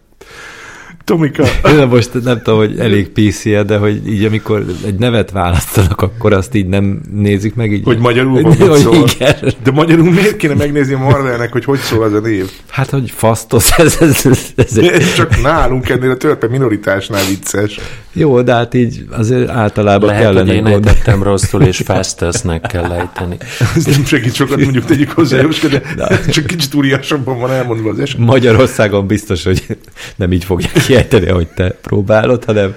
Tomika, 1.05 1.43
De 1.63 1.85
most 1.85 2.23
nem 2.23 2.41
tudom, 2.41 2.59
hogy 2.59 2.79
elég 2.79 3.09
pc 3.09 3.43
de 3.65 3.77
hogy 3.77 4.07
így 4.07 4.23
amikor 4.23 4.65
egy 4.85 4.95
nevet 4.95 5.31
választanak, 5.31 6.01
akkor 6.01 6.33
azt 6.33 6.55
így 6.55 6.67
nem 6.67 7.01
nézik 7.11 7.55
meg. 7.55 7.71
Így, 7.71 7.83
hogy 7.83 7.97
magyarul 7.97 8.41
van, 8.41 8.55
hogy 8.57 8.69
mit 8.69 8.77
szól. 8.77 9.07
igen. 9.15 9.53
De 9.63 9.71
magyarul 9.71 10.11
miért 10.11 10.37
kéne 10.37 10.53
megnézni 10.53 10.93
a 10.93 10.97
Marvelnek, 10.97 11.51
hogy 11.51 11.65
hogy 11.65 11.79
szól 11.79 12.03
az 12.03 12.13
a 12.13 12.19
név? 12.19 12.49
Hát, 12.69 12.89
hogy 12.89 13.11
fasztos, 13.11 13.71
ez, 13.77 13.97
ez, 13.99 14.25
ez, 14.25 14.53
ez, 14.55 14.77
Ez 14.77 15.13
csak 15.13 15.41
nálunk 15.41 15.89
ennél 15.89 16.09
a 16.09 16.17
törpe 16.17 16.47
minoritásnál 16.47 17.25
vicces. 17.25 17.79
Jó, 18.13 18.41
de 18.41 18.53
hát 18.53 18.73
így 18.73 19.05
azért 19.09 19.49
általában 19.49 20.07
Lehet, 20.09 20.25
hogy 20.25 20.33
kellene 20.33 20.53
én 20.53 20.61
gondolni. 20.61 20.87
ejtettem 20.87 21.23
rosszul, 21.23 21.61
és 21.61 21.81
Festusnek 21.85 22.61
kell 22.61 22.91
ejteni. 22.91 23.37
Ez 23.75 23.85
nem 23.85 24.05
segít 24.05 24.33
sokat, 24.33 24.59
mondjuk 24.59 24.85
tegyük 24.85 25.11
hozzá, 25.11 25.41
Jóska, 25.41 25.67
de 25.67 25.81
csak 26.29 26.45
kicsit 26.45 26.73
úriásabban 26.73 27.39
van 27.39 27.51
elmondva 27.51 27.89
az 27.89 27.99
eset. 27.99 28.17
Magyarországon 28.17 29.07
biztos, 29.07 29.43
hogy 29.43 29.77
nem 30.15 30.31
így 30.31 30.43
fogják 30.43 30.73
kiejteni, 30.85 31.27
ahogy 31.27 31.47
te 31.47 31.69
próbálod, 31.81 32.43
hanem 32.45 32.73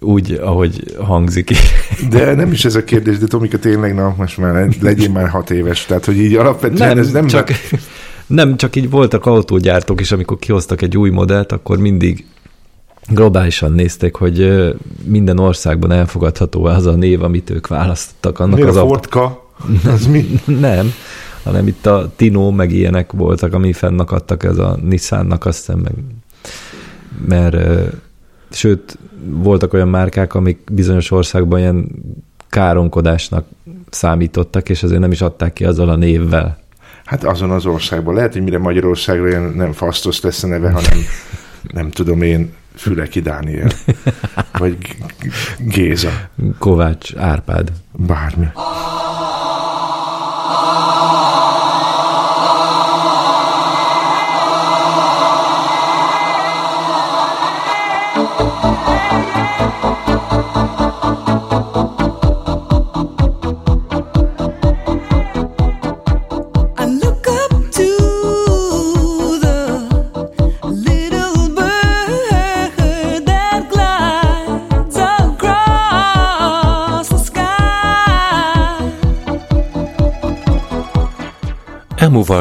úgy, 0.00 0.38
ahogy 0.42 0.94
hangzik. 0.98 1.50
De 2.10 2.34
nem 2.34 2.52
is 2.52 2.64
ez 2.64 2.74
a 2.74 2.84
kérdés, 2.84 3.18
de 3.18 3.26
Tomika 3.26 3.58
tényleg, 3.58 3.94
na, 3.94 4.14
most 4.18 4.38
már 4.38 4.68
legyél 4.80 5.10
már 5.10 5.28
hat 5.28 5.50
éves. 5.50 5.84
Tehát, 5.84 6.04
hogy 6.04 6.18
így 6.18 6.34
alapvetően 6.34 6.88
Nem, 6.88 6.98
ez 6.98 7.10
nem... 7.10 7.26
csak, 7.26 7.50
nem, 8.26 8.56
csak 8.56 8.76
így 8.76 8.90
voltak 8.90 9.26
autógyártók 9.26 10.00
is, 10.00 10.12
amikor 10.12 10.38
kihoztak 10.38 10.82
egy 10.82 10.96
új 10.96 11.10
modellt, 11.10 11.52
akkor 11.52 11.78
mindig 11.78 12.24
globálisan 13.08 13.72
nézték, 13.72 14.14
hogy 14.14 14.66
minden 15.04 15.38
országban 15.38 15.92
elfogadható 15.92 16.64
az 16.64 16.86
a 16.86 16.94
név, 16.94 17.22
amit 17.22 17.50
ők 17.50 17.66
választottak. 17.66 18.38
Annak 18.38 18.54
Miért 18.54 18.70
az 18.70 18.76
a 18.76 18.86
Fordka? 18.86 19.50
Az 19.86 20.06
mi? 20.06 20.40
Nem, 20.60 20.92
hanem 21.42 21.66
itt 21.66 21.86
a 21.86 22.12
Tino, 22.16 22.50
meg 22.50 22.72
ilyenek 22.72 23.12
voltak, 23.12 23.52
ami 23.52 23.72
fennakadtak, 23.72 24.42
ez 24.44 24.58
a 24.58 24.78
Nissannak, 24.82 25.46
azt 25.46 25.58
hiszem, 25.58 25.78
meg, 25.78 25.94
mert 27.28 27.56
sőt, 28.50 28.98
voltak 29.24 29.72
olyan 29.72 29.88
márkák, 29.88 30.34
amik 30.34 30.58
bizonyos 30.72 31.10
országban 31.10 31.58
ilyen 31.58 31.88
káromkodásnak 32.48 33.46
számítottak, 33.90 34.68
és 34.68 34.82
ezért 34.82 35.00
nem 35.00 35.12
is 35.12 35.20
adták 35.20 35.52
ki 35.52 35.64
azzal 35.64 35.88
a 35.88 35.96
névvel. 35.96 36.58
Hát 37.04 37.24
azon 37.24 37.50
az 37.50 37.66
országban. 37.66 38.14
Lehet, 38.14 38.32
hogy 38.32 38.42
mire 38.42 38.58
Magyarországra 38.58 39.28
ilyen 39.28 39.52
nem 39.56 39.72
Fasztos 39.72 40.20
lesz 40.20 40.42
a 40.42 40.46
neve, 40.46 40.70
hanem 40.70 40.98
nem 41.74 41.90
tudom 41.90 42.22
én, 42.22 42.52
Füleki 42.78 43.20
Dániel. 43.20 43.68
Vagy 44.58 44.76
Géza. 45.58 46.10
Kovács 46.58 47.16
Árpád. 47.16 47.72
Bármi. 47.92 48.46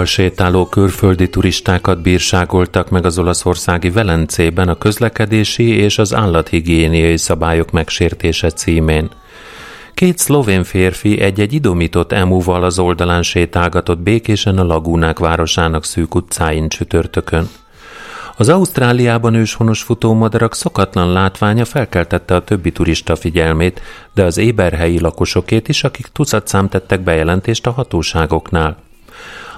Sétáló 0.07 0.65
külföldi 0.65 1.29
turistákat 1.29 2.01
bírságoltak 2.01 2.89
meg 2.89 3.05
az 3.05 3.19
olaszországi 3.19 3.89
Velencében 3.89 4.69
a 4.69 4.77
közlekedési 4.77 5.67
és 5.69 5.97
az 5.97 6.13
állathigiéniai 6.13 7.17
szabályok 7.17 7.71
megsértése 7.71 8.49
címén. 8.49 9.09
Két 9.93 10.17
szlovén 10.17 10.63
férfi 10.63 11.21
egy-egy 11.21 11.53
idomított 11.53 12.11
emuval 12.11 12.63
az 12.63 12.79
oldalán 12.79 13.23
sétálgatott 13.23 13.99
békésen 13.99 14.57
a 14.57 14.63
Lagúnák 14.63 15.19
városának 15.19 15.85
szűk 15.85 16.15
utcáin 16.15 16.69
csütörtökön. 16.69 17.49
Az 18.37 18.49
Ausztráliában 18.49 19.33
őshonos 19.33 19.81
futómadarak 19.81 20.55
szokatlan 20.55 21.11
látványa 21.11 21.65
felkeltette 21.65 22.35
a 22.35 22.43
többi 22.43 22.71
turista 22.71 23.15
figyelmét, 23.15 23.81
de 24.13 24.23
az 24.23 24.37
éberhelyi 24.37 24.99
lakosokét 24.99 25.67
is, 25.67 25.83
akik 25.83 26.07
tucatszám 26.07 26.69
tettek 26.69 27.01
bejelentést 27.01 27.67
a 27.67 27.71
hatóságoknál. 27.71 28.86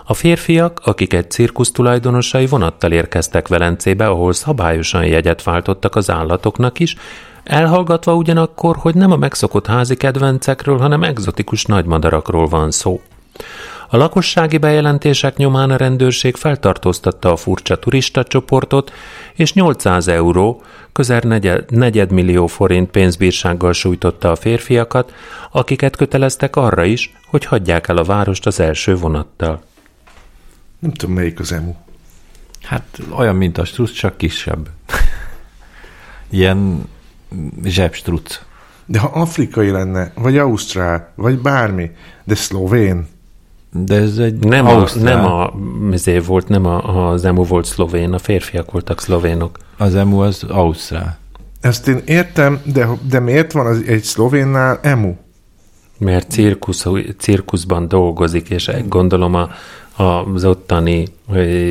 A 0.09 0.13
férfiak, 0.13 0.79
akik 0.83 1.13
egy 1.13 1.31
cirkusz 1.31 1.71
tulajdonosai 1.71 2.47
vonattal 2.47 2.91
érkeztek 2.91 3.47
Velencébe, 3.47 4.07
ahol 4.07 4.33
szabályosan 4.33 5.05
jegyet 5.05 5.43
váltottak 5.43 5.95
az 5.95 6.09
állatoknak 6.09 6.79
is, 6.79 6.95
elhallgatva 7.43 8.15
ugyanakkor, 8.15 8.75
hogy 8.75 8.95
nem 8.95 9.11
a 9.11 9.15
megszokott 9.15 9.67
házi 9.67 9.95
kedvencekről, 9.95 10.77
hanem 10.77 11.03
egzotikus 11.03 11.65
nagymadarakról 11.65 12.47
van 12.47 12.71
szó. 12.71 13.01
A 13.89 13.97
lakossági 13.97 14.57
bejelentések 14.57 15.37
nyomán 15.37 15.71
a 15.71 15.77
rendőrség 15.77 16.35
feltartóztatta 16.35 17.31
a 17.31 17.35
furcsa 17.35 17.79
turista 17.79 18.23
csoportot, 18.23 18.91
és 19.35 19.53
800 19.53 20.07
euró, 20.07 20.61
közel 20.91 21.21
negyed, 21.23 21.71
negyedmillió 21.71 22.47
forint 22.47 22.89
pénzbírsággal 22.89 23.73
sújtotta 23.73 24.31
a 24.31 24.35
férfiakat, 24.35 25.13
akiket 25.51 25.95
köteleztek 25.95 26.55
arra 26.55 26.83
is, 26.83 27.13
hogy 27.27 27.45
hagyják 27.45 27.87
el 27.87 27.97
a 27.97 28.03
várost 28.03 28.47
az 28.47 28.59
első 28.59 28.95
vonattal. 28.95 29.67
Nem 30.79 30.91
tudom, 30.91 31.15
melyik 31.15 31.39
az 31.39 31.51
emu. 31.51 31.75
Hát 32.61 32.99
olyan, 33.09 33.35
mint 33.35 33.57
a 33.57 33.65
struc, 33.65 33.91
csak 33.91 34.17
kisebb. 34.17 34.69
Ilyen 36.29 36.83
zsebstruc. 37.63 38.39
De 38.85 38.99
ha 38.99 39.07
afrikai 39.07 39.69
lenne, 39.69 40.11
vagy 40.15 40.37
ausztrál, 40.37 41.11
vagy 41.15 41.39
bármi, 41.39 41.91
de 42.23 42.35
szlovén, 42.35 43.07
De 43.71 43.95
ez 43.95 44.17
egy 44.17 44.39
Nem 44.39 44.65
a, 44.65 44.69
Ausztrál. 44.69 45.03
nem 45.15 45.25
a 45.25 45.53
mizé 45.89 46.19
volt, 46.19 46.47
nem 46.47 46.65
a, 46.65 47.09
az 47.09 47.25
emu 47.25 47.43
volt 47.43 47.65
szlovén, 47.65 48.13
a 48.13 48.17
férfiak 48.17 48.71
voltak 48.71 49.01
szlovénok. 49.01 49.57
Az 49.77 49.95
emu 49.95 50.19
az 50.19 50.43
Ausztrál. 50.43 51.17
ezt 51.61 51.87
én 51.87 52.01
értem, 52.05 52.59
de, 52.63 52.87
de 53.09 53.19
miért 53.19 53.51
van 53.51 53.65
az 53.65 53.83
egy 53.87 54.03
szlovénnál 54.03 54.79
emu? 54.81 55.15
Mert 55.97 56.31
cirkusz, 56.31 56.85
cirkuszban 57.17 57.87
dolgozik, 57.87 58.49
és 58.49 58.71
gondolom 58.87 59.33
a, 59.33 59.41
a, 59.41 59.49
az 59.99 60.45
ottani 60.45 61.07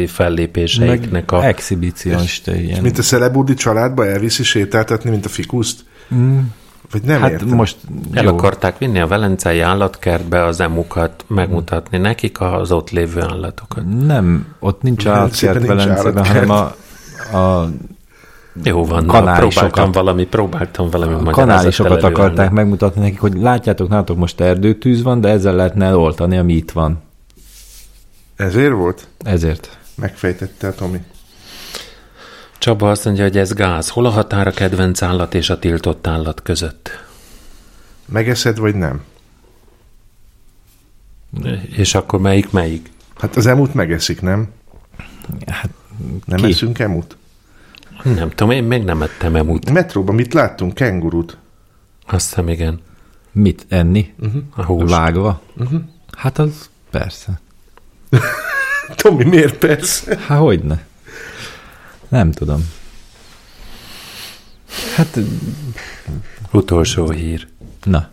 fellépéseiknek 0.06 1.32
a... 1.32 1.44
exhibicionista 1.44 2.54
ilyen. 2.54 2.82
Mint 2.82 2.98
a 2.98 3.02
Szelebudi 3.02 3.54
családba 3.54 4.06
elviszi 4.06 4.42
sétáltatni, 4.42 5.10
mint 5.10 5.24
a 5.24 5.28
fikuszt? 5.28 5.84
Mm. 6.14 6.38
Vagy 6.90 7.02
nem 7.02 7.20
hát 7.20 7.30
értem. 7.30 7.48
most 7.48 7.76
El 8.12 8.24
jó. 8.24 8.30
akarták 8.30 8.78
vinni 8.78 9.00
a 9.00 9.06
velencei 9.06 9.60
állatkertbe 9.60 10.44
az 10.44 10.60
emukat, 10.60 11.24
megmutatni 11.26 11.98
nekik 11.98 12.40
az 12.40 12.72
ott 12.72 12.90
lévő 12.90 13.20
állatokat. 13.20 13.84
Nem, 14.06 14.46
ott 14.58 14.82
nincs 14.82 15.04
Velencében 15.04 15.56
állatkert 15.56 15.86
Velencében, 15.86 16.24
hanem 16.24 16.50
a, 16.50 16.62
a 17.38 17.68
Jó 18.62 18.84
van, 18.84 19.06
Kanálisokat. 19.06 19.70
próbáltam 19.70 19.92
valami, 19.92 20.26
próbáltam 20.26 20.90
valami 20.90 21.12
A 21.12 21.16
magyarázatot 21.16 21.46
kanálisokat 21.46 22.02
akarták 22.02 22.50
megmutatni 22.50 23.00
nekik, 23.00 23.20
hogy 23.20 23.34
látjátok, 23.34 23.88
nálatok 23.88 24.16
most 24.16 24.40
erdőtűz 24.40 25.02
van, 25.02 25.20
de 25.20 25.28
ezzel 25.28 25.54
lehetne 25.54 25.84
eloltani, 25.84 26.36
ami 26.36 26.52
itt 26.52 26.70
van. 26.70 26.98
Ezért 28.38 28.72
volt? 28.72 29.08
Ezért. 29.18 29.78
Megfejtette 29.94 30.68
a 30.68 30.74
Tomi. 30.74 31.02
Csaba 32.58 32.90
azt 32.90 33.04
mondja, 33.04 33.22
hogy 33.22 33.38
ez 33.38 33.52
gáz. 33.52 33.88
Hol 33.88 34.06
a 34.06 34.10
határ 34.10 34.46
a 34.46 34.50
kedvenc 34.50 35.02
állat 35.02 35.34
és 35.34 35.50
a 35.50 35.58
tiltott 35.58 36.06
állat 36.06 36.42
között? 36.42 36.90
Megeszed, 38.06 38.58
vagy 38.58 38.74
nem? 38.74 39.02
És 41.76 41.94
akkor 41.94 42.20
melyik 42.20 42.50
melyik? 42.50 42.90
Hát 43.18 43.36
az 43.36 43.46
emut 43.46 43.74
megeszik, 43.74 44.20
nem? 44.20 44.48
Hát, 45.46 45.70
Nem 46.24 46.38
Ki? 46.38 46.46
eszünk 46.50 46.78
emut? 46.78 47.16
Nem 48.02 48.28
tudom, 48.30 48.50
én 48.50 48.64
még 48.64 48.84
nem 48.84 49.02
ettem 49.02 49.36
emut. 49.36 49.70
Metróban 49.70 50.14
mit 50.14 50.34
láttunk? 50.34 50.74
Kengurut. 50.74 51.36
Azt 52.06 52.28
hiszem, 52.28 52.48
igen. 52.48 52.80
mit 53.32 53.66
enni? 53.68 54.14
A 54.54 54.64
hús. 54.64 54.90
Vágva? 54.90 55.42
Uh-huh. 55.56 55.80
Hát 56.16 56.38
az 56.38 56.70
persze. 56.90 57.40
Tomi, 58.96 59.24
miért 59.24 59.58
persze? 59.58 60.18
Hát 60.18 60.38
hogyne? 60.38 60.86
Nem 62.08 62.32
tudom. 62.32 62.70
Hát, 64.96 65.18
Utolsó 66.50 67.10
hír. 67.10 67.48
na. 67.84 68.08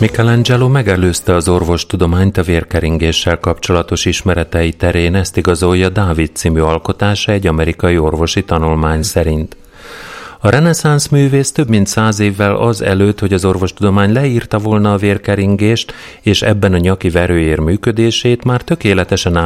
Michelangelo 0.00 0.68
megelőzte 0.68 1.34
az 1.34 1.48
orvostudományt 1.48 2.36
a 2.36 2.42
vérkeringéssel 2.42 3.38
kapcsolatos 3.38 4.04
ismeretei 4.04 4.72
terén, 4.72 5.14
ezt 5.14 5.36
igazolja 5.36 5.88
Dávid 5.88 6.30
című 6.36 6.60
alkotása 6.60 7.32
egy 7.32 7.46
amerikai 7.46 7.98
orvosi 7.98 8.44
tanulmány 8.44 9.02
szerint. 9.02 9.56
A 10.40 10.48
reneszánsz 10.48 11.08
művész 11.08 11.52
több 11.52 11.68
mint 11.68 11.86
száz 11.86 12.20
évvel 12.20 12.56
az 12.56 12.82
előtt, 12.82 13.20
hogy 13.20 13.32
az 13.32 13.44
orvostudomány 13.44 14.12
leírta 14.12 14.58
volna 14.58 14.92
a 14.92 14.96
vérkeringést, 14.96 15.92
és 16.20 16.42
ebben 16.42 16.72
a 16.72 16.78
nyaki 16.78 17.08
verőér 17.08 17.58
működését 17.58 18.44
már 18.44 18.62
tökéletesen 18.62 19.36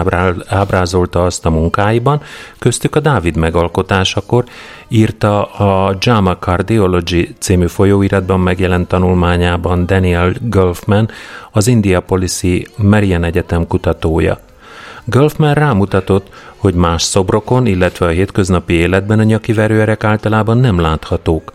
ábrázolta 0.46 1.24
azt 1.24 1.46
a 1.46 1.50
munkáiban, 1.50 2.22
köztük 2.58 2.96
a 2.96 3.00
Dávid 3.00 3.36
megalkotásakor 3.36 4.44
írta 4.88 5.44
a 5.44 5.96
JAMA 6.00 6.36
Cardiology 6.38 7.34
című 7.38 7.66
folyóiratban 7.66 8.40
megjelent 8.40 8.88
tanulmányában 8.88 9.86
Daniel 9.86 10.32
Gulfman, 10.40 11.10
az 11.50 11.66
India 11.66 12.00
Policy 12.00 12.66
Marian 12.76 13.24
Egyetem 13.24 13.66
kutatója. 13.66 14.38
Gulfman 15.04 15.54
rámutatott, 15.54 16.28
hogy 16.56 16.74
más 16.74 17.02
szobrokon, 17.02 17.66
illetve 17.66 18.06
a 18.06 18.10
hétköznapi 18.10 18.72
életben 18.72 19.18
a 19.18 19.22
nyaki 19.22 19.52
verőerek 19.52 20.04
általában 20.04 20.58
nem 20.58 20.80
láthatók. 20.80 21.52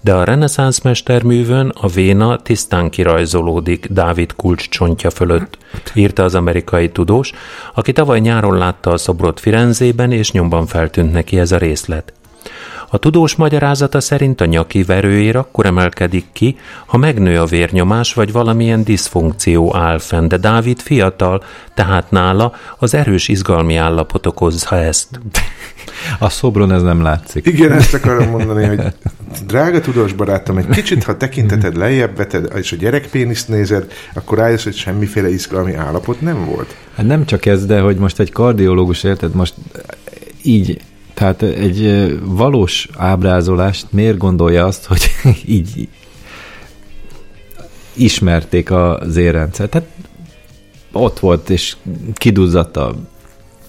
De 0.00 0.14
a 0.14 0.24
reneszánsz 0.24 0.80
mesterművön 0.80 1.72
a 1.80 1.88
véna 1.88 2.36
tisztán 2.36 2.90
kirajzolódik 2.90 3.86
Dávid 3.86 4.34
kulcs 4.36 4.68
csontja 4.68 5.10
fölött, 5.10 5.58
írta 5.94 6.24
az 6.24 6.34
amerikai 6.34 6.90
tudós, 6.90 7.32
aki 7.74 7.92
tavaly 7.92 8.20
nyáron 8.20 8.58
látta 8.58 8.90
a 8.90 8.96
szobrot 8.96 9.40
Firenzében, 9.40 10.12
és 10.12 10.32
nyomban 10.32 10.66
feltűnt 10.66 11.12
neki 11.12 11.38
ez 11.38 11.52
a 11.52 11.58
részlet. 11.58 12.12
A 12.94 12.98
tudós 12.98 13.34
magyarázata 13.34 14.00
szerint 14.00 14.40
a 14.40 14.44
nyaki 14.44 14.82
verőér 14.82 15.36
akkor 15.36 15.66
emelkedik 15.66 16.24
ki, 16.32 16.56
ha 16.86 16.96
megnő 16.96 17.40
a 17.40 17.44
vérnyomás 17.44 18.14
vagy 18.14 18.32
valamilyen 18.32 18.84
diszfunkció 18.84 19.76
áll 19.76 19.98
fenn, 19.98 20.28
de 20.28 20.36
Dávid 20.36 20.80
fiatal, 20.80 21.42
tehát 21.74 22.10
nála 22.10 22.54
az 22.78 22.94
erős 22.94 23.28
izgalmi 23.28 23.76
állapot 23.76 24.26
okozza 24.26 24.76
ezt. 24.76 25.08
A 26.18 26.28
szobron 26.28 26.72
ez 26.72 26.82
nem 26.82 27.02
látszik. 27.02 27.46
Igen, 27.46 27.72
ezt 27.72 27.94
akarom 27.94 28.28
mondani, 28.28 28.64
hogy 28.64 28.80
drága 29.46 29.80
tudós 29.80 30.12
barátom, 30.12 30.58
egy 30.58 30.68
kicsit, 30.68 31.04
ha 31.04 31.16
tekinteted 31.16 31.76
lejjebb 31.76 32.16
veted, 32.16 32.52
és 32.56 32.72
a 32.72 32.76
gyerekpéniszt 32.76 33.48
nézed, 33.48 33.92
akkor 34.14 34.38
rájössz, 34.38 34.64
hogy 34.64 34.76
semmiféle 34.76 35.30
izgalmi 35.30 35.74
állapot 35.74 36.20
nem 36.20 36.44
volt. 36.44 36.76
Hát 36.96 37.06
nem 37.06 37.24
csak 37.24 37.46
ez, 37.46 37.66
de 37.66 37.80
hogy 37.80 37.96
most 37.96 38.20
egy 38.20 38.32
kardiológus, 38.32 39.04
érted, 39.04 39.34
most 39.34 39.54
így, 40.42 40.80
tehát 41.14 41.42
egy 41.42 42.18
valós 42.24 42.88
ábrázolást 42.96 43.86
miért 43.90 44.16
gondolja 44.16 44.64
azt, 44.66 44.84
hogy 44.84 45.10
így 45.46 45.88
ismerték 47.92 48.70
az 48.70 49.16
érrendszert. 49.16 49.70
Tehát 49.70 49.88
ott 50.92 51.18
volt, 51.18 51.50
és 51.50 51.76
kiduzzadt 52.14 52.76
a 52.76 52.94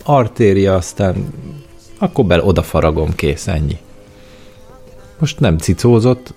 artéria, 0.04 0.76
aztán 0.76 1.34
akkor 1.98 2.26
bele 2.26 2.44
odafaragom, 2.44 3.16
kész, 3.16 3.48
ennyi. 3.48 3.78
Most 5.20 5.39
nem 5.39 5.58
cicózott, 5.58 6.34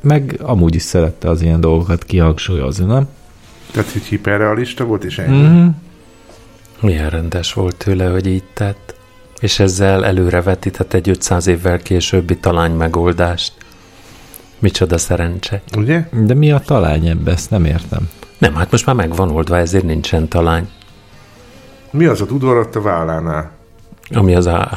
meg 0.00 0.38
amúgy 0.42 0.74
is 0.74 0.82
szerette 0.82 1.28
az 1.28 1.42
ilyen 1.42 1.60
dolgokat 1.60 2.04
kihangsúlyozni, 2.04 2.84
nem? 2.84 3.08
Tehát, 3.70 3.90
hogy 3.90 4.02
hiperrealista 4.02 4.84
volt, 4.84 5.04
és 5.04 5.18
ennyi. 5.18 5.42
Mm-hmm. 5.42 5.68
Milyen 6.80 7.10
rendes 7.10 7.52
volt 7.52 7.76
tőle, 7.76 8.06
hogy 8.06 8.26
így 8.26 8.44
tett, 8.54 8.94
és 9.42 9.58
ezzel 9.58 10.04
előrevetített 10.04 10.92
egy 10.92 11.08
500 11.08 11.46
évvel 11.46 11.78
későbbi 11.78 12.36
talány 12.36 12.72
megoldást. 12.72 13.52
Micsoda 14.58 14.98
szerencse. 14.98 15.62
Ugye? 15.76 16.08
De 16.10 16.34
mi 16.34 16.52
a 16.52 16.58
talány 16.58 17.06
ebbe, 17.06 17.32
ezt 17.32 17.50
nem 17.50 17.64
értem. 17.64 18.10
Nem, 18.38 18.54
hát 18.54 18.70
most 18.70 18.86
már 18.86 18.94
megvan 18.94 19.30
oldva, 19.30 19.56
ezért 19.56 19.84
nincsen 19.84 20.28
talány. 20.28 20.68
Mi 21.90 22.04
az 22.04 22.20
a 22.20 22.24
udvar 22.30 22.56
ott 22.56 22.76
a 22.76 22.80
vállánál? 22.80 23.50
Ami 24.10 24.34
az 24.34 24.46
a, 24.46 24.70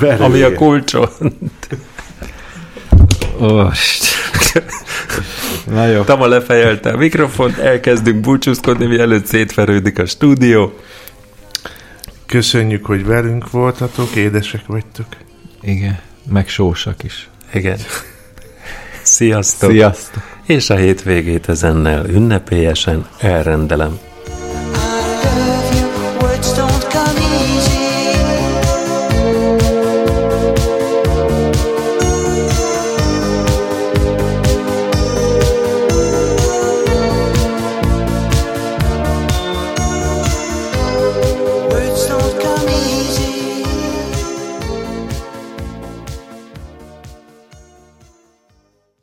Verőér. 0.00 0.22
ami 0.22 0.42
a 0.42 0.54
kulcson. 0.54 1.08
Ost. 3.38 4.04
Na 5.66 5.86
jó. 5.86 6.02
Tama 6.02 6.26
lefejelte 6.26 6.90
a 6.90 6.96
mikrofont, 6.96 7.58
elkezdünk 7.58 8.20
búcsúzkodni, 8.20 8.86
mielőtt 8.86 9.26
szétverődik 9.26 9.98
a 9.98 10.06
stúdió. 10.06 10.72
Köszönjük, 12.32 12.86
hogy 12.86 13.04
velünk 13.04 13.50
voltatok, 13.50 14.14
édesek 14.14 14.66
vagytok. 14.66 15.06
Igen, 15.60 15.98
meg 16.28 16.48
sósak 16.48 17.02
is. 17.02 17.28
Igen. 17.52 17.78
Sziasztok! 19.02 19.70
Sziasztok! 19.70 20.22
És 20.46 20.70
a 20.70 20.76
hétvégét 20.76 21.48
ezennel 21.48 22.06
ünnepélyesen 22.06 23.06
elrendelem. 23.18 23.98